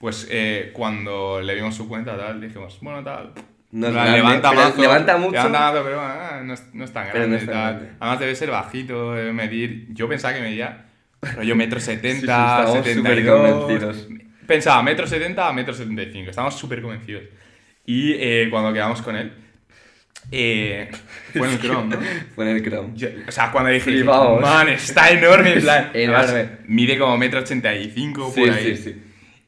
pues 0.00 0.26
eh, 0.28 0.70
cuando 0.72 1.40
le 1.40 1.54
vimos 1.54 1.76
su 1.76 1.88
cuenta, 1.88 2.16
tal, 2.18 2.40
dijimos, 2.40 2.76
bueno, 2.82 3.04
tal. 3.04 3.30
No 3.72 3.86
es 3.88 3.94
grande, 3.94 4.12
levanta 4.18 4.52
mazo, 4.52 4.80
levanta 4.82 5.16
mucho. 5.16 5.32
Levanta 5.32 5.58
mazo, 5.58 5.82
pero 5.82 6.00
ah, 6.00 6.40
no, 6.44 6.52
es, 6.54 6.62
no 6.74 6.84
es 6.84 6.92
tan 6.92 7.08
grande. 7.08 7.28
no 7.28 7.36
es 7.36 7.46
tan 7.46 7.54
grande. 7.54 7.88
Además 8.00 8.20
debe 8.20 8.34
ser 8.34 8.50
bajito, 8.50 9.14
debe 9.14 9.32
medir. 9.32 9.86
Yo 9.94 10.08
pensaba 10.08 10.34
que 10.34 10.40
medía 10.42 10.84
rollo 11.36 11.56
metro 11.56 11.80
setenta, 11.80 12.66
setenta 12.66 13.14
y 13.14 13.22
dos. 13.22 13.40
convencidos. 13.40 14.08
Pensaba 14.46 14.82
metro 14.82 15.06
setenta 15.06 15.48
a 15.48 15.52
metro 15.52 15.72
setenta 15.72 16.02
y 16.02 16.12
cinco. 16.12 16.30
Estábamos 16.30 16.58
súper 16.58 16.82
convencidos. 16.82 17.22
Y 17.86 18.12
eh, 18.12 18.48
cuando 18.50 18.72
quedamos 18.74 19.00
con 19.00 19.16
él, 19.16 19.32
eh, 20.30 20.90
fue 21.32 21.48
en 21.48 21.54
el 21.54 21.60
Chrome, 21.60 21.96
¿no? 21.96 22.02
Fue 22.34 22.48
en 22.50 22.56
el 22.56 22.62
Chrome. 22.62 22.90
Yo- 22.94 23.08
o 23.26 23.32
sea, 23.32 23.50
cuando 23.50 23.70
dije, 23.70 23.90
Flipamos. 23.90 24.40
man, 24.40 24.68
está 24.68 25.10
enorme, 25.10 25.54
en 25.54 25.60
plan. 25.62 25.90
Enorme. 25.94 26.24
además, 26.24 26.58
mide 26.66 26.98
como 26.98 27.16
metro 27.18 27.40
ochenta 27.40 27.74
y 27.74 27.90
cinco 27.90 28.30
Sí, 28.34 28.40
por 28.40 28.50
ahí. 28.50 28.76
sí, 28.76 28.82
sí. 28.82 29.02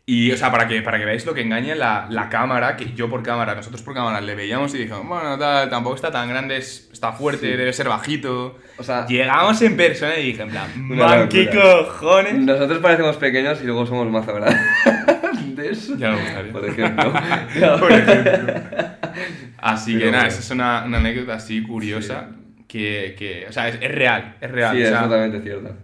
Y, 0.06 0.30
o 0.32 0.36
sea, 0.36 0.50
para 0.52 0.68
que, 0.68 0.82
para 0.82 0.98
que 0.98 1.06
veáis 1.06 1.24
lo 1.24 1.32
que 1.32 1.40
engaña 1.40 1.74
la, 1.74 2.06
la 2.10 2.28
cámara, 2.28 2.76
que 2.76 2.92
yo 2.92 3.08
por 3.08 3.22
cámara, 3.22 3.54
nosotros 3.54 3.80
por 3.80 3.94
cámara 3.94 4.20
le 4.20 4.34
veíamos 4.34 4.74
y 4.74 4.78
dijimos, 4.78 5.08
bueno, 5.08 5.38
tal, 5.38 5.70
tampoco 5.70 5.96
está 5.96 6.10
tan 6.10 6.28
grande, 6.28 6.58
es- 6.58 6.90
está 6.92 7.12
fuerte, 7.12 7.50
Sí. 7.50 7.56
debe 7.56 7.72
ser 7.72 7.88
bajito. 7.88 8.58
O 8.76 8.82
sea, 8.82 9.06
Llegamos 9.06 9.62
en 9.62 9.78
persona 9.78 10.18
y 10.18 10.26
dije, 10.26 10.42
en 10.42 10.50
plan, 10.50 10.68
man, 10.76 11.28
qué 11.30 11.48
cojones. 11.48 12.34
nosotros 12.34 12.80
parecemos 12.80 13.16
pequeños 13.16 13.62
y 13.62 13.64
luego 13.64 13.86
somos 13.86 14.06
mazo, 14.10 14.34
¿verdad? 14.34 14.54
De 15.54 15.70
eso. 15.70 15.96
Ya 15.96 16.10
me 16.10 16.20
gustaría. 16.20 16.52
Por 16.52 16.64
ejemplo. 16.68 17.12
Por 17.80 17.92
ejemplo. 17.92 18.54
Así 19.58 19.92
que 19.98 20.06
nada, 20.06 20.16
bueno. 20.24 20.28
esa 20.28 20.40
es 20.40 20.50
una, 20.50 20.84
una 20.84 20.98
anécdota 20.98 21.34
así 21.34 21.62
curiosa 21.62 22.28
que, 22.68 23.14
que, 23.18 23.46
o 23.48 23.52
sea, 23.52 23.68
es, 23.68 23.78
es 23.80 23.90
real, 23.94 24.36
es 24.40 24.50
real. 24.50 24.76
Sí, 24.76 24.82
o 24.82 24.84
es 24.86 24.90
totalmente 25.00 25.40
cierto. 25.40 25.76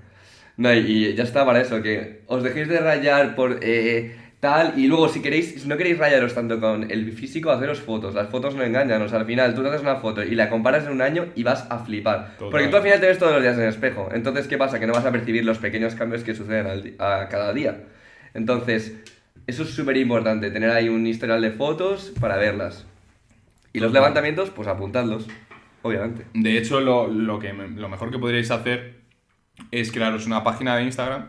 No, 0.61 0.75
y, 0.75 1.15
ya 1.15 1.25
está 1.25 1.47
para 1.47 1.63
eso, 1.63 1.81
que 1.81 2.21
os 2.27 2.43
dejéis 2.43 2.69
de 2.69 2.81
rayar 2.81 3.35
por 3.35 3.61
eh, 3.63 4.15
tal, 4.41 4.79
y 4.79 4.89
luego 4.89 5.09
si 5.09 5.23
queréis, 5.23 5.63
si 5.63 5.67
no 5.67 5.79
queréis 5.79 5.97
rayaros 5.97 6.35
tanto 6.35 6.61
con 6.61 6.91
el 6.91 7.11
físico, 7.13 7.51
haceros 7.51 7.81
fotos. 7.81 8.15
Las 8.15 8.29
fotos 8.29 8.55
no 8.55 8.63
engañan, 8.63 9.01
o 9.01 9.09
sea, 9.09 9.21
al 9.21 9.25
final 9.25 9.55
tú 9.55 9.63
te 9.63 9.69
haces 9.69 9.81
una 9.81 9.97
foto 9.97 10.23
y 10.23 10.35
la 10.35 10.51
comparas 10.51 10.85
en 10.85 10.93
un 10.93 11.01
año 11.01 11.29
y 11.35 11.45
vas 11.45 11.67
a 11.71 11.79
flipar. 11.79 12.37
Total. 12.37 12.51
Porque 12.51 12.69
tú 12.69 12.77
al 12.77 12.83
final 12.83 13.01
te 13.01 13.07
ves 13.07 13.19
todos 13.19 13.33
los 13.33 13.41
días 13.41 13.57
en 13.57 13.63
el 13.63 13.69
espejo. 13.71 14.11
Entonces, 14.13 14.49
¿qué 14.49 14.59
pasa? 14.59 14.79
Que 14.79 14.87
no 14.87 14.93
vas 14.93 15.07
a 15.07 15.11
percibir 15.11 15.47
los 15.47 15.57
pequeños 15.57 15.95
cambios 15.95 16.25
que 16.25 16.35
suceden 16.35 16.67
al 16.67 16.95
a 16.99 17.29
cada 17.31 17.55
día. 17.55 17.85
Entonces, 18.35 19.01
eso 19.47 19.63
es 19.63 19.71
súper 19.71 19.97
importante, 19.97 20.51
tener 20.51 20.69
ahí 20.73 20.91
un 20.91 21.07
historial 21.07 21.41
de 21.41 21.53
fotos 21.53 22.13
para 22.21 22.37
verlas. 22.37 22.85
Y 23.73 23.81
los 23.81 23.95
levantamientos, 23.95 24.51
pues 24.51 24.69
apuntadlos, 24.69 25.27
obviamente. 25.81 26.27
De 26.35 26.59
hecho, 26.59 26.83
lo, 26.83 27.07
lo 27.07 27.39
que, 27.39 27.51
lo 27.55 27.89
mejor 27.89 28.11
que 28.11 28.19
podríais 28.19 28.51
hacer 28.51 29.00
es 29.71 29.93
crearos 29.93 30.27
una 30.27 30.43
página 30.45 30.77
de 30.77 30.85
Instagram 30.85 31.29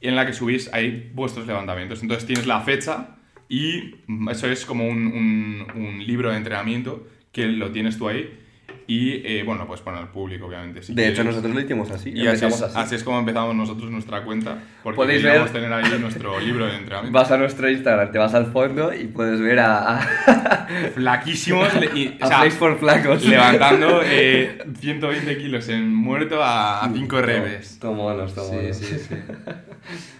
en 0.00 0.16
la 0.16 0.26
que 0.26 0.32
subís 0.32 0.72
ahí 0.72 1.10
vuestros 1.14 1.46
levantamientos. 1.46 2.02
Entonces 2.02 2.26
tienes 2.26 2.46
la 2.46 2.60
fecha 2.60 3.16
y 3.48 3.96
eso 4.30 4.46
es 4.48 4.64
como 4.66 4.86
un, 4.88 5.06
un- 5.06 5.66
un 5.74 6.06
libro 6.06 6.30
de 6.30 6.36
entrenamiento 6.36 7.06
que 7.32 7.46
lo 7.46 7.70
tienes 7.72 7.98
tú 7.98 8.08
ahí 8.08 8.38
y, 8.86 9.26
eh, 9.26 9.42
bueno, 9.44 9.66
pues 9.66 9.80
poner 9.80 10.00
al 10.00 10.08
público, 10.08 10.46
obviamente. 10.46 10.82
si 10.82 10.94
De 10.94 11.08
hecho, 11.08 11.24
nosotros 11.24 11.54
lo 11.54 11.60
hicimos 11.60 11.90
así. 11.90 12.10
Y 12.10 12.26
así 12.26 12.44
es, 12.44 12.62
así 12.62 12.94
es 12.94 13.04
como 13.04 13.18
empezamos 13.18 13.54
nosotros 13.54 13.90
nuestra 13.90 14.22
cuenta, 14.24 14.58
porque 14.82 14.96
Podéis 14.96 15.22
ver- 15.22 15.48
tener 15.50 15.72
ahí 15.72 15.84
nuestro 16.00 16.38
libro 16.40 16.66
de 16.66 16.76
entrenamiento. 16.76 17.18
Vas 17.18 17.30
a 17.30 17.38
nuestro 17.38 17.70
Instagram, 17.70 18.12
te 18.12 18.18
vas 18.18 18.34
al 18.34 18.46
fondo 18.46 18.92
y 18.94 19.04
puedes 19.06 19.40
ver 19.40 19.58
a, 19.60 19.98
a, 20.00 20.66
Flaquísimos 20.94 21.68
y, 21.94 22.16
a 22.20 22.24
o 22.26 22.28
sea, 22.28 22.50
for 22.50 22.78
Flacos. 22.78 23.24
levantando 23.24 24.00
eh, 24.04 24.58
120 24.80 25.38
kilos 25.38 25.68
en 25.68 25.94
muerto 25.94 26.40
a 26.42 26.88
5 26.92 27.22
reves. 27.22 27.78
Tomonos, 27.80 28.34
tomonos. 28.34 28.76
Sí, 28.76 28.84
sí, 28.86 28.98
sí. 28.98 29.14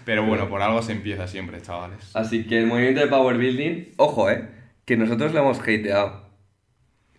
Pero 0.05 0.25
bueno, 0.25 0.47
por 0.49 0.61
algo 0.61 0.81
se 0.81 0.91
empieza 0.91 1.27
siempre, 1.27 1.61
chavales. 1.61 2.11
Así 2.15 2.45
que 2.45 2.59
el 2.59 2.67
movimiento 2.67 3.01
de 3.01 3.07
Power 3.07 3.37
Building, 3.37 3.93
ojo, 3.97 4.29
eh, 4.29 4.47
que 4.85 4.97
nosotros 4.97 5.33
lo 5.33 5.39
hemos 5.39 5.59
hateado. 5.59 6.24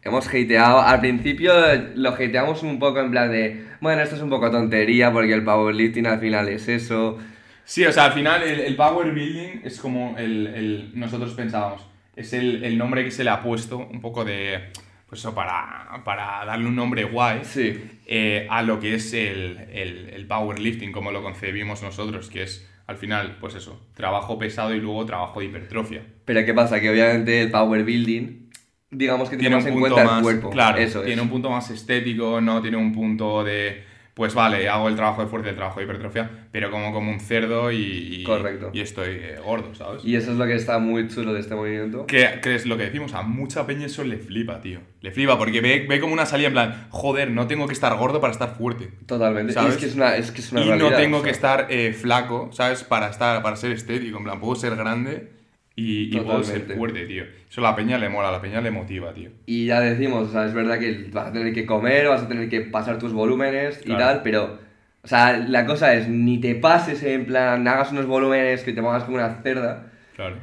Hemos 0.06 0.26
hateado, 0.28 0.80
al 0.80 1.00
principio 1.00 1.52
lo 1.94 2.10
hateamos 2.10 2.62
un 2.62 2.78
poco 2.78 3.00
en 3.00 3.10
plan 3.10 3.30
de, 3.30 3.64
bueno, 3.80 4.02
esto 4.02 4.16
es 4.16 4.22
un 4.22 4.30
poco 4.30 4.50
tontería 4.50 5.12
porque 5.12 5.32
el 5.32 5.42
powerlifting 5.44 6.06
al 6.06 6.20
final 6.20 6.48
es 6.48 6.68
eso. 6.68 7.18
Sí, 7.64 7.84
o 7.84 7.92
sea, 7.92 8.04
al 8.06 8.12
final 8.12 8.42
el, 8.42 8.60
el 8.60 8.76
power 8.76 9.10
building 9.12 9.62
es 9.64 9.80
como 9.80 10.16
el, 10.16 10.46
el- 10.46 10.90
nosotros 10.94 11.32
pensábamos, 11.34 11.84
es 12.14 12.32
el, 12.32 12.62
el 12.64 12.78
nombre 12.78 13.04
que 13.04 13.10
se 13.10 13.24
le 13.24 13.30
ha 13.30 13.42
puesto 13.42 13.78
un 13.78 14.00
poco 14.00 14.24
de, 14.24 14.70
pues 15.08 15.20
eso, 15.20 15.34
para, 15.34 16.02
para 16.04 16.44
darle 16.44 16.66
un 16.68 16.76
nombre 16.76 17.04
guay 17.04 17.40
Sí, 17.42 17.82
eh, 18.06 18.46
a 18.48 18.62
lo 18.62 18.78
que 18.78 18.94
es 18.94 19.12
el, 19.14 20.26
powerlifting, 20.28 20.92
como 20.92 21.10
lo 21.10 21.22
concebimos 21.22 21.82
nosotros, 21.82 22.28
que 22.30 22.42
es 22.44 22.68
al 22.86 22.96
final, 22.98 23.36
pues 23.40 23.56
eso, 23.56 23.84
trabajo 23.94 24.38
pesado 24.38 24.72
y 24.72 24.80
luego 24.80 25.04
trabajo 25.04 25.40
de 25.40 25.46
hipertrofia. 25.46 26.02
pero 26.24 26.44
¿qué 26.44 26.54
pasa? 26.54 26.80
Que 26.80 26.90
obviamente 26.90 27.42
el 27.42 27.50
Power 27.50 27.82
Building, 27.84 28.45
digamos 28.90 29.28
que 29.28 29.36
tiene, 29.36 29.56
tiene 29.56 29.56
un 29.56 29.62
más 29.62 29.66
en 29.66 29.72
punto 29.74 29.94
cuenta 29.94 30.10
más, 30.10 30.18
el 30.18 30.22
cuerpo. 30.22 30.50
claro, 30.50 30.78
eso 30.78 31.00
tiene 31.00 31.20
es. 31.20 31.22
un 31.22 31.28
punto 31.30 31.50
más 31.50 31.70
estético, 31.70 32.40
no 32.40 32.60
tiene 32.62 32.76
un 32.76 32.92
punto 32.92 33.42
de, 33.44 33.84
pues 34.14 34.32
vale, 34.32 34.68
hago 34.68 34.88
el 34.88 34.96
trabajo 34.96 35.22
de 35.22 35.28
fuerza 35.28 35.48
y 35.48 35.50
el 35.50 35.56
trabajo 35.56 35.78
de 35.80 35.84
hipertrofia, 35.84 36.30
pero 36.52 36.70
como 36.70 36.90
como 36.92 37.10
un 37.10 37.20
cerdo 37.20 37.70
y, 37.70 37.76
y- 38.20 38.24
Correcto. 38.24 38.70
y 38.72 38.80
estoy 38.80 39.08
eh, 39.10 39.36
gordo, 39.44 39.74
¿sabes? 39.74 40.02
Y 40.04 40.16
eso 40.16 40.30
es 40.32 40.38
lo 40.38 40.46
que 40.46 40.54
está 40.54 40.78
muy 40.78 41.06
chulo 41.08 41.34
de 41.34 41.40
este 41.40 41.54
movimiento. 41.54 42.06
Que, 42.06 42.38
que 42.42 42.54
es 42.54 42.64
lo 42.64 42.78
que 42.78 42.84
decimos, 42.84 43.12
a 43.12 43.20
mucha 43.22 43.66
peña 43.66 43.86
eso 43.86 44.04
le 44.04 44.16
flipa, 44.16 44.60
tío. 44.62 44.80
Le 45.02 45.10
flipa 45.10 45.36
porque 45.36 45.60
ve, 45.60 45.84
ve 45.86 46.00
como 46.00 46.14
una 46.14 46.24
salida 46.24 46.46
en 46.48 46.52
plan, 46.54 46.86
joder, 46.90 47.30
no 47.30 47.46
tengo 47.46 47.66
que 47.66 47.74
estar 47.74 47.94
gordo 47.98 48.20
para 48.22 48.32
estar 48.32 48.56
fuerte. 48.56 48.88
Totalmente. 49.06 49.50
Y 49.52 49.54
¿Sabes? 49.54 49.74
es 49.74 49.78
que 49.80 49.86
es 49.86 49.94
una, 49.96 50.16
es 50.16 50.30
que 50.30 50.40
es 50.40 50.50
una 50.52 50.62
y 50.62 50.64
no 50.64 50.76
realidad, 50.76 50.96
tengo 50.98 51.18
o 51.18 51.22
que 51.22 51.34
sea. 51.34 51.54
estar 51.56 51.66
eh, 51.70 51.92
flaco, 51.92 52.48
¿sabes? 52.52 52.84
Para 52.84 53.10
estar, 53.10 53.42
para 53.42 53.56
ser 53.56 53.72
estético. 53.72 54.16
En 54.16 54.24
plan, 54.24 54.40
puedo 54.40 54.54
ser 54.54 54.74
grande 54.76 55.35
y, 55.76 56.04
y 56.08 56.12
ser 56.12 56.22
Totalmente. 56.24 56.74
fuerte, 56.74 57.06
tío. 57.06 57.24
Eso 57.50 57.60
a 57.60 57.64
la 57.70 57.76
peña 57.76 57.98
le 57.98 58.08
mola, 58.08 58.28
a 58.30 58.32
la 58.32 58.40
peña 58.40 58.60
le 58.62 58.70
motiva, 58.70 59.12
tío. 59.12 59.30
Y 59.46 59.66
ya 59.66 59.80
decimos, 59.80 60.28
o 60.28 60.32
sea, 60.32 60.46
es 60.46 60.54
verdad 60.54 60.78
que 60.78 61.08
vas 61.12 61.26
a 61.28 61.32
tener 61.32 61.52
que 61.52 61.66
comer, 61.66 62.08
vas 62.08 62.22
a 62.22 62.28
tener 62.28 62.48
que 62.48 62.62
pasar 62.62 62.98
tus 62.98 63.12
volúmenes 63.12 63.80
y 63.82 63.84
Claro. 63.84 64.00
tal, 64.00 64.22
pero, 64.22 64.58
o 65.02 65.06
sea, 65.08 65.36
la 65.36 65.66
cosa 65.66 65.94
es, 65.94 66.08
ni 66.08 66.38
te 66.40 66.54
pases 66.54 67.02
en 67.02 67.26
plan, 67.26 67.68
hagas 67.68 67.92
unos 67.92 68.06
volúmenes 68.06 68.62
que 68.62 68.72
te 68.72 68.80
pongas 68.82 69.04
como 69.04 69.16
una 69.18 69.42
cerda, 69.42 69.92
Claro. 70.16 70.36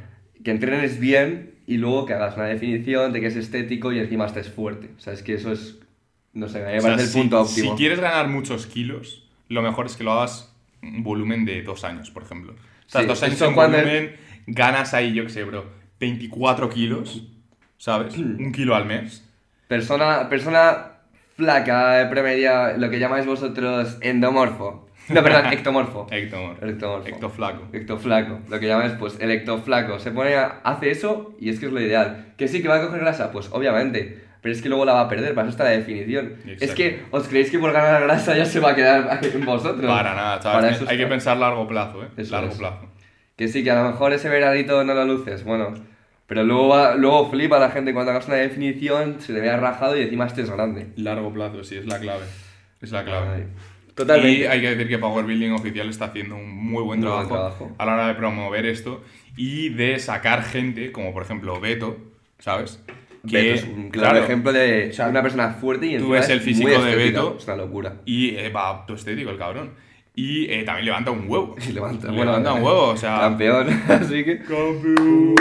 que 0.44 0.50
entrenes 0.52 1.00
bien 1.00 1.54
y 1.66 1.78
luego 1.78 2.06
que 2.06 2.12
hagas 2.14 2.36
una 2.36 2.46
definición 2.46 3.12
de 3.12 3.20
que 3.20 3.26
es 3.26 3.36
estético 3.36 3.92
y 3.92 3.98
encima 3.98 4.26
estés 4.26 4.48
fuerte. 4.50 4.90
O 4.96 5.00
sea, 5.00 5.14
es 5.14 5.22
que 5.22 5.34
eso 5.34 5.50
es, 5.50 5.80
no 6.32 6.46
sé, 6.48 6.60
me 6.62 6.78
O 6.78 6.80
sea, 6.80 6.90
parece 6.90 7.02
el 7.02 7.08
si- 7.08 7.18
punto 7.18 7.44
si, 7.44 7.60
óptimo. 7.62 7.76
quieres 7.76 7.98
ganar 8.00 8.28
muchos 8.28 8.66
kilos, 8.66 9.28
lo 9.48 9.62
mejor 9.62 9.86
es 9.86 9.96
que 9.96 10.04
lo 10.04 10.12
hagas 10.12 10.54
un 10.82 11.02
volumen 11.02 11.44
de 11.44 11.62
dos 11.62 11.82
años, 11.82 12.10
por 12.12 12.22
ejemplo. 12.22 12.52
O 12.52 12.90
sea, 12.90 13.00
Sí, 13.00 13.06
dos 13.06 13.22
años 13.22 13.40
en 13.40 13.54
volumen, 13.54 14.16
ganas 14.46 14.94
ahí, 14.94 15.12
yo 15.14 15.24
qué 15.24 15.30
sé, 15.30 15.44
bro, 15.44 15.64
24 16.00 16.68
kilos, 16.70 17.22
¿sabes? 17.78 18.16
Hmm. 18.18 18.36
Un 18.38 18.52
kilo 18.52 18.74
al 18.74 18.86
mes. 18.86 19.24
Persona, 19.68 20.28
persona 20.28 20.92
flaca, 21.36 22.02
eh, 22.02 22.06
premedia, 22.06 22.76
lo 22.76 22.90
que 22.90 22.98
llamáis 22.98 23.26
vosotros 23.26 23.98
endomorfo. 24.00 24.88
No, 25.08 25.22
perdón, 25.22 25.46
ectomorfo. 25.52 26.06
Ectomorfo. 26.10 26.64
Ectomorfo. 26.66 27.08
Ectoflaco. 27.08 27.68
Ectoflaco, 27.72 28.40
lo 28.48 28.60
que 28.60 28.66
llamáis 28.66 28.92
pues 28.92 29.18
el 29.20 29.30
ectoflaco. 29.30 29.98
Se 29.98 30.10
pone, 30.12 30.34
a- 30.36 30.60
hace 30.64 30.90
eso 30.90 31.34
y 31.40 31.48
es 31.50 31.58
que 31.60 31.66
es 31.66 31.72
lo 31.72 31.80
ideal. 31.80 32.32
¿Que 32.38 32.48
sí 32.48 32.62
que 32.62 32.68
va 32.68 32.76
a 32.76 32.86
coger 32.86 33.00
grasa? 33.00 33.30
Pues 33.32 33.48
obviamente. 33.52 34.22
Pero 34.40 34.54
es 34.54 34.60
que 34.60 34.68
luego 34.68 34.84
la 34.84 34.92
va 34.92 35.00
a 35.00 35.08
perder, 35.08 35.34
para 35.34 35.46
eso 35.48 35.52
está 35.52 35.64
la 35.64 35.70
definición. 35.70 36.34
Es 36.60 36.74
que 36.74 37.02
os 37.10 37.26
creéis 37.28 37.50
que 37.50 37.58
por 37.58 37.72
ganar 37.72 38.02
grasa 38.02 38.36
ya 38.36 38.44
se 38.44 38.60
va 38.60 38.72
a 38.72 38.74
quedar 38.74 39.18
en 39.34 39.42
vosotros. 39.44 39.86
Para 39.90 40.14
nada, 40.14 40.38
Para 40.40 40.60
¿sabes? 40.60 40.76
eso 40.82 40.84
Hay 40.90 40.98
que 40.98 41.06
pensar 41.06 41.38
largo 41.38 41.66
plazo, 41.66 42.02
¿eh? 42.04 42.08
Eso 42.18 42.32
largo 42.32 42.50
es. 42.52 42.58
plazo. 42.58 42.86
Que 43.36 43.48
sí, 43.48 43.64
que 43.64 43.70
a 43.70 43.82
lo 43.82 43.90
mejor 43.90 44.12
ese 44.12 44.28
veranito 44.28 44.84
no 44.84 44.94
lo 44.94 45.04
luces, 45.04 45.44
bueno. 45.44 45.74
Pero 46.26 46.42
luego, 46.44 46.68
va- 46.68 46.94
luego 46.94 47.30
flipa 47.30 47.58
la 47.58 47.70
gente 47.70 47.92
cuando 47.92 48.12
hagas 48.12 48.26
una 48.28 48.36
definición, 48.36 49.16
se 49.20 49.34
te 49.34 49.40
vea 49.40 49.56
rajado 49.58 49.98
y 49.98 50.02
encima 50.02 50.26
estés 50.26 50.48
grande. 50.50 50.86
Largo 50.96 51.32
plazo, 51.32 51.62
sí, 51.64 51.76
es 51.76 51.86
la 51.86 51.98
clave. 51.98 52.24
Es 52.80 52.90
la 52.92 53.04
clave. 53.04 53.28
Ay. 53.34 53.44
Totalmente. 53.94 54.40
Y 54.40 54.44
hay 54.44 54.60
que 54.60 54.70
decir 54.70 54.88
que 54.88 54.98
Power 54.98 55.24
Building 55.24 55.52
Oficial 55.52 55.88
está 55.88 56.06
haciendo 56.06 56.36
un 56.36 56.48
muy 56.48 56.82
buen 56.82 57.00
Muy 57.00 57.08
buen 57.08 57.28
trabajo, 57.28 57.28
trabajo. 57.28 57.74
a 57.78 57.84
la 57.86 57.94
hora 57.94 58.08
de 58.08 58.14
promover 58.14 58.66
esto 58.66 59.02
y 59.36 59.68
de 59.70 59.98
sacar 59.98 60.42
gente, 60.42 60.90
como 60.92 61.12
por 61.12 61.22
ejemplo 61.22 61.60
Beto, 61.60 61.98
¿sabes? 62.38 62.82
Beto 63.22 63.54
es 63.54 63.64
un 63.64 63.90
claro, 63.90 64.18
ejemplo 64.18 64.52
de 64.52 64.88
o 64.90 64.92
sea, 64.92 65.08
una 65.08 65.22
persona 65.22 65.50
fuerte 65.54 65.86
y 65.86 65.98
tú 65.98 66.10
ves 66.10 66.24
es 66.24 66.30
el 66.30 66.40
físico 66.40 66.68
muy 66.68 66.90
de. 66.90 66.96
Beto. 66.96 67.36
Es 67.38 67.44
una 67.46 67.56
locura. 67.56 67.96
Y 68.04 68.34
eh, 68.36 68.48
va 68.50 68.68
autoestético 68.68 69.30
el 69.30 69.38
cabrón. 69.38 69.70
Y 70.16 70.44
eh, 70.50 70.62
también 70.64 70.86
levanta 70.86 71.10
un 71.10 71.24
huevo. 71.28 71.56
Y 71.68 71.72
levanta, 71.72 72.10
levanta 72.10 72.52
un 72.52 72.62
huevo, 72.62 72.88
o 72.90 72.96
sea... 72.96 73.18
Campeón, 73.20 73.68
así 73.88 74.24
que... 74.24 74.38
Campeones, 74.38 75.34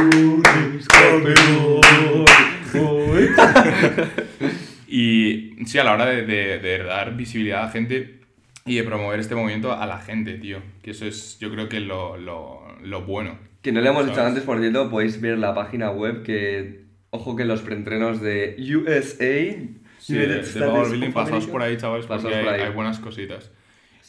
Y 4.87 5.55
sí, 5.65 5.77
a 5.79 5.83
la 5.83 5.93
hora 5.93 6.05
de, 6.05 6.23
de- 6.23 6.59
de 6.59 6.77
dar 6.83 7.15
visibilidad 7.15 7.61
a 7.61 7.65
la 7.65 7.71
gente 7.71 8.19
y 8.65 8.75
de 8.75 8.83
promover 8.83 9.19
este 9.19 9.35
movimiento 9.35 9.73
a 9.73 9.85
la 9.85 9.99
gente, 9.99 10.35
tío. 10.35 10.59
Que 10.81 10.91
eso 10.91 11.05
es, 11.05 11.37
yo 11.39 11.51
creo 11.51 11.67
que 11.69 11.79
lo, 11.79 12.17
lo, 12.17 12.61
lo 12.81 13.01
bueno. 13.01 13.37
Que 13.61 13.71
no 13.71 13.81
le 13.81 13.89
hemos 13.89 14.05
dicho 14.05 14.21
antes, 14.23 14.43
por 14.43 14.59
cierto, 14.59 14.89
podéis 14.89 15.19
ver 15.21 15.37
la 15.37 15.53
página 15.53 15.89
web 15.91 16.23
que... 16.23 16.83
Ojo 17.11 17.35
que 17.35 17.45
los 17.45 17.61
preentrenos 17.61 18.21
de 18.21 18.55
USA... 18.75 19.69
Sí, 19.99 20.15
de, 20.15 20.27
de 20.27 20.59
Power 20.65 20.89
Building 20.89 21.11
pasaos 21.13 21.47
por 21.47 21.61
ahí, 21.61 21.77
chavales, 21.77 22.05
porque 22.05 22.23
Pasaos 22.23 22.35
hay, 22.37 22.43
por 22.43 22.53
ahí. 22.53 22.61
hay 22.61 22.71
buenas 22.73 22.99
cositas. 22.99 23.51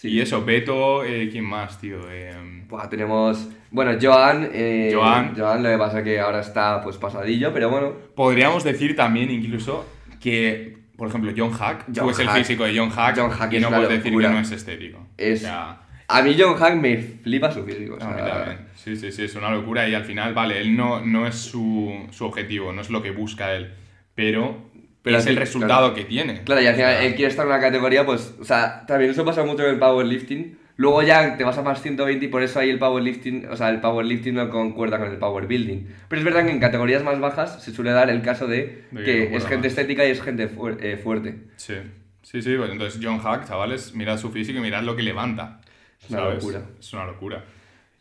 Sí. 0.05 0.11
Y 0.11 0.21
eso, 0.21 0.45
Beto, 0.45 1.03
eh, 1.03 1.31
¿quién 1.33 1.45
más, 1.45 1.81
tío? 1.81 1.99
Eh, 2.11 2.31
Buah, 2.69 2.91
tenemos... 2.91 3.49
Bueno, 3.71 3.93
Joan... 3.99 4.51
Eh, 4.53 4.91
Joan. 4.93 5.35
Joan, 5.35 5.63
lo 5.63 5.71
que 5.71 5.79
pasa 5.79 6.05
que 6.05 6.21
ahora 6.21 6.41
está 6.41 6.83
pues 6.83 6.99
pasadillo, 6.99 7.55
pero 7.55 7.71
bueno... 7.71 7.95
podríamos 8.15 8.65
decir 8.65 8.95
también 8.95 9.31
incluso 9.31 9.87
que, 10.21 10.77
por 10.99 11.09
ejemplo, 11.09 11.33
John 11.35 11.53
Hack, 11.53 11.85
John 11.87 11.95
tú 11.95 12.07
ves 12.09 12.19
el 12.19 12.29
físico 12.29 12.65
de 12.65 12.77
John 12.77 12.91
Hack, 12.91 13.17
John 13.17 13.31
Hack 13.31 13.53
y 13.55 13.57
es 13.57 13.63
no 13.63 13.71
puedes 13.71 13.89
decir 13.89 14.13
que 14.13 14.29
no 14.29 14.39
es 14.39 14.51
estético. 14.51 15.07
Es... 15.17 15.41
O 15.41 15.45
sea, 15.45 15.81
A 16.07 16.21
mí 16.21 16.37
John 16.39 16.55
Hack 16.57 16.77
me 16.77 16.99
flipa 16.99 17.51
su 17.51 17.65
físico. 17.65 17.97
o 17.99 18.05
A 18.05 18.09
mí 18.09 18.15
sea, 18.15 18.35
también. 18.35 18.59
Sí, 18.75 18.97
sí, 18.97 19.11
sí, 19.11 19.25
es 19.25 19.35
una 19.37 19.51
locura 19.51 19.89
y 19.89 19.95
al 19.95 20.05
final, 20.05 20.35
vale, 20.35 20.61
él 20.61 20.77
no, 20.77 21.01
no 21.01 21.27
es 21.27 21.37
su, 21.37 22.07
su 22.11 22.27
objetivo, 22.27 22.75
no 22.75 22.83
es 22.83 22.91
lo 22.91 23.03
que 23.03 23.11
busca 23.11 23.55
él, 23.55 23.73
pero, 24.15 24.71
Pero 25.05 25.19
es 25.19 25.27
el 25.27 25.37
resultado 25.37 25.93
claro. 25.93 25.95
que 25.95 26.05
tiene. 26.05 26.43
Claro, 26.43 26.61
y 26.63 26.67
al 26.67 26.75
final 26.75 26.97
él 27.05 27.15
quiere 27.15 27.31
estar 27.31 27.45
en 27.47 27.53
una 27.53 27.61
categoría, 27.61 28.05
pues, 28.05 28.35
o 28.41 28.45
sea, 28.45 28.85
también 28.87 29.11
eso 29.13 29.25
pasa 29.25 29.45
mucho 29.45 29.63
en 29.65 29.75
el 29.75 29.79
powerlifting, 29.79 30.59
Luego 30.77 31.03
ya 31.05 31.37
te 31.37 31.45
vas 31.45 31.57
a 31.57 31.63
más 31.63 31.81
120 31.81 32.25
y 32.25 32.29
por 32.29 32.43
eso 32.43 32.59
ahí 32.59 32.69
el 32.69 32.81
powerlifting, 32.81 33.47
o 33.49 33.55
sea, 33.57 33.69
el 33.69 33.79
powerlifting 33.81 34.35
no 34.35 34.51
concuerda 34.51 34.99
con 34.99 35.09
el 35.09 35.19
powerbuilding. 35.19 35.87
Pero 36.09 36.19
es 36.19 36.25
verdad 36.25 36.45
que 36.45 36.51
en 36.51 36.59
categorías 36.59 37.05
más 37.05 37.21
bajas 37.21 37.63
se 37.63 37.71
suele 37.73 37.93
dar 37.93 38.11
el 38.11 38.23
caso 38.23 38.49
de 38.49 38.83
De 38.91 39.05
que 39.05 39.37
es 39.37 39.45
gente 39.47 39.69
más. 39.69 39.79
estética 39.79 40.05
y 40.05 40.11
es 40.11 40.21
gente 40.21 40.49
fu- 40.49 40.71
eh, 40.71 40.97
fuerte. 41.01 41.37
Sí, 41.55 41.75
sí, 42.23 42.43
sí. 42.43 42.57
Pues 42.57 42.73
entonces, 42.73 43.01
John 43.01 43.21
Hack, 43.21 43.47
chavales, 43.47 43.95
mirad 43.95 44.19
su 44.19 44.33
físico 44.33 44.59
y 44.59 44.63
mirad 44.63 44.83
lo 44.83 44.97
que 44.97 45.05
levanta. 45.05 45.61
Es 46.03 46.11
una 46.11 46.19
¿sabes? 46.19 46.35
locura. 46.43 46.63
Es 46.81 46.93
una 46.93 47.07
locura. 47.07 47.45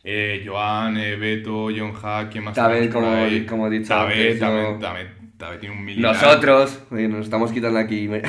Eh, 0.02 0.42
Joan, 0.44 0.96
eh, 0.96 1.14
Beto, 1.14 1.68
John 1.76 1.92
Hack, 1.92 2.32
¿quién 2.32 2.42
más 2.42 2.54
Tabet, 2.54 2.90
como- 2.92 3.06
como 3.48 3.68
he 3.68 3.70
dicho 3.70 3.88
Tabet, 3.90 4.40
Tabet, 4.40 4.80
Tabet 4.80 5.08
tiene 5.60 5.74
un 5.74 5.84
militar. 5.84 6.14
Nosotros, 6.14 6.80
oye, 6.90 7.08
nos 7.08 7.24
estamos 7.24 7.52
quitando 7.52 7.78
aquí. 7.78 8.08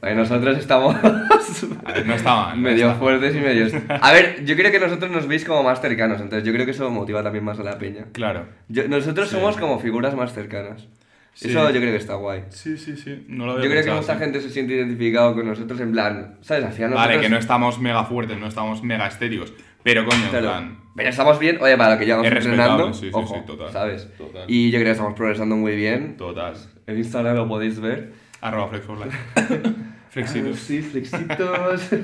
Oye, 0.00 0.14
nosotros 0.14 0.56
estamos 0.58 0.94
A 0.94 1.92
ver, 1.92 2.06
no 2.06 2.14
está 2.14 2.32
mal. 2.36 2.56
no 2.56 2.62
medio 2.62 2.86
está- 2.86 2.98
fuertes 3.00 3.34
y 3.34 3.40
medios. 3.40 3.72
A 3.88 4.12
ver, 4.12 4.44
yo 4.44 4.54
creo 4.54 4.70
que 4.70 4.78
nosotros 4.78 5.10
nos 5.10 5.26
veis 5.26 5.44
como 5.44 5.64
más 5.64 5.80
cercanos, 5.80 6.20
entonces 6.20 6.46
yo 6.46 6.52
creo 6.52 6.64
que 6.64 6.70
eso 6.70 6.88
motiva 6.88 7.20
también 7.24 7.44
más 7.44 7.58
a 7.58 7.64
la 7.64 7.78
peña. 7.78 8.04
Claro. 8.12 8.46
Yo- 8.68 8.86
nosotros 8.86 9.28
Sí. 9.28 9.34
somos 9.34 9.56
como 9.56 9.80
figuras 9.80 10.14
más 10.14 10.32
cercanas. 10.32 10.86
Sí. 11.34 11.50
Eso 11.50 11.68
yo 11.70 11.80
creo 11.80 11.90
que 11.90 11.96
está 11.96 12.14
guay. 12.14 12.44
Sí, 12.50 12.76
sí, 12.78 12.96
sí. 12.96 13.24
No 13.28 13.46
lo 13.46 13.52
Yo 13.54 13.58
había 13.58 13.70
creo 13.70 13.82
que 13.82 13.90
pensado 13.90 14.00
mucha 14.00 14.12
así. 14.12 14.20
gente 14.22 14.40
se 14.40 14.50
siente 14.50 14.74
identificado 14.74 15.34
con 15.34 15.46
nosotros 15.48 15.80
en 15.80 15.90
plan, 15.90 16.36
¿sabes? 16.42 16.64
Al 16.64 16.72
final 16.72 16.90
Vale, 16.90 17.00
nosotros- 17.14 17.22
que 17.22 17.28
no 17.30 17.38
estamos 17.38 17.80
mega 17.80 18.04
fuertes, 18.04 18.38
no 18.38 18.46
estamos 18.46 18.84
mega 18.84 19.06
estéticos. 19.08 19.52
Pero 19.82 20.04
coño, 20.04 20.22
en 20.24 20.30
Claro. 20.30 20.46
plan. 20.46 20.78
Pero 20.98 21.08
estamos 21.10 21.38
bien, 21.38 21.56
oye, 21.62 21.76
para 21.78 21.94
lo 21.94 21.98
que 21.98 22.04
llevamos 22.04 22.26
Es 22.26 22.32
entrenando, 22.32 22.92
sí, 22.92 23.06
sí, 23.06 23.10
ojo, 23.12 23.34
sí, 23.36 23.40
total. 23.46 23.72
¿sabes? 23.72 24.08
Total. 24.18 24.44
Y 24.48 24.70
yo 24.70 24.78
creo 24.78 24.84
que 24.88 24.90
estamos 24.92 25.14
progresando 25.14 25.56
muy 25.56 25.74
bien. 25.76 26.16
Total. 26.18 26.54
En 26.86 26.98
Instagram 26.98 27.36
lo 27.36 27.48
podéis 27.48 27.80
ver. 27.80 28.12
Arroba. 28.40 28.70
Flexitos. 30.10 30.58
Sí, 30.58 30.82
flexitos. 30.82 31.90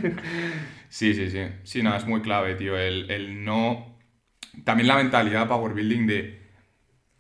Sí, 0.89 1.13
sí, 1.13 1.29
sí. 1.29 1.41
Sí, 1.65 1.83
no, 1.83 1.97
es 1.97 2.07
muy 2.07 2.21
clave, 2.23 2.55
tío. 2.55 2.79
El, 2.79 3.11
el 3.11 3.45
no. 3.45 3.97
También 4.63 4.87
la 4.87 4.95
mentalidad 4.95 5.49
Power 5.49 5.75
Building 5.75 6.07
de. 6.07 6.41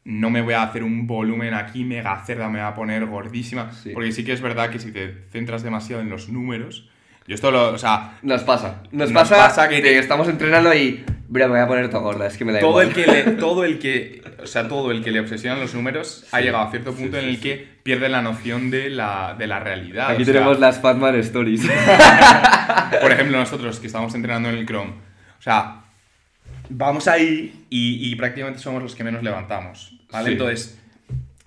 No 0.04 0.30
me 0.30 0.42
voy 0.42 0.54
a 0.54 0.62
hacer 0.62 0.84
un 0.84 1.08
volumen 1.08 1.54
aquí 1.54 1.82
mega 1.82 2.22
cerda, 2.24 2.48
me 2.48 2.60
voy 2.60 2.68
a 2.68 2.74
poner 2.74 3.04
gordísima. 3.06 3.72
Sí. 3.72 3.90
Porque 3.92 4.12
sí 4.12 4.22
que 4.24 4.32
es 4.32 4.40
verdad 4.40 4.70
que 4.70 4.78
si 4.78 4.92
te 4.92 5.24
centras 5.32 5.64
demasiado 5.64 6.02
en 6.02 6.08
los 6.10 6.28
números. 6.28 6.88
Yo 7.26 7.34
esto 7.34 7.50
lo. 7.50 7.70
O 7.72 7.78
sea, 7.78 8.18
Nos 8.22 8.44
pasa. 8.44 8.82
Nos, 8.92 9.10
Nos 9.10 9.12
pasa, 9.12 9.36
pasa 9.48 9.68
que 9.68 9.76
que 9.76 9.82
te- 9.82 9.98
estamos 9.98 10.28
entrenando 10.28 10.72
y. 10.72 11.04
Bro, 11.34 11.46
me 11.48 11.54
voy 11.54 11.60
a 11.62 11.66
poner 11.66 11.90
todo 11.90 12.02
gorda, 12.02 12.28
es 12.28 12.36
que 12.38 12.44
me 12.44 12.52
da 12.52 12.60
todo 12.60 12.80
igual. 12.80 12.86
el 12.86 12.94
que 12.94 13.06
le, 13.10 13.22
todo 13.32 13.64
el 13.64 13.78
que. 13.80 14.22
O 14.40 14.46
sea, 14.46 14.68
todo 14.68 14.92
el 14.92 15.02
que 15.02 15.10
le 15.10 15.18
obsesionan 15.18 15.58
los 15.58 15.74
números 15.74 16.24
ha 16.30 16.40
llegado 16.40 16.62
a 16.62 16.70
cierto 16.70 16.94
punto 16.94 17.18
en 17.18 17.24
el 17.24 17.40
que 17.40 17.66
pierde 17.82 18.08
la 18.08 18.22
noción 18.22 18.70
de 18.70 18.88
la, 18.88 19.34
de 19.36 19.48
la 19.48 19.58
realidad. 19.58 20.10
Aquí 20.12 20.22
o 20.22 20.24
sea, 20.26 20.34
tenemos 20.34 20.60
las 20.60 20.80
Fatman 20.80 21.16
Stories. 21.16 21.62
Por 23.02 23.10
ejemplo, 23.10 23.36
nosotros 23.36 23.80
que 23.80 23.88
estamos 23.88 24.14
entrenando 24.14 24.48
en 24.48 24.54
el 24.58 24.64
Chrome. 24.66 24.92
O 25.38 25.42
sea, 25.42 25.82
vamos 26.68 27.08
ahí 27.08 27.66
y, 27.68 28.10
y 28.12 28.14
prácticamente 28.14 28.60
somos 28.60 28.80
los 28.80 28.94
que 28.94 29.02
menos 29.02 29.24
levantamos. 29.24 29.98
¿Vale? 30.12 30.30
Entonces, 30.32 30.78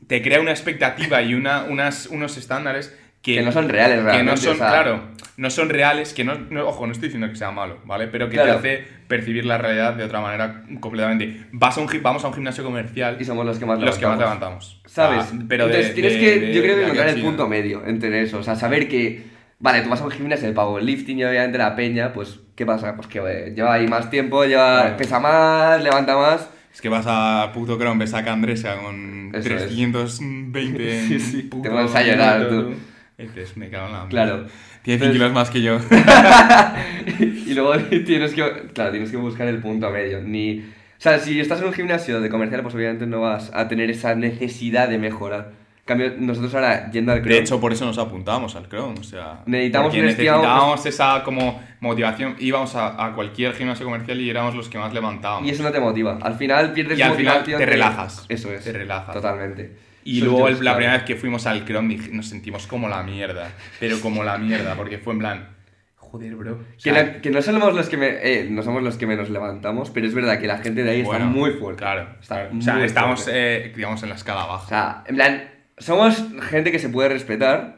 te 0.07 0.21
crea 0.21 0.41
una 0.41 0.51
expectativa 0.51 1.21
y 1.21 1.33
una, 1.33 1.63
unas, 1.63 2.07
unos 2.07 2.35
estándares 2.35 2.93
que, 3.21 3.35
Que 3.35 3.41
no 3.41 3.53
son 3.53 3.69
reales, 3.69 3.97
Que 3.99 4.03
no 4.03 4.09
realmente, 4.11 4.41
son, 4.41 4.53
o 4.55 4.57
sea- 4.57 4.67
claro, 4.67 5.01
no 5.37 5.49
son 5.49 5.69
reales, 5.69 6.13
que 6.13 6.23
no, 6.25 6.35
no- 6.49 6.67
ojo, 6.67 6.85
no 6.85 6.91
estoy 6.91 7.07
diciendo 7.07 7.29
que 7.29 7.35
sea 7.37 7.51
malo, 7.51 7.79
¿vale? 7.85 8.07
Pero 8.07 8.27
que 8.29 8.35
Claro. 8.35 8.53
te 8.53 8.57
hace 8.57 8.96
percibir 9.07 9.45
la 9.45 9.57
realidad 9.57 9.93
de 9.93 10.03
otra 10.03 10.19
manera 10.21 10.63
completamente. 10.79 11.45
Vas 11.51 11.77
a 11.77 11.81
un, 11.81 11.89
vamos 12.01 12.23
a 12.23 12.27
un 12.27 12.33
gimnasio 12.33 12.63
comercial 12.63 13.17
y 13.19 13.25
somos 13.25 13.45
los 13.45 13.57
que 13.59 13.65
más 13.65 13.79
los 13.79 13.97
que 13.97 14.05
más 14.05 14.17
levantamos. 14.19 14.81
levantamos. 14.81 14.81
¿Sabes? 14.85 15.25
Ah, 15.33 15.45
pero 15.47 15.67
de- 15.67 15.73
Entonces 15.73 15.93
tienes 15.95 16.13
de- 16.13 16.19
que, 16.19 16.39
de- 16.39 16.53
yo 16.53 16.61
creo 16.61 16.75
de 16.75 16.81
que 16.81 16.83
encontrar 16.89 17.09
el 17.09 17.21
punto 17.21 17.47
medio 17.47 17.85
entre 17.85 18.21
eso. 18.21 18.39
O 18.39 18.43
sea, 18.43 18.55
saber 18.55 18.87
que, 18.87 19.23
vale, 19.59 19.81
tú 19.81 19.89
vas 19.89 20.01
a 20.01 20.05
un 20.05 20.11
gimnasio 20.11 20.47
de 20.47 20.53
powerlifting 20.53 21.19
y 21.19 21.23
obviamente 21.25 21.57
la 21.57 21.75
peña, 21.75 22.13
pues, 22.13 22.39
¿qué 22.55 22.65
pasa? 22.65 22.95
Pues 22.95 23.07
que 23.07 23.19
eh, 23.19 23.53
lleva 23.55 23.73
ahí 23.73 23.87
más 23.87 24.09
tiempo, 24.09 24.43
lleva, 24.45 24.95
pesa 24.97 25.19
más, 25.19 25.81
levanta 25.83 26.15
más. 26.17 26.49
Es 26.73 26.81
que 26.81 26.89
vas 26.89 27.05
a 27.07 27.49
puto 27.53 27.77
Chrome, 27.79 28.03
ves 28.03 28.13
a 28.13 28.23
Candresa 28.23 28.75
con 28.77 29.31
Eso 29.33 29.49
es. 29.55 29.67
320 29.67 30.99
en 30.99 31.07
Sí, 31.07 31.19
sí, 31.19 31.43
te 31.43 31.69
pones 31.69 31.93
a 31.95 32.03
llorar, 32.03 32.49
tú. 32.49 32.73
Dices, 33.17 33.57
me 33.57 33.69
cago 33.69 33.87
en 33.87 33.93
la 33.93 34.07
Claro. 34.09 34.45
Tiene 34.87 34.99
100 34.99 35.11
Entonces- 35.11 35.13
kilos 35.13 35.33
más 35.33 35.49
que 35.49 35.61
yo. 35.61 35.79
y 37.45 37.53
luego 37.53 37.77
tienes 38.05 38.33
que, 38.33 38.69
claro, 38.73 38.91
tienes 38.91 39.11
que 39.11 39.17
buscar 39.17 39.47
el 39.47 39.59
punto 39.59 39.89
medio. 39.91 40.21
Ni, 40.21 40.59
o 40.59 40.63
sea, 40.99 41.19
si 41.19 41.39
estás 41.39 41.59
en 41.61 41.67
un 41.67 41.73
gimnasio 41.73 42.21
de 42.21 42.29
comercial, 42.29 42.61
pues 42.61 42.73
obviamente 42.75 43.05
no 43.05 43.21
vas 43.21 43.51
a 43.53 43.67
tener 43.67 43.89
esa 43.89 44.15
necesidad 44.15 44.87
de 44.89 44.97
mejorar. 44.97 45.51
En 45.79 45.85
cambio, 45.85 46.13
nosotros 46.19 46.53
ahora, 46.53 46.91
yendo 46.91 47.11
al 47.13 47.19
De 47.19 47.23
Chrome, 47.23 47.37
hecho, 47.39 47.59
por 47.61 47.71
eso 47.71 47.85
nos 47.85 47.97
apuntamos 47.97 48.55
al 48.57 48.67
Chrome. 48.67 48.99
O 48.99 49.03
sea, 49.03 49.41
Necesitamos 49.45 49.93
necesitábamos 49.93 50.85
esa 50.85 51.23
como 51.23 51.61
motivación. 51.79 52.35
Íbamos 52.39 52.75
a, 52.75 53.05
a 53.05 53.13
cualquier 53.13 53.53
gimnasio 53.53 53.85
comercial 53.85 54.19
y 54.19 54.29
éramos 54.29 54.53
los 54.55 54.67
que 54.67 54.77
más 54.77 54.93
levantábamos. 54.93 55.47
y 55.47 55.51
eso 55.51 55.63
no 55.63 55.71
te 55.71 55.79
motiva. 55.79 56.17
Al 56.21 56.35
final 56.35 56.73
pierdes 56.73 56.99
Y 56.99 57.01
al 57.01 57.13
final 57.13 57.43
te 57.43 57.57
de- 57.57 57.65
relajas. 57.65 58.25
Eso 58.27 58.51
es. 58.51 58.63
Te 58.65 58.73
relajas. 58.73 59.13
Totalmente. 59.13 59.77
Y 60.09 60.17
Eso 60.19 60.25
luego 60.27 60.47
el- 60.47 60.63
la 60.63 60.75
primera 60.75 60.93
vez 60.93 61.03
que 61.03 61.15
fuimos 61.17 61.45
al 61.47 61.65
dije- 61.65 62.09
nos 62.13 62.27
sentimos 62.29 62.65
como 62.65 62.87
la 62.87 63.03
mierda. 63.03 63.51
Pero 63.79 63.99
como 63.99 64.23
la 64.23 64.37
mierda, 64.37 64.75
porque 64.75 64.97
fue 64.99 65.13
en 65.13 65.19
plan, 65.19 65.49
joder, 65.95 66.35
bro. 66.35 66.53
o 66.53 66.57
Que, 66.81 66.91
sea, 66.91 67.03
no, 67.03 67.21
que 67.21 67.29
no 67.29 67.41
somos 67.41 67.73
los 67.75 67.89
que 67.89 67.97
me- 67.97 68.17
eh, 68.21 68.47
no 68.49 68.63
somos 68.63 68.81
los 68.83 68.95
que 68.97 69.05
menos 69.05 69.29
levantamos, 69.29 69.89
pero 69.91 70.07
es 70.07 70.13
verdad 70.13 70.39
que 70.39 70.47
la 70.47 70.59
gente 70.59 70.83
de 70.83 70.91
ahí 70.91 71.01
bueno, 71.03 71.25
está 71.25 71.37
muy 71.37 71.51
fuerte. 71.51 71.79
Claro, 71.79 72.07
Está. 72.21 72.49
O 72.57 72.61
sea, 72.61 72.85
estamos, 72.85 73.27
eh, 73.29 73.73
digamos, 73.75 74.01
en 74.03 74.09
la 74.09 74.15
escala 74.15 74.45
O 74.45 74.47
baja. 74.47 74.67
sea, 74.69 75.03
en 75.07 75.15
plan, 75.15 75.49
somos 75.77 76.23
gente 76.49 76.71
que 76.71 76.79
se 76.79 76.87
puede 76.89 77.09
respetar, 77.09 77.76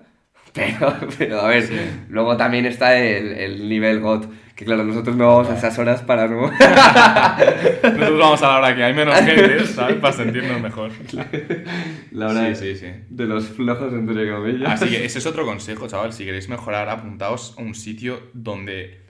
pero, 0.80 0.96
pero 1.18 1.42
a 1.42 1.48
ver, 1.48 1.70
luego 2.10 2.38
también 2.38 2.66
está 2.66 2.98
el, 2.98 3.34
el 3.34 3.70
nivel 3.70 4.00
GOT, 4.00 4.30
que 4.56 4.66
claro, 4.66 4.84
nosotros 4.84 5.16
no 5.16 5.28
vamos 5.28 5.50
a 5.50 5.56
esas 5.58 5.78
horas 5.80 6.02
para 6.04 6.28
no... 6.28 6.52
Nosotros 7.84 8.20
vamos 8.20 8.42
a 8.44 8.48
la 8.48 8.58
hora 8.58 8.76
que 8.76 8.84
hay 8.84 8.94
menos 8.94 9.16
gente, 9.22 9.66
¿sabes? 9.66 9.96
Para 9.98 10.14
sentirnos 10.14 10.62
mejor. 10.62 10.92
la 12.12 12.28
hora 12.28 12.54
Sí, 12.56 12.74
sí, 12.74 12.76
sí. 12.80 12.88
de 13.10 13.26
los 13.26 13.48
flojos, 13.48 13.94
entre 13.94 14.30
comillas. 14.32 14.70
Así 14.82 14.90
que 14.90 15.06
ese 15.06 15.20
es 15.20 15.26
otro 15.26 15.46
consejo, 15.46 15.88
chaval. 15.88 16.14
Si 16.14 16.26
queréis 16.26 16.50
mejorar, 16.50 16.90
apuntaos 16.90 17.56
a 17.58 17.62
un 17.62 17.76
sitio 17.76 18.22
donde. 18.34 19.02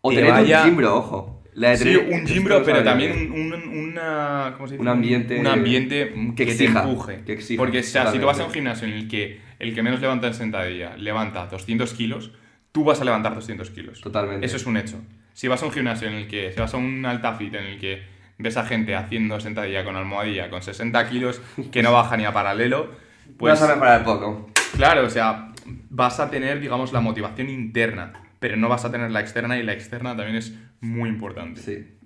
O 0.00 0.10
te 0.10 0.16
tener 0.16 0.30
vaya- 0.32 0.60
un 0.62 0.68
gimbro, 0.68 0.96
ojo. 0.96 1.42
La 1.54 1.70
de 1.70 1.76
Sí, 1.78 1.96
un 1.96 2.24
gimbro, 2.26 2.62
pero 2.62 2.84
también 2.84 3.32
un, 3.32 3.52
un- 3.52 3.78
una, 3.88 4.52
¿cómo 4.56 4.68
se 4.68 4.74
dice? 4.74 4.82
Un 4.82 4.88
ambiente- 4.88 5.40
Un 5.40 5.46
ambiente 5.48 6.12
que 6.36 6.44
que, 6.44 6.50
exija, 6.52 6.82
te 6.82 6.88
empuje. 6.88 7.20
que 7.26 7.32
exija, 7.32 7.58
Porque, 7.60 7.80
o 7.80 7.82
sea, 7.82 8.12
si 8.12 8.18
tú 8.20 8.26
vas 8.26 8.38
a 8.38 8.44
un 8.44 8.52
gimnasio 8.52 8.86
en 8.86 8.94
el 8.94 9.08
que 9.08 9.40
el 9.58 9.74
que 9.74 9.82
menos 9.82 10.00
levanta 10.00 10.26
en 10.28 10.34
sentadilla 10.34 10.96
levanta 10.96 11.46
200 11.46 11.92
kilos, 11.94 12.32
tú 12.72 12.84
vas 12.84 13.00
a 13.00 13.04
levantar 13.04 13.34
200 13.34 13.70
kilos. 13.70 14.00
Totalmente. 14.00 14.46
Eso 14.46 14.56
es 14.56 14.66
un 14.66 14.76
hecho. 14.76 15.00
Si 15.32 15.48
vas 15.48 15.62
a 15.62 15.66
un 15.66 15.72
gimnasio 15.72 16.08
en 16.08 16.14
el 16.14 16.28
que, 16.28 16.52
si 16.52 16.60
vas 16.60 16.74
a 16.74 16.76
un 16.76 17.04
altafit 17.04 17.54
en 17.54 17.64
el 17.64 17.78
que 17.78 18.02
ves 18.38 18.56
a 18.56 18.64
gente 18.64 18.94
haciendo 18.94 19.38
sentadilla 19.40 19.84
con 19.84 19.96
almohadilla 19.96 20.48
con 20.48 20.62
60 20.62 21.08
kilos 21.08 21.40
que 21.72 21.82
no 21.82 21.92
baja 21.92 22.16
ni 22.16 22.24
a 22.24 22.32
paralelo, 22.32 22.90
pues 23.36 23.52
Vas 23.52 23.62
a 23.62 23.74
mejorar 23.74 24.04
poco. 24.04 24.50
Claro, 24.76 25.04
o 25.04 25.10
sea, 25.10 25.52
vas 25.90 26.20
a 26.20 26.30
tener, 26.30 26.60
digamos, 26.60 26.92
la 26.92 27.00
motivación 27.00 27.48
interna, 27.48 28.12
pero 28.38 28.56
no 28.56 28.68
vas 28.68 28.84
a 28.84 28.90
tener 28.90 29.10
la 29.10 29.20
externa 29.20 29.58
y 29.58 29.62
la 29.62 29.72
externa 29.72 30.16
también 30.16 30.36
es 30.36 30.54
muy 30.80 31.08
importante. 31.08 31.60
Sí. 31.60 31.98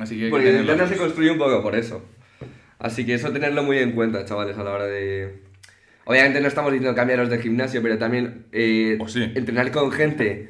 Así 0.00 0.18
que... 0.18 0.28
Porque 0.28 0.46
el 0.48 0.52
tenerlo. 0.52 0.72
internet 0.72 0.96
se 0.96 1.02
construye 1.02 1.30
un 1.30 1.38
poco 1.38 1.62
por 1.62 1.76
eso. 1.76 2.04
Así 2.78 3.06
que 3.06 3.14
eso 3.14 3.32
tenerlo 3.32 3.62
muy 3.62 3.78
en 3.78 3.92
cuenta, 3.92 4.24
chavales, 4.24 4.58
a 4.58 4.64
la 4.64 4.70
hora 4.70 4.86
de... 4.86 5.45
Obviamente 6.06 6.40
no 6.40 6.48
estamos 6.48 6.72
diciendo 6.72 6.94
cambiaros 6.94 7.28
de 7.28 7.38
gimnasio, 7.38 7.82
pero 7.82 7.98
también 7.98 8.46
eh, 8.52 8.96
O 9.00 9.08
sí. 9.08 9.22
entrenar 9.34 9.70
con 9.72 9.90
gente, 9.90 10.48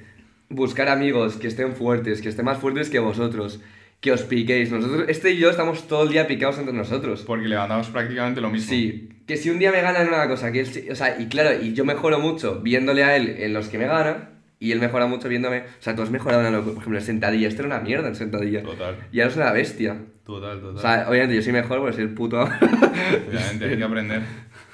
buscar 0.50 0.88
amigos 0.88 1.36
que 1.36 1.48
estén 1.48 1.72
fuertes, 1.72 2.20
que 2.22 2.28
estén 2.28 2.44
más 2.44 2.58
fuertes 2.58 2.90
que 2.90 2.98
vosotros, 2.98 3.60
que 4.00 4.12
os 4.12 4.22
piquéis. 4.22 4.70
Nosotros, 4.70 5.06
este 5.08 5.32
y 5.32 5.38
yo 5.38 5.48
estamos 5.50 5.88
todo 5.88 6.02
el 6.04 6.10
día 6.10 6.26
picados 6.26 6.58
entre 6.58 6.74
nosotros. 6.74 7.22
Porque 7.26 7.48
levantamos 7.48 7.88
prácticamente 7.88 8.40
lo 8.42 8.50
mismo. 8.50 8.68
Sí, 8.68 9.08
que 9.26 9.36
si 9.38 9.48
un 9.50 9.58
día 9.58 9.72
me 9.72 9.80
gana 9.80 10.02
en 10.02 10.08
una 10.08 10.28
cosa, 10.28 10.52
que 10.52 10.60
él, 10.60 10.68
o 10.90 10.94
sea, 10.94 11.18
y 11.18 11.26
claro, 11.26 11.50
y 11.60 11.72
yo 11.72 11.84
mejoro 11.86 12.18
mucho 12.20 12.60
viéndole 12.60 13.02
a 13.02 13.16
él 13.16 13.36
en 13.38 13.54
los 13.54 13.68
que 13.68 13.78
me 13.78 13.86
gana, 13.86 14.30
y 14.58 14.72
él 14.72 14.80
mejora 14.80 15.06
mucho 15.06 15.28
viéndome, 15.28 15.60
o 15.60 15.64
sea, 15.82 15.94
tú 15.96 16.02
has 16.02 16.10
mejorado 16.10 16.40
en 16.46 16.54
algo, 16.54 16.64
por 16.64 16.78
ejemplo, 16.78 16.98
en 16.98 17.04
sentadilla, 17.04 17.48
esto 17.48 17.62
era 17.62 17.74
una 17.76 17.84
mierda 17.84 18.08
en 18.08 18.14
sentadilla. 18.14 18.62
Total, 18.62 18.96
Y 19.12 19.20
ahora 19.20 19.30
es 19.30 19.36
una 19.36 19.52
bestia. 19.52 19.96
total, 20.24 20.60
total. 20.60 20.76
O 20.76 20.80
sea, 20.80 21.06
obviamente 21.08 21.34
yo 21.34 21.42
soy 21.42 21.52
mejor 21.52 21.80
porque 21.80 21.94
soy 21.94 22.04
el 22.04 22.14
puto. 22.14 22.40
Obviamente, 23.28 23.64
hay 23.66 23.76
que 23.76 23.84
aprender. 23.84 24.22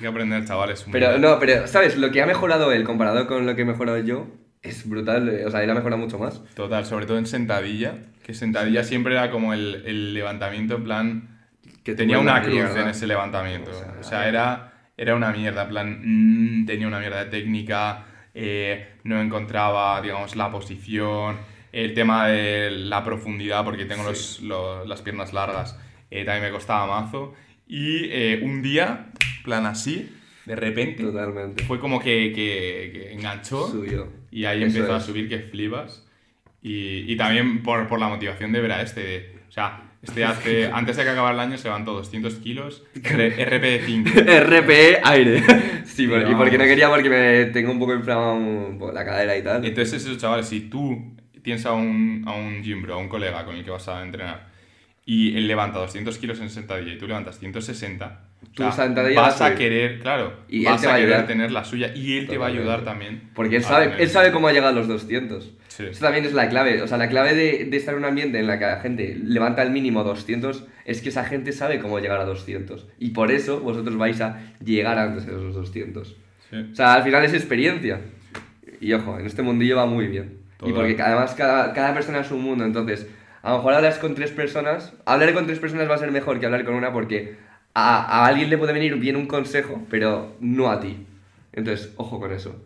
Que 0.03 0.09
aprender, 0.09 0.45
chavales. 0.45 0.85
pero 0.93 1.19
no, 1.19 1.39
pero, 1.39 1.67
¿sabes? 1.67 1.97
Lo 1.97 2.11
que 2.11 2.21
ha 2.21 2.27
mejorado 2.27 2.73
él 2.73 2.85
comparado 2.85 3.27
con 3.27 3.47
lo 3.47 3.55
que 3.57 3.63
he 3.63 3.65
mejorado 3.65 3.99
yo 3.99 4.27
es 4.63 4.89
brutal. 4.89 5.29
eh, 5.29 5.47
O 5.47 5.51
sea, 5.51 5.63
él 5.63 5.71
ha 5.71 5.75
mejorado 5.75 6.01
mucho 6.03 6.19
más. 6.19 6.43
Total, 6.55 6.85
sobre 6.85 7.07
todo 7.07 7.19
en 7.19 7.27
sentadilla, 7.27 7.95
que 8.25 8.35
sentadilla 8.35 8.85
siempre 8.85 9.15
era 9.15 9.31
como 9.31 9.55
el, 9.55 9.83
el 9.87 10.13
levantamiento 10.15 10.75
en 10.77 10.85
plan... 10.85 11.29
Que 11.85 11.95
tenía 11.95 12.19
una 12.21 12.43
cruz 12.43 12.77
en 12.77 12.89
ese 12.89 13.07
levantamiento. 13.09 13.71
O 13.71 13.75
sea, 13.75 13.95
O 14.01 14.03
sea, 14.05 14.29
era, 14.29 14.73
era 14.97 15.15
una 15.17 15.33
mierda, 15.33 15.63
en 15.63 15.69
plan, 15.69 16.01
mm, 16.05 16.67
tenía 16.67 16.87
una 16.87 17.01
mierda 17.01 17.25
de 17.25 17.31
técnica, 17.31 18.05
eh, 18.35 18.95
no 19.05 19.21
encontraba, 19.21 20.01
digamos, 20.01 20.37
la 20.37 20.51
posición, 20.51 21.39
el 21.73 21.95
tema 21.95 22.29
de 22.29 22.71
la 22.71 23.03
profundidad, 23.03 23.65
porque 23.65 23.85
tengo 23.85 24.05
los- 24.05 24.41
los- 24.43 24.87
las 24.87 25.03
piernas 25.03 25.33
largas, 25.33 25.77
eh, 26.11 26.25
también 26.25 26.45
me 26.45 26.51
costaba 26.53 26.87
mazo. 26.87 27.35
Y 27.67 28.05
eh, 28.11 28.41
un 28.45 28.61
día, 28.63 29.07
plan 29.43 29.67
así, 29.67 30.11
de 30.47 30.57
repente, 30.57 31.03
Totalmente. 31.03 31.65
fue 31.65 31.79
como 31.79 32.01
que, 32.01 32.33
que- 32.35 32.91
que 32.93 33.13
enganchó 33.13 33.73
y 34.31 34.45
ahí 34.45 34.63
Eso 34.65 34.77
empezó 34.79 34.95
a 34.95 35.01
subir 35.01 35.29
que 35.29 35.39
flipas. 35.41 36.07
Y, 36.63 37.13
y 37.13 37.17
también 37.17 37.63
por, 37.63 37.87
por 37.89 37.99
la 38.01 38.09
motivación 38.09 38.53
de 38.53 38.61
ver 38.61 38.73
a 38.73 38.83
este. 38.83 39.03
de- 39.03 39.37
o 39.49 39.53
sea, 39.53 39.91
este 40.03 40.25
hace. 40.25 40.67
Antes 40.73 40.97
de 40.97 41.05
que 41.05 41.11
acabe 41.11 41.33
el 41.33 41.41
año 41.41 41.59
se 41.59 41.65
levantó 41.69 41.93
200 41.93 42.35
kilos. 42.37 42.85
R- 43.03 43.45
RP 43.45 43.63
de 43.63 43.83
5. 43.85 44.11
RPE 44.41 45.01
aire. 45.05 45.43
Sí, 45.85 46.07
por- 46.07 46.21
Pero 46.21 46.31
y 46.31 46.35
porque 46.37 46.57
no 46.59 46.65
quería 46.65 46.89
porque 46.89 47.11
me 47.11 47.45
tengo 47.47 47.71
un 47.73 47.79
poco 47.79 47.95
inflamado 47.95 48.79
poco 48.79 48.93
la 48.93 49.05
cadera 49.05 49.37
y 49.37 49.43
tal. 49.43 49.65
Entonces, 49.65 50.03
esos 50.03 50.17
chavales, 50.19 50.47
si 50.49 50.63
tú 50.71 51.17
tienes 51.43 51.67
a 51.67 51.73
un, 51.73 52.23
a 52.27 52.33
un 52.33 52.63
gym 52.63 52.81
bro, 52.83 52.95
a 52.95 52.97
un 52.99 53.09
colega 53.09 53.45
con 53.45 53.57
el 53.57 53.65
que 53.65 53.71
vas 53.71 53.89
a 53.89 54.01
entrenar, 54.03 54.49
y 55.05 55.37
él 55.37 55.47
levanta 55.49 55.81
200 55.81 56.17
kilos 56.19 56.41
en 56.41 56.49
60 56.49 56.79
días 56.79 56.97
y 56.97 56.99
tú 56.99 57.07
levantas 57.09 57.39
160, 57.41 58.25
Tu 58.55 58.71
sentadilla 58.73 59.21
vas 59.23 59.41
va 59.41 59.47
a 59.47 59.55
querer, 59.55 60.01
claro, 60.01 60.35
Y 60.49 60.61
él 60.61 60.73
vas 60.73 60.81
te 60.81 60.87
va 60.87 60.93
a 60.95 60.97
querer 60.97 61.13
ayudar. 61.15 61.27
tener 61.27 61.53
la 61.53 61.65
suya 61.65 61.93
y 61.95 62.19
él 62.19 62.27
te 62.29 62.37
va 62.37 62.47
a 62.47 62.49
ayudar 62.51 62.85
también. 62.85 63.31
Porque 63.35 63.57
él 63.57 63.65
sabe, 63.65 63.95
él 63.99 64.09
sabe 64.11 64.31
cómo 64.31 64.49
ha 64.49 64.53
llegado 64.53 64.73
a 64.73 64.77
los 64.79 64.89
200. 64.89 65.53
Sí. 65.69 65.85
Eso 65.91 66.05
también 66.05 66.27
es 66.27 66.35
la 66.35 66.51
clave. 66.51 66.83
O 66.83 66.87
sea, 66.87 66.99
la 66.99 67.09
clave 67.09 67.35
de, 67.35 67.65
de 67.65 67.77
estar 67.79 67.95
en 67.95 68.01
un 68.01 68.05
ambiente 68.05 68.39
en 68.39 68.47
la 68.47 68.59
que 68.59 68.67
la 68.67 68.81
gente 68.81 69.19
levanta 69.25 69.63
el 69.63 69.71
mínimo 69.71 70.05
200 70.05 70.67
es 70.85 71.01
que 71.01 71.09
esa 71.09 71.25
gente 71.25 71.53
sabe 71.53 71.81
cómo 71.81 71.99
llegar 71.99 72.21
a 72.21 72.27
200. 72.27 72.89
Y 72.99 73.11
por 73.11 73.31
eso 73.31 73.61
vosotros 73.61 73.97
vais 73.97 74.21
a 74.21 74.41
llegar 74.63 74.99
antes 74.99 75.25
de 75.25 75.33
esos 75.33 75.55
200. 75.55 76.17
Sí. 76.51 76.57
O 76.73 76.75
sea, 76.75 76.93
al 76.93 77.05
final 77.05 77.25
es 77.25 77.33
experiencia. 77.33 78.01
Y 78.83 78.93
ojo, 78.93 79.19
en 79.19 79.25
este 79.25 79.41
mundillo 79.41 79.77
va 79.77 79.87
muy 79.87 80.09
bien. 80.09 80.41
Y 80.65 80.73
porque 80.73 81.01
además 81.01 81.35
cada, 81.35 81.73
cada 81.73 81.95
persona 81.95 82.21
es 82.21 82.31
un 82.31 82.43
mundo. 82.43 82.65
Entonces, 82.65 83.07
a 83.43 83.51
lo 83.53 83.57
mejor 83.57 83.73
hablas 83.75 83.99
con 83.99 84.15
tres 84.15 84.31
personas. 84.31 84.93
Hablar 85.07 85.33
con 85.33 85.47
tres 85.47 85.59
personas 85.59 85.89
va 85.89 85.95
a 85.95 85.99
ser 85.99 86.13
mejor 86.13 86.39
que 86.39 86.47
hablar 86.47 86.65
con 86.65 86.75
una 86.75 86.93
porque 86.93 87.37
a, 87.75 88.03
a 88.23 88.27
alguien 88.27 88.51
le 88.51 88.59
puede 88.59 88.73
venir 88.73 88.97
bien 88.97 89.17
un 89.17 89.27
consejo, 89.27 89.81
pero 89.91 90.37
no 90.41 90.71
a 90.71 90.81
ti. 90.81 91.07
Entonces, 91.53 91.93
ojo 91.97 92.19
con 92.21 92.33
eso. 92.33 92.57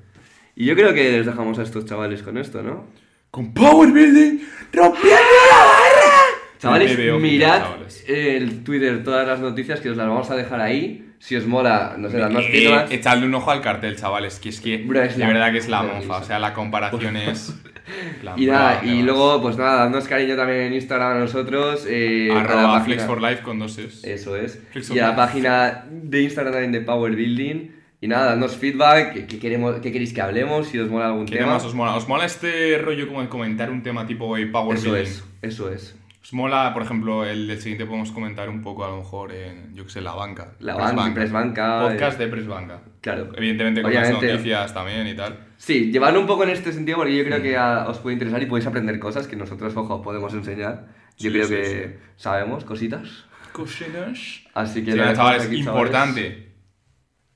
Y 0.55 0.65
yo 0.67 0.75
creo 0.75 0.95
que 0.95 1.11
les 1.13 1.27
dejamos 1.27 1.59
a 1.59 1.63
estos 1.63 1.85
chavales 1.87 2.23
con 2.23 2.39
esto, 2.39 2.63
¿no? 2.63 2.85
Con 3.31 3.53
Power 3.53 3.91
Building, 3.93 4.41
rompiendo 4.73 5.21
Chavales, 6.59 6.91
El 6.93 6.97
TVO, 7.11 7.19
mirad 7.19 7.61
chavales. 7.61 8.05
el 8.09 8.65
Twitter, 8.65 9.05
todas 9.05 9.27
las 9.27 9.41
noticias 9.41 9.81
que 9.81 9.91
os 9.91 9.97
las 9.97 10.09
vamos 10.09 10.31
a 10.31 10.37
dejar 10.37 10.61
ahí. 10.61 11.03
Si 11.19 11.37
os 11.37 11.47
mola, 11.47 11.95
no 11.99 12.09
sé, 12.11 12.19
las 12.19 12.31
más 12.31 12.45
Eh, 12.49 12.87
echadle 12.91 13.27
un 13.27 13.35
ojo 13.35 13.51
al 13.51 13.61
cartel, 13.61 13.97
chavales, 13.97 14.39
que 14.39 14.49
es 14.51 14.61
que 14.61 14.79
Bro, 14.79 15.03
es 15.03 15.15
de 15.17 15.21
la- 15.25 15.29
verdad 15.29 15.53
que 15.53 15.59
es 15.59 15.69
la 15.69 15.83
la 15.83 15.93
monfa, 15.95 16.17
o 16.19 16.25
sea, 16.25 16.39
la 16.39 16.53
comparación 16.55 17.17
es... 17.17 17.55
plan, 18.20 18.34
Y 18.39 18.47
nada, 18.47 18.84
y 18.84 19.03
luego, 19.03 19.41
pues 19.43 19.57
nada, 19.57 19.84
dadnos 19.84 20.07
cariño 20.09 20.37
también 20.37 20.61
en 20.61 20.74
Instagram 20.74 21.16
a 21.16 21.20
nosotros. 21.20 21.87
Eh, 21.89 22.28
a 22.30 22.34
la 22.34 22.41
Arroba 22.41 22.62
página- 22.78 22.84
Flex 22.84 23.05
for 23.05 23.20
Life 23.22 23.43
con 23.43 23.59
dos 23.59 23.78
es. 23.78 24.03
Eso 24.05 24.37
es. 24.37 24.61
Flex 24.72 24.91
y 24.91 24.99
a 24.99 25.03
la 25.03 25.09
Life. 25.09 25.16
página 25.16 25.87
de 25.91 26.22
Instagram 26.22 26.53
también 26.53 26.72
de 26.72 26.80
Power 26.80 27.14
Building. 27.14 27.70
Y 28.01 28.09
nada, 28.09 28.26
dadnos 28.26 28.57
feedback, 28.57 29.14
qué, 29.14 29.26
qué 29.26 29.39
queremos, 29.39 29.76
qué 29.80 29.91
queréis 29.91 30.12
que 30.12 30.20
hablemos, 30.20 30.68
si 30.68 30.78
os 30.78 30.91
mola 30.91 31.07
algún 31.07 31.24
¿Qué 31.24 31.37
tema. 31.37 31.47
temas 31.49 31.64
os 31.64 31.74
mola? 31.74 31.95
¿Os 31.97 32.07
mola 32.07 32.26
este 32.26 32.76
rollo 32.78 33.09
como 33.09 33.22
de 33.22 33.28
comentar 33.28 33.70
un 33.70 33.82
tema 33.82 34.07
tipo 34.07 34.37
eh, 34.37 34.47
Power 34.47 34.76
Eso 34.76 34.93
Building? 34.93 35.11
es, 35.11 35.24
eso 35.41 35.70
es. 35.72 35.97
¿Os 36.27 36.33
mola, 36.33 36.72
por 36.74 36.83
ejemplo, 36.83 37.24
el, 37.24 37.49
el 37.49 37.61
siguiente 37.61 37.87
podemos 37.87 38.11
comentar 38.11 38.49
un 38.49 38.61
poco 38.61 38.85
a 38.85 38.89
lo 38.89 38.97
mejor 38.97 39.31
en, 39.33 39.72
yo 39.77 39.85
que 39.85 39.91
sé, 39.91 40.01
la 40.01 40.12
banca? 40.12 40.55
La 40.59 40.74
Press 40.74 40.95
banca, 40.97 41.14
Press 41.14 41.31
Banca, 41.33 41.81
Podcast 41.83 42.18
de 42.18 42.27
Press 42.27 42.47
Banca. 42.49 42.81
Claro. 43.01 43.31
Evidentemente 43.37 43.81
con 43.81 43.93
Obviamente. 43.93 44.27
las 44.27 44.33
noticias 44.35 44.74
también 44.74 45.07
y 45.07 45.14
tal. 45.14 45.39
Sí, 45.57 45.93
llevarlo 45.93 46.18
un 46.18 46.27
poco 46.27 46.43
en 46.43 46.51
este 46.51 46.72
sentido 46.72 46.99
porque 46.99 47.16
yo 47.16 47.24
creo 47.24 47.41
que 47.41 47.57
a- 47.57 47.87
os 47.87 47.99
puede 48.01 48.14
interesar 48.14 48.43
y 48.43 48.47
podéis 48.47 48.66
aprender 48.66 48.99
cosas 48.99 49.29
que 49.29 49.37
nosotros, 49.37 49.77
ojo, 49.77 50.03
podemos 50.03 50.35
enseñar. 50.35 50.89
Yo 51.16 51.31
Sí, 51.31 51.31
creo 51.31 51.45
sí, 51.47 51.55
que 51.55 51.99
sabemos 52.16 52.64
cositas. 52.64 53.24
Cocinas. 53.53 54.41
Así 54.53 54.85
que 54.85 54.95
nada, 54.97 55.14
chavales, 55.14 55.47
aquí, 55.47 55.59
importante. 55.59 56.55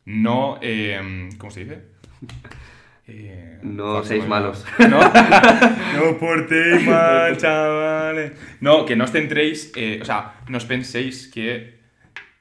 No, 0.05 0.59
eh, 0.63 1.29
¿cómo 1.39 1.53
se 1.53 1.61
dice? 1.61 1.85
Eh, 3.11 3.59
No 3.63 4.03
seis 4.05 4.27
malos. 4.27 4.65
No, 4.79 5.01
no 5.97 6.19
portéis 6.19 6.87
mal, 6.87 7.37
chavales. 7.37 8.33
No, 8.61 8.85
que 8.87 8.97
no 8.97 9.05
os 9.05 9.11
centréis, 9.11 9.73
eh, 9.77 9.99
o 10.01 10.05
sea, 10.05 10.35
no 10.49 10.57
os 10.57 10.65
penséis 10.65 11.29
que 11.29 11.79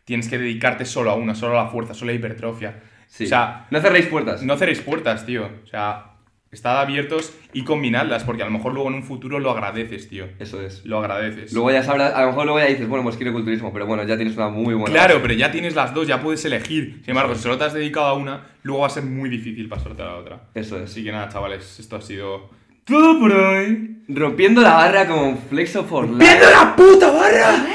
tienes 0.05 0.27
que 0.29 0.37
dedicarte 0.37 0.85
solo 0.85 1.11
a 1.11 1.15
una, 1.15 1.35
solo 1.35 1.59
a 1.59 1.63
la 1.63 1.69
fuerza, 1.69 1.93
solo 1.93 2.09
a 2.11 2.13
la 2.13 2.19
hipertrofia. 2.19 2.79
Sí. 3.07 3.25
O 3.25 3.27
sea, 3.27 3.67
no 3.71 3.81
cerréis 3.81 4.05
puertas. 4.07 4.43
no 4.43 4.55
cerréis 4.57 4.81
puertas, 4.81 5.25
tío. 5.25 5.49
O 5.63 5.67
sea, 5.67 6.08
estad 6.51 6.79
abiertos 6.81 7.33
y 7.53 7.63
combinadlas, 7.63 8.23
porque 8.23 8.41
a 8.41 8.45
lo 8.45 8.51
mejor 8.51 8.73
luego 8.73 8.89
en 8.89 8.95
un 8.95 9.03
futuro 9.03 9.39
lo 9.39 9.51
agradeces, 9.51 10.09
tío. 10.09 10.25
Eso 10.39 10.61
es. 10.61 10.85
Lo 10.85 10.99
agradeces. 10.99 11.53
Luego 11.53 11.71
ya 11.71 11.83
sabrás, 11.83 12.13
a 12.13 12.21
lo 12.21 12.27
mejor 12.27 12.45
luego 12.45 12.59
ya 12.59 12.65
dices, 12.65 12.87
bueno, 12.87 13.03
pues 13.03 13.17
quiero 13.17 13.33
culturismo, 13.33 13.71
pero 13.71 13.85
bueno, 13.85 14.03
ya 14.03 14.15
tienes 14.15 14.35
una 14.35 14.49
muy 14.49 14.73
buena. 14.73 14.91
Claro, 14.91 15.15
base. 15.15 15.27
pero 15.27 15.33
ya 15.35 15.51
tienes 15.51 15.75
las 15.75 15.93
dos, 15.93 16.07
ya 16.07 16.21
puedes 16.21 16.43
elegir. 16.45 17.01
Sin 17.01 17.11
embargo, 17.11 17.35
si 17.35 17.43
solo 17.43 17.57
te 17.57 17.65
has 17.65 17.73
dedicado 17.73 18.07
a 18.07 18.13
una, 18.13 18.47
luego 18.63 18.81
va 18.81 18.87
a 18.87 18.91
ser 18.91 19.03
muy 19.03 19.29
difícil 19.29 19.69
pasarte 19.69 20.01
a 20.01 20.05
la 20.05 20.15
otra. 20.15 20.41
Eso 20.55 20.77
es. 20.77 20.89
Así 20.91 21.03
que 21.03 21.11
nada, 21.11 21.29
chavales, 21.29 21.79
esto 21.79 21.95
ha 21.95 22.01
sido 22.01 22.49
todo 22.83 23.19
por 23.19 23.31
hoy. 23.31 23.97
Rompiendo 24.07 24.61
la 24.61 24.73
barra 24.73 25.05
con 25.07 25.37
Flexo 25.37 25.83
for 25.83 26.09
Life. 26.09 26.39
la 26.51 26.75
puta 26.75 27.11
barra! 27.11 27.67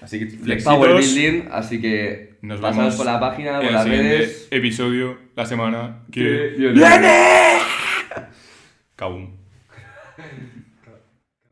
Así 0.00 0.18
que 0.18 0.26
flexitos, 0.26 0.74
Power 0.74 0.96
Building, 0.96 1.48
así 1.52 1.80
que 1.80 2.38
nos 2.42 2.60
vemos 2.60 2.96
por 2.96 3.06
la 3.06 3.20
página, 3.20 3.60
por 3.60 3.70
las 3.70 3.86
redes. 3.86 4.48
episodio 4.50 5.18
la 5.36 5.44
semana 5.46 6.00
que 6.10 6.54
Que 6.56 6.68
viene. 6.72 7.77
Viene. 8.98 9.28
Kabum. 9.28 9.38